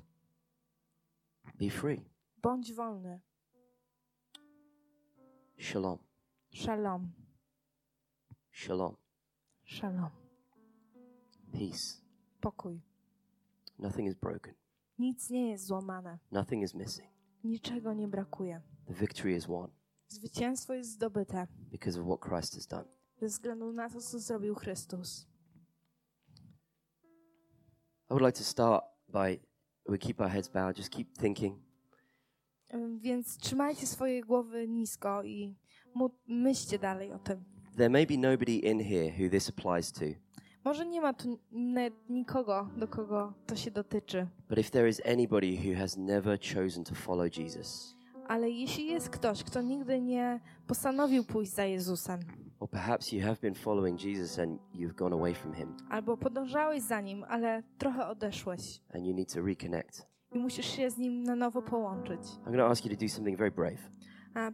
Be 1.55 1.71
free. 1.71 2.05
Bądź 2.43 2.73
wolny. 2.75 3.21
Shalom. 5.59 5.99
Szalom, 6.53 7.12
Shalom. 8.53 8.97
szalom, 9.64 10.11
Peace. 11.53 12.01
pokój. 12.41 12.81
Nothing 13.79 14.09
is 14.09 14.14
broken. 14.14 14.55
Nic 14.99 15.31
nie 15.31 15.51
jest 15.51 15.64
złamane, 15.66 16.18
Nothing 16.33 16.62
is 16.64 16.74
missing. 16.74 17.09
niczego 17.45 17.95
nie 17.95 18.09
brakuje. 18.09 18.61
The 18.87 18.95
victory 18.95 19.37
is 19.37 19.47
won 19.47 19.70
Zwycięstwo 20.09 20.74
jest 20.74 20.91
zdobyte 20.91 21.47
because 21.70 22.01
of 22.01 22.07
what 22.07 22.20
Christ 22.20 22.55
has 22.55 22.66
done. 22.66 22.85
ze 23.20 23.26
względu 23.26 23.72
na 23.72 23.91
to, 23.91 24.01
co 24.01 24.18
zrobił 24.18 24.55
Chrystus. 24.55 25.26
I 28.11 28.14
would 28.14 28.22
like 28.22 28.39
to 28.39 28.45
start 28.45 28.85
by 29.09 29.41
we 29.89 29.99
keep 29.99 30.20
our 30.20 30.29
heads 30.31 30.49
bowed, 30.49 30.79
just 30.79 30.91
keep 30.91 31.18
thinking. 31.18 31.59
Ym, 32.74 32.99
Więc 33.01 33.37
trzymajcie 33.37 33.87
swoje 33.87 34.22
głowy 34.24 34.68
nisko 34.68 35.22
i 35.22 35.57
mu- 35.95 36.11
myślcie 36.26 36.79
dalej 36.79 37.12
o 37.12 37.18
tym. 37.18 37.45
There 37.76 37.91
may 37.91 38.07
be 38.07 38.16
nobody 38.16 38.53
in 38.53 38.81
here 38.81 39.11
who 39.18 39.31
this 39.31 39.49
applies 39.49 39.93
to, 39.93 40.05
Może 40.69 40.87
nie 40.87 41.01
ma 41.01 41.12
tu 41.12 41.39
nikogo, 42.09 42.69
do 42.77 42.89
kogo 42.89 43.33
to 43.47 43.57
się 43.57 43.71
dotyczy, 43.71 44.27
but 44.49 44.59
if 44.59 44.71
there 44.71 44.89
is 44.89 45.03
anybody 45.07 45.57
who 45.57 45.81
has 45.81 45.97
never 45.97 46.39
chosen 46.41 46.85
to 46.85 46.95
follow 46.95 47.37
Jesus, 47.39 47.97
ale 48.27 48.51
jeśli 48.51 48.87
jest 48.87 49.11
ktoś, 49.11 49.45
kto 49.45 49.62
nigdy 49.62 50.01
nie 50.01 50.41
postanowił 50.66 51.25
pójść 51.25 51.53
za 51.53 51.64
Jezusem, 51.64 52.21
or 52.61 52.71
perhaps 52.71 53.12
you 53.12 53.23
have 53.23 53.37
been 53.43 53.55
following 53.55 54.05
Jesus 54.05 54.39
and 54.39 54.61
you've 54.75 54.95
gone 54.95 55.16
away 55.16 55.35
from 55.35 55.55
him 55.55 55.77
albo 55.91 56.16
podążałeś 56.16 56.83
za 56.83 57.01
nim, 57.01 57.25
ale 57.29 57.62
trochę 57.79 58.07
odeszłeś 58.07 58.81
and 58.95 59.05
you 59.05 59.14
need 59.14 59.33
to 59.35 59.43
reconnect, 59.43 60.07
i 60.33 60.39
musisz 60.39 60.66
się 60.66 60.91
z 60.91 60.99
nim 60.99 61.23
na 61.23 61.37
nowo 61.37 61.62
połączyć, 61.62 62.21
I'm 62.21 62.45
going 62.45 62.57
to 62.57 62.71
ask 62.71 62.85
you 62.85 62.91
to 62.91 63.01
do 63.01 63.09
something 63.09 63.39
very 63.39 63.51
brave 63.51 63.91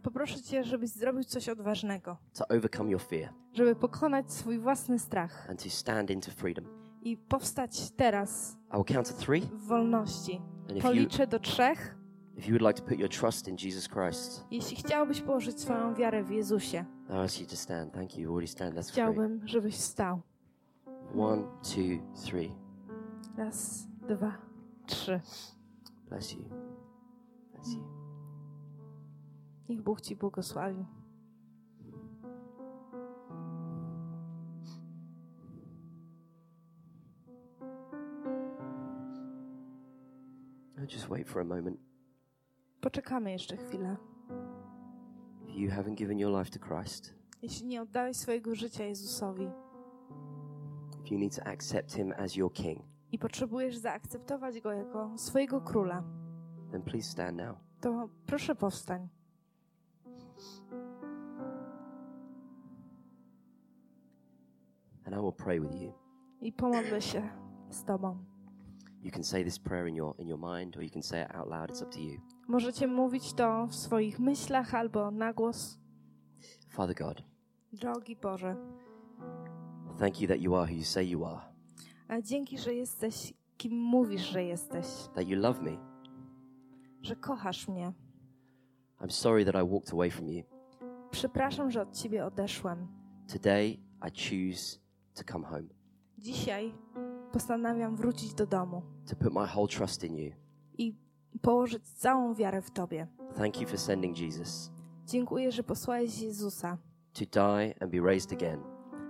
poproszę 0.03 0.41
cię, 0.41 0.63
żebyś 0.63 0.89
zrobił 0.89 1.23
coś 1.23 1.49
odważnego, 1.49 2.17
to 2.33 2.47
overcome 2.47 2.91
your 2.91 3.01
fear 3.01 3.29
żeby 3.53 3.75
pokonać 3.75 4.31
swój 4.33 4.59
własny 4.59 4.99
strach 4.99 5.49
and 5.49 5.63
to 5.63 5.69
stand 5.69 6.09
into 6.11 6.31
freedom. 6.31 6.65
i 7.01 7.17
powstać 7.17 7.91
teraz 7.91 8.57
I 8.73 8.75
will 8.75 8.95
count 8.95 9.07
to 9.09 9.25
three. 9.25 9.41
w 9.41 9.67
wolności. 9.67 10.41
And 10.61 10.71
if 10.71 10.77
you, 10.77 10.81
Policzę 10.81 11.27
do 11.27 11.39
trzech. 11.39 11.95
if 12.37 12.47
you 12.51 12.57
would 12.59 12.75
like 12.75 12.81
to 12.81 12.89
put 12.89 12.99
your 12.99 13.09
trust 13.09 13.47
in 13.47 13.55
Jesus 13.63 13.87
Christ, 13.89 14.45
Jeśli 14.51 14.77
chciałbyś 14.77 15.21
położyć 15.21 15.59
swoją 15.61 15.93
wiarę 15.93 16.23
w 16.23 16.29
Jezusie, 16.29 16.85
I 17.09 17.13
ask 17.13 17.41
you 17.41 17.47
to 17.47 17.55
stand. 17.55 17.93
Thank 17.93 18.17
you. 18.17 18.23
You 18.23 18.31
already 18.31 18.47
stand. 18.47 18.75
That's 18.75 18.91
chciałbym, 18.91 19.47
żebyś 19.47 19.75
wstał. 19.75 20.21
One, 21.17 21.43
two, 21.43 22.21
three. 22.25 22.51
Raz, 23.37 23.87
dwa, 24.07 24.37
trzy. 24.85 25.21
Bless 26.09 26.33
you. 26.33 26.43
Bless 27.53 27.73
you. 27.73 27.94
Niech 29.69 29.81
Bóg 29.81 30.01
ci 30.01 30.15
błogosławi. 30.15 30.85
Just 40.87 41.09
wait 41.09 41.27
for 41.27 41.41
a 41.41 41.43
moment. 41.45 41.79
Poczekamy 42.81 43.31
jeszcze 43.31 43.57
chwilę. 43.57 43.97
If 45.47 45.59
you 45.59 45.69
haven't 45.71 45.95
given 45.95 46.19
your 46.19 46.39
life 46.39 46.59
to 46.59 46.59
Christ, 46.67 47.13
Jeśli 47.41 47.67
nie 47.67 47.81
oddałeś 47.81 48.17
swojego 48.17 48.55
życia 48.55 48.83
Jezusowi 48.83 49.47
if 51.03 51.13
you 51.13 51.19
need 51.19 51.35
to 51.35 51.43
accept 51.47 51.93
Him 51.93 52.13
as 52.17 52.35
your 52.35 52.53
King, 52.53 52.81
i 53.11 53.19
potrzebujesz 53.19 53.77
zaakceptować 53.77 54.61
Go 54.61 54.71
jako 54.71 55.17
swojego 55.17 55.61
króla, 55.61 56.03
then 56.71 56.81
please 56.81 57.11
stand 57.11 57.37
now. 57.37 57.57
to 57.81 58.09
proszę 58.25 58.55
powstań. 58.55 59.07
And 65.05 65.15
I 65.15 65.19
will 65.19 65.31
pray 65.33 65.59
with 65.59 65.81
you. 65.81 65.93
I 66.41 66.51
pomodlę 66.53 67.01
się 67.01 67.29
z 67.69 67.83
Tobą. 67.83 68.17
You 69.03 69.11
can 69.11 69.23
say 69.23 69.43
this 69.43 69.59
prayer 69.59 69.87
in 69.87 69.95
your 69.95 70.15
in 70.19 70.27
your 70.27 70.39
mind 70.39 70.77
or 70.77 70.83
you 70.83 70.89
can 70.89 71.03
say 71.03 71.25
it 71.25 71.35
out 71.35 71.49
loud. 71.49 71.69
It's 71.71 71.83
up 71.83 71.91
to 71.91 71.99
you. 71.99 72.19
Możecie 72.47 72.87
mówić 72.87 73.33
to 73.33 73.67
w 73.67 73.75
swoich 73.75 74.19
myślach 74.19 74.75
albo 74.75 75.11
na 75.11 75.33
głos. 75.33 75.79
Father 76.69 76.95
God, 76.95 77.23
Drogi 77.73 78.15
Boże, 78.15 78.55
thank 79.99 80.21
you 80.21 80.27
that 80.27 80.41
you 80.41 80.55
are 80.55 80.65
who 80.71 80.75
you 80.77 80.83
say 80.83 81.05
you 81.05 81.25
are. 81.25 81.41
a 82.07 82.21
dzięki, 82.21 82.57
że 82.57 82.73
jesteś 82.73 83.33
kim 83.57 83.73
mówisz, 83.79 84.21
że 84.21 84.43
jesteś, 84.43 84.85
That 85.13 85.27
you 85.27 85.39
love 85.39 85.61
me. 85.61 85.77
że 87.01 87.15
kochasz 87.15 87.67
mnie. 87.67 87.93
I'm 89.01 89.11
sorry 89.11 89.45
that 89.45 89.55
I 89.55 89.67
walked 89.69 89.93
away 89.93 90.11
from 90.11 90.27
you. 90.29 90.43
Przepraszam, 91.11 91.71
że 91.71 91.81
od 91.81 91.91
Ciebie 91.95 92.25
odeszłem. 92.25 92.87
Today 93.33 93.67
I 94.07 94.11
choose 94.11 94.79
to 95.15 95.33
come 95.33 95.45
home. 95.47 95.67
Dzisiaj 96.17 96.73
postanawiam 97.31 97.95
wrócić 97.95 98.33
do 98.33 98.45
domu 98.47 98.81
To 99.09 99.15
put 99.15 99.33
my 99.33 99.47
whole 99.55 99.67
trust 99.67 100.03
in 100.03 100.17
you. 100.17 100.31
i 100.77 100.95
położyć 101.41 101.83
całą 101.83 102.33
wiarę 102.33 102.61
w 102.61 102.71
Tobie. 102.71 103.07
Thank 103.37 103.61
you 103.61 103.67
for 103.67 103.77
sending 103.79 104.17
Jesus 104.17 104.71
Dziękuję, 105.05 105.51
że 105.51 105.63
posłałeś 105.63 106.21
Jezusa, 106.21 106.77
to 107.13 107.25
die 107.31 107.73
and 107.81 107.91
be 107.91 107.99
raised 108.01 108.33
again 108.33 108.59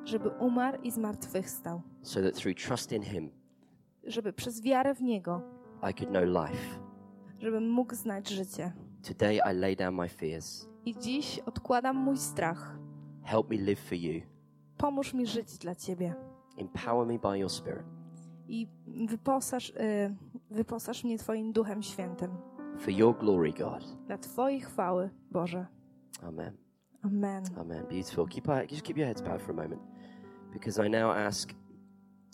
żeby 0.06 0.30
umarł 0.30 0.82
i 0.82 0.92
zmartwychwstał, 0.92 1.82
so 2.02 2.22
that 2.22 2.42
through 2.42 2.58
trust 2.58 2.92
in 2.92 3.04
him 3.04 3.32
żeby 4.04 4.34
przez 4.34 4.62
wiarę 4.62 4.96
w 4.96 5.02
Niego, 5.02 5.42
I 5.92 5.94
could 5.94 6.10
know 6.10 6.24
life. 6.24 6.80
żebym 7.40 7.70
mógł 7.70 7.96
znać 7.96 8.30
życie. 8.30 8.74
Today 9.08 9.36
I 9.36 9.56
lay 9.56 9.76
down 9.76 9.96
my 9.96 10.10
fears. 10.10 10.68
I 10.86 10.96
dziś 10.98 11.40
odkładam 11.40 11.98
mój 11.98 12.18
strach. 12.18 12.78
Help 13.24 13.50
me 13.50 13.56
live 13.58 13.80
for 13.80 13.98
you. 13.98 14.22
Pomóż 14.78 15.14
mi 15.14 15.26
żyć 15.28 15.58
dla 15.58 15.76
Ciebie 15.76 16.16
Empower 16.58 17.08
me 17.08 17.20
by 17.20 17.40
your 17.40 17.50
spirit 17.52 17.84
i 18.48 18.68
wyposaż, 18.88 19.70
y, 19.70 20.16
wyposaż 20.52 21.04
mnie 21.04 21.18
Twoim 21.18 21.52
Duchem 21.54 21.84
Świętym. 21.84 22.32
for 22.78 22.90
your 22.94 23.18
glory, 23.18 23.54
God. 23.54 23.84
Dla 24.08 24.18
Twojej 24.18 24.62
chwały, 24.62 25.10
Boże. 25.32 25.66
Amen. 26.24 26.58
Amen. 27.02 27.44
Amen. 27.58 27.86
Beautiful. 27.90 28.28
Keep 28.28 28.50
our, 28.50 28.68
just 28.68 28.84
keep 28.84 28.98
your 28.98 29.08
heads 29.08 29.22
bowed 29.22 29.42
for 29.42 29.52
a 29.52 29.64
moment, 29.64 29.82
because 30.54 30.88
I 30.88 30.90
now 30.90 31.12
ask 31.12 31.54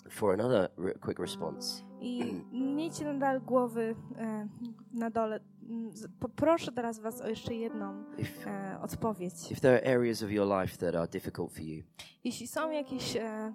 for 0.09 0.33
another 0.33 0.69
quick 1.01 1.19
response. 1.19 1.83
I 2.01 2.33
miejcie 2.51 3.05
nadal 3.05 3.41
głowy 3.41 3.95
e, 4.17 4.47
na 4.93 5.09
dole. 5.09 5.39
Mm, 5.69 5.91
Poproszę 6.19 6.71
teraz 6.71 6.99
Was 6.99 7.21
o 7.21 7.27
jeszcze 7.27 7.55
jedną 7.55 8.03
e, 8.47 8.79
odpowiedź. 8.81 9.51
if 9.51 9.61
there 9.61 9.75
are 9.77 9.95
areas 9.95 10.23
of 10.23 10.31
your 10.31 10.47
life 10.61 10.77
that 10.77 10.95
are 10.95 11.07
difficult 11.07 11.51
for 11.53 11.61
you, 11.63 11.83
Jeśli 12.23 12.47
są 12.47 12.71
jakieś 12.71 13.15
e, 13.15 13.53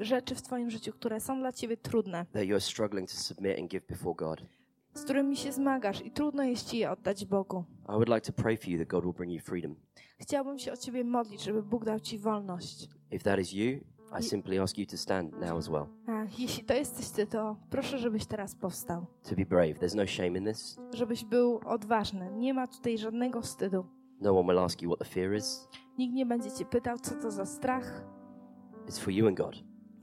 rzeczy 0.00 0.34
w 0.34 0.42
Twoim 0.42 0.70
życiu, 0.70 0.92
które 0.92 1.20
są 1.20 1.38
dla 1.38 1.52
Ciebie 1.52 1.76
trudne, 1.76 2.26
that 2.32 2.42
you're 2.42 2.60
struggling 2.60 3.10
to 3.10 3.16
submit 3.16 3.58
and 3.58 3.70
give 3.70 3.86
before 3.86 4.14
God, 4.14 4.42
z 4.94 5.02
którymi 5.04 5.36
się 5.36 5.52
zmagasz 5.52 6.04
i 6.06 6.10
trudno 6.10 6.42
jest 6.44 6.68
Ci 6.70 6.78
je 6.78 6.90
oddać 6.90 7.24
Bogu, 7.24 7.64
I 7.88 7.92
would 7.92 8.08
like 8.08 8.20
to 8.20 8.32
pray 8.42 8.56
for 8.56 8.68
you 8.68 8.78
that 8.78 8.88
God 8.88 9.04
will 9.04 9.14
bring 9.14 9.32
you 9.32 9.40
freedom. 9.40 9.74
chciałbym 10.18 10.58
się 10.58 10.72
o 10.72 10.76
Ciebie 10.76 11.04
modlić, 11.04 11.42
żeby 11.42 11.62
Bóg 11.62 11.84
dał 11.84 12.00
Ci 12.00 12.18
wolność. 12.18 12.88
If 13.10 13.24
that 13.24 13.40
is 13.40 13.52
you, 13.52 13.80
I 14.18 14.22
simply 14.22 14.58
ask 14.58 14.78
you 14.78 14.86
to 14.86 14.96
stand 14.96 15.40
now 15.40 15.58
as 15.58 15.68
well. 15.68 15.86
A 16.06 16.24
jeśli 16.38 16.64
to 16.64 16.74
jesteś 16.74 17.08
Ty, 17.10 17.26
to 17.26 17.56
proszę, 17.70 17.98
żebyś 17.98 18.26
teraz 18.26 18.54
powstał. 18.54 19.06
To 19.28 19.36
be 19.36 19.44
brave. 19.44 19.74
There's 19.74 19.96
no 19.96 20.06
shame 20.06 20.38
in 20.38 20.44
this. 20.44 20.78
Żebyś 20.94 21.24
był 21.24 21.60
odważny. 21.66 22.30
Nie 22.36 22.54
ma 22.54 22.66
tutaj 22.66 22.98
żadnego 22.98 23.40
wstydu. 23.42 23.84
No 24.20 24.38
one 24.40 24.48
will 24.52 24.58
ask 24.58 24.82
you 24.82 24.90
what 24.90 24.98
the 24.98 25.14
fear 25.14 25.34
is. 25.36 25.68
Nikt 25.98 26.14
nie 26.14 26.26
będzie 26.26 26.50
Cię 26.50 26.64
pytał, 26.64 26.98
co 26.98 27.14
to 27.14 27.30
za 27.30 27.46
strach. 27.46 28.04
It's 28.86 28.98
for 29.00 29.12
you 29.12 29.28
and 29.28 29.36
God. 29.36 29.54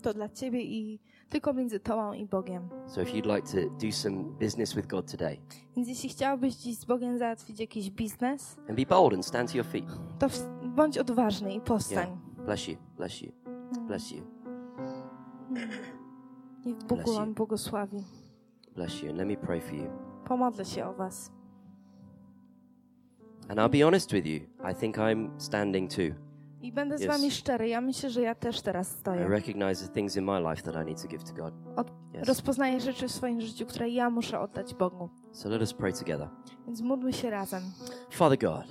To 0.01 0.13
dla 0.13 0.29
Ciebie 0.29 0.61
i 0.63 0.99
tylko 1.29 1.53
między 1.53 1.79
Tobą 1.79 2.13
i 2.13 2.25
Bogiem. 2.25 2.69
So 2.87 3.01
if 3.01 3.11
you'd 3.11 3.35
like 3.35 3.47
to 3.47 3.85
do 3.85 3.91
some 3.91 4.23
business 4.23 4.73
with 4.75 4.87
God 4.87 5.11
today, 5.11 5.37
Więc 5.75 5.87
jeśli 5.87 6.09
chciałbyś 6.09 6.55
dziś 6.55 6.77
z 6.77 6.85
Bogiem 6.85 7.17
załatwić 7.17 7.59
jakiś 7.59 7.91
biznes, 7.91 8.57
and 8.69 8.77
be 8.79 8.85
bold 8.85 9.13
and 9.13 9.25
stand 9.25 9.51
to 9.51 9.57
your 9.57 9.65
feet. 9.67 9.85
to 10.19 10.27
bądź 10.75 10.97
odważny 10.97 11.53
i 11.53 11.61
powstań. 11.61 12.07
Yeah. 12.07 12.45
Bless 12.45 12.67
you. 12.67 12.75
Bless 12.97 13.21
you. 13.21 13.46
Bless 13.87 14.11
you. 14.11 14.21
Niech 16.65 16.75
Bóg 16.77 16.87
Bless 16.97 17.07
you. 17.07 17.13
Wam 17.13 17.33
błogosławi. 17.33 17.97
Bless 18.75 19.01
you. 19.03 19.09
And 19.09 19.17
let 19.17 19.27
me 19.27 19.35
pray 19.37 19.61
for 19.61 19.73
you. 19.73 19.87
Pomodlę 20.25 20.65
się 20.65 20.85
o 20.85 20.93
Was. 20.93 21.31
And 23.49 23.59
I'll 23.59 23.69
be 23.69 23.85
honest 23.85 24.11
with 24.13 24.25
you. 24.25 24.39
I 24.71 24.75
think 24.75 24.97
I'm 24.97 25.29
standing 25.37 25.91
too. 25.95 26.15
I 26.61 26.71
będę 26.71 26.97
z 26.97 27.01
Yes. 27.01 27.07
Wami 27.07 27.31
szczery. 27.31 27.67
Ja 27.67 27.81
myślę, 27.81 28.09
że 28.09 28.21
ja 28.21 28.35
też 28.35 28.61
teraz 28.61 28.95
I 28.95 28.99
stoję. 28.99 29.27
recognize 29.27 29.87
the 29.87 29.93
things 29.93 30.15
in 30.17 30.23
my 30.25 30.39
life 30.41 30.61
that 30.71 30.75
I 30.83 30.89
need 30.89 31.01
to 31.01 31.07
give 31.07 31.23
to 31.23 31.33
God. 31.33 31.53
Od, 31.75 31.91
Yes. 32.21 32.27
rozpoznaję 32.27 32.79
rzeczy 32.79 33.07
w 33.07 33.11
swoim 33.11 33.41
życiu, 33.41 33.65
które 33.65 33.89
ja 33.89 34.09
muszę 34.09 34.39
oddać 34.39 34.73
Bogu. 34.73 35.09
So 35.31 35.49
let 35.49 35.61
us 35.61 35.73
pray 35.73 35.93
together. 35.93 36.29
Więc 36.65 36.81
módlmy 36.81 37.13
się 37.13 37.29
razem. 37.29 37.61
Father 38.09 38.37
God, 38.39 38.63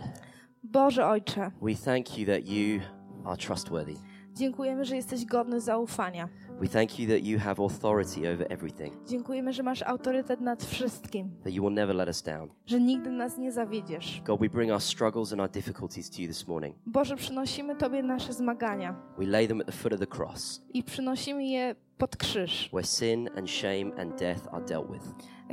Boże 0.62 1.06
Ojcze, 1.06 1.50
we 1.62 1.74
thank 1.74 2.18
you 2.18 2.26
that 2.26 2.48
you 2.48 2.80
are 3.24 3.36
trustworthy. 3.36 3.94
Dziękujemy, 4.36 4.84
że 4.84 4.96
jesteś 4.96 5.24
godny 5.24 5.60
zaufania. 5.60 6.28
We 6.60 6.68
thank 6.68 6.98
you 6.98 7.08
that 7.08 7.24
you 7.24 7.38
have 7.38 7.62
authority 7.62 8.20
over 8.34 8.46
everything, 8.52 8.94
Dziękujemy, 9.08 9.52
że 9.52 9.62
masz 9.62 9.82
autorytet 9.82 10.40
nad 10.40 10.64
wszystkim, 10.64 11.30
that 11.44 11.52
you 11.52 11.62
will 11.64 11.74
never 11.74 11.96
let 11.96 12.08
us 12.08 12.22
down. 12.22 12.48
że 12.66 12.80
nigdy 12.80 13.10
nas 13.10 13.38
nie 13.38 13.52
zawiedziesz. 13.52 14.22
God, 14.24 14.40
we 14.40 14.48
bring 14.48 14.72
our 14.72 14.80
struggles 14.82 15.32
and 15.32 15.40
our 15.40 15.50
difficulties 15.50 16.10
to 16.10 16.22
you 16.22 16.28
this 16.28 16.48
morning. 16.48 16.76
Boże, 16.86 17.16
przynosimy 17.16 17.76
Tobie 17.76 18.02
nasze 18.02 18.32
zmagania 18.32 18.94
We 19.18 19.26
lay 19.26 19.48
them 19.48 19.60
at 19.60 19.66
the 19.66 19.72
foot 19.72 19.92
of 19.92 20.00
the 20.00 20.06
cross, 20.06 20.62
i 20.74 20.82
przynosimy 20.82 21.44
je 21.44 21.74
pod 21.98 22.16
krzyż, 22.16 22.68
where 22.72 22.86
sin 22.86 23.28
and 23.38 23.50
shame 23.50 23.90
and 23.98 24.18
death 24.18 24.54
are 24.54 24.64
dealt 24.64 24.86
with. 24.92 25.04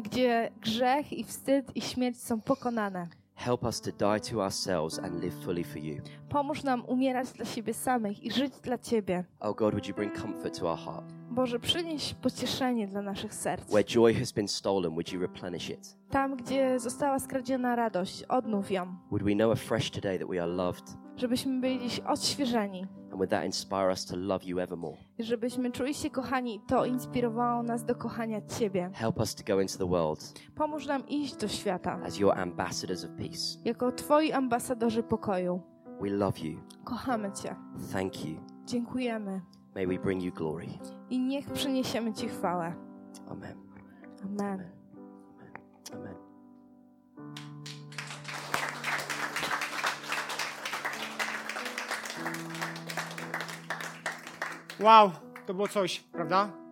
gdzie 0.04 0.52
grzech 0.62 1.14
i 1.14 1.24
wstyd 1.24 1.76
i 1.76 1.82
śmierć 1.82 2.18
są 2.22 2.42
pokonane. 2.42 3.08
Help 3.36 3.64
us 3.64 3.82
to 3.82 3.92
die 3.92 4.20
to 4.32 4.42
ourselves 4.42 5.00
and 5.00 5.22
live 5.24 5.34
fully 5.46 5.64
for 5.64 5.78
you. 5.78 6.02
Pomóż 6.30 6.64
nam 6.64 6.86
umierać 6.86 7.32
dla 7.32 7.46
siebie 7.46 7.74
samych 7.74 8.24
i 8.24 8.32
żyć 8.32 8.54
dla 8.64 8.78
Ciebie. 8.78 9.24
Oh 9.40 9.54
God, 9.56 9.72
would 9.72 9.88
you 9.88 9.96
bring 9.96 10.22
comfort 10.22 10.60
to 10.60 10.70
our 10.72 10.80
heart? 10.80 11.06
Boże, 11.32 11.60
przynieś 11.60 12.14
pocieszenie 12.14 12.88
dla 12.88 13.02
naszych 13.02 13.34
serc. 13.34 13.64
Where 13.70 13.84
joy 13.84 14.14
has 14.14 14.32
been 14.32 14.48
stolen, 14.48 14.92
would 14.92 15.12
you 15.14 15.20
replenish 15.22 15.70
it? 15.70 15.98
Tam, 16.10 16.36
gdzie 16.36 16.80
została 16.80 17.20
skradziona 17.20 17.76
radość, 17.76 18.24
odnów 18.24 18.72
ją, 18.72 18.96
Would 19.10 19.24
we 19.24 19.34
know 19.36 19.52
afresh 19.52 19.92
today 19.92 20.20
that 20.20 20.28
we 20.28 20.42
are 20.44 20.52
loved? 20.52 20.84
żebyśmy 21.18 21.60
byli 21.62 21.90
odświeżeni, 22.08 22.86
And 23.14 23.20
would 23.20 23.30
that 23.30 23.46
inspire 23.46 23.92
us 23.92 24.06
to 24.06 24.16
love 24.18 24.44
you 24.46 24.60
evermore? 24.60 24.98
żebyśmy 25.20 25.72
czuli 25.72 25.94
się 25.94 26.10
kochani. 26.10 26.62
To 26.68 26.86
inspirowało 26.86 27.64
nas 27.64 27.86
do 27.86 27.96
kochania 27.96 28.42
Ciebie. 28.42 28.90
Help 28.94 29.20
us 29.20 29.36
to 29.36 29.44
go 29.56 29.62
into 29.62 29.78
the 29.78 29.88
world 29.90 30.34
Pomóż 30.56 30.88
nam 30.88 31.08
iść 31.08 31.36
do 31.36 31.48
świata 31.48 32.00
as 32.06 32.20
your 32.20 32.40
ambassadors 32.40 33.04
of 33.06 33.12
peace. 33.12 33.60
jako 33.66 33.92
Twoi 33.92 34.32
ambasadorzy 34.32 35.04
pokoju. 35.04 35.62
We 36.02 36.10
love 36.10 36.40
you. 36.40 36.60
Kochamy 36.84 37.32
Cię. 37.32 37.56
Thank 37.94 38.26
you. 38.26 38.40
Dziękujemy 38.66 39.42
May 39.76 39.88
we 39.88 39.98
bring 40.00 40.24
you 40.24 40.32
glory. 40.32 40.68
i 41.10 41.20
niech 41.20 41.52
przyniesiemy 41.52 42.14
Ci 42.14 42.28
chwałę. 42.28 42.74
Amen. 43.30 43.58
Amen. 44.24 44.64
Amen. 45.94 46.16
Wow, 54.80 55.12
to 55.46 55.54
było 55.54 55.68
coś, 55.68 56.00
prawda? 56.00 56.63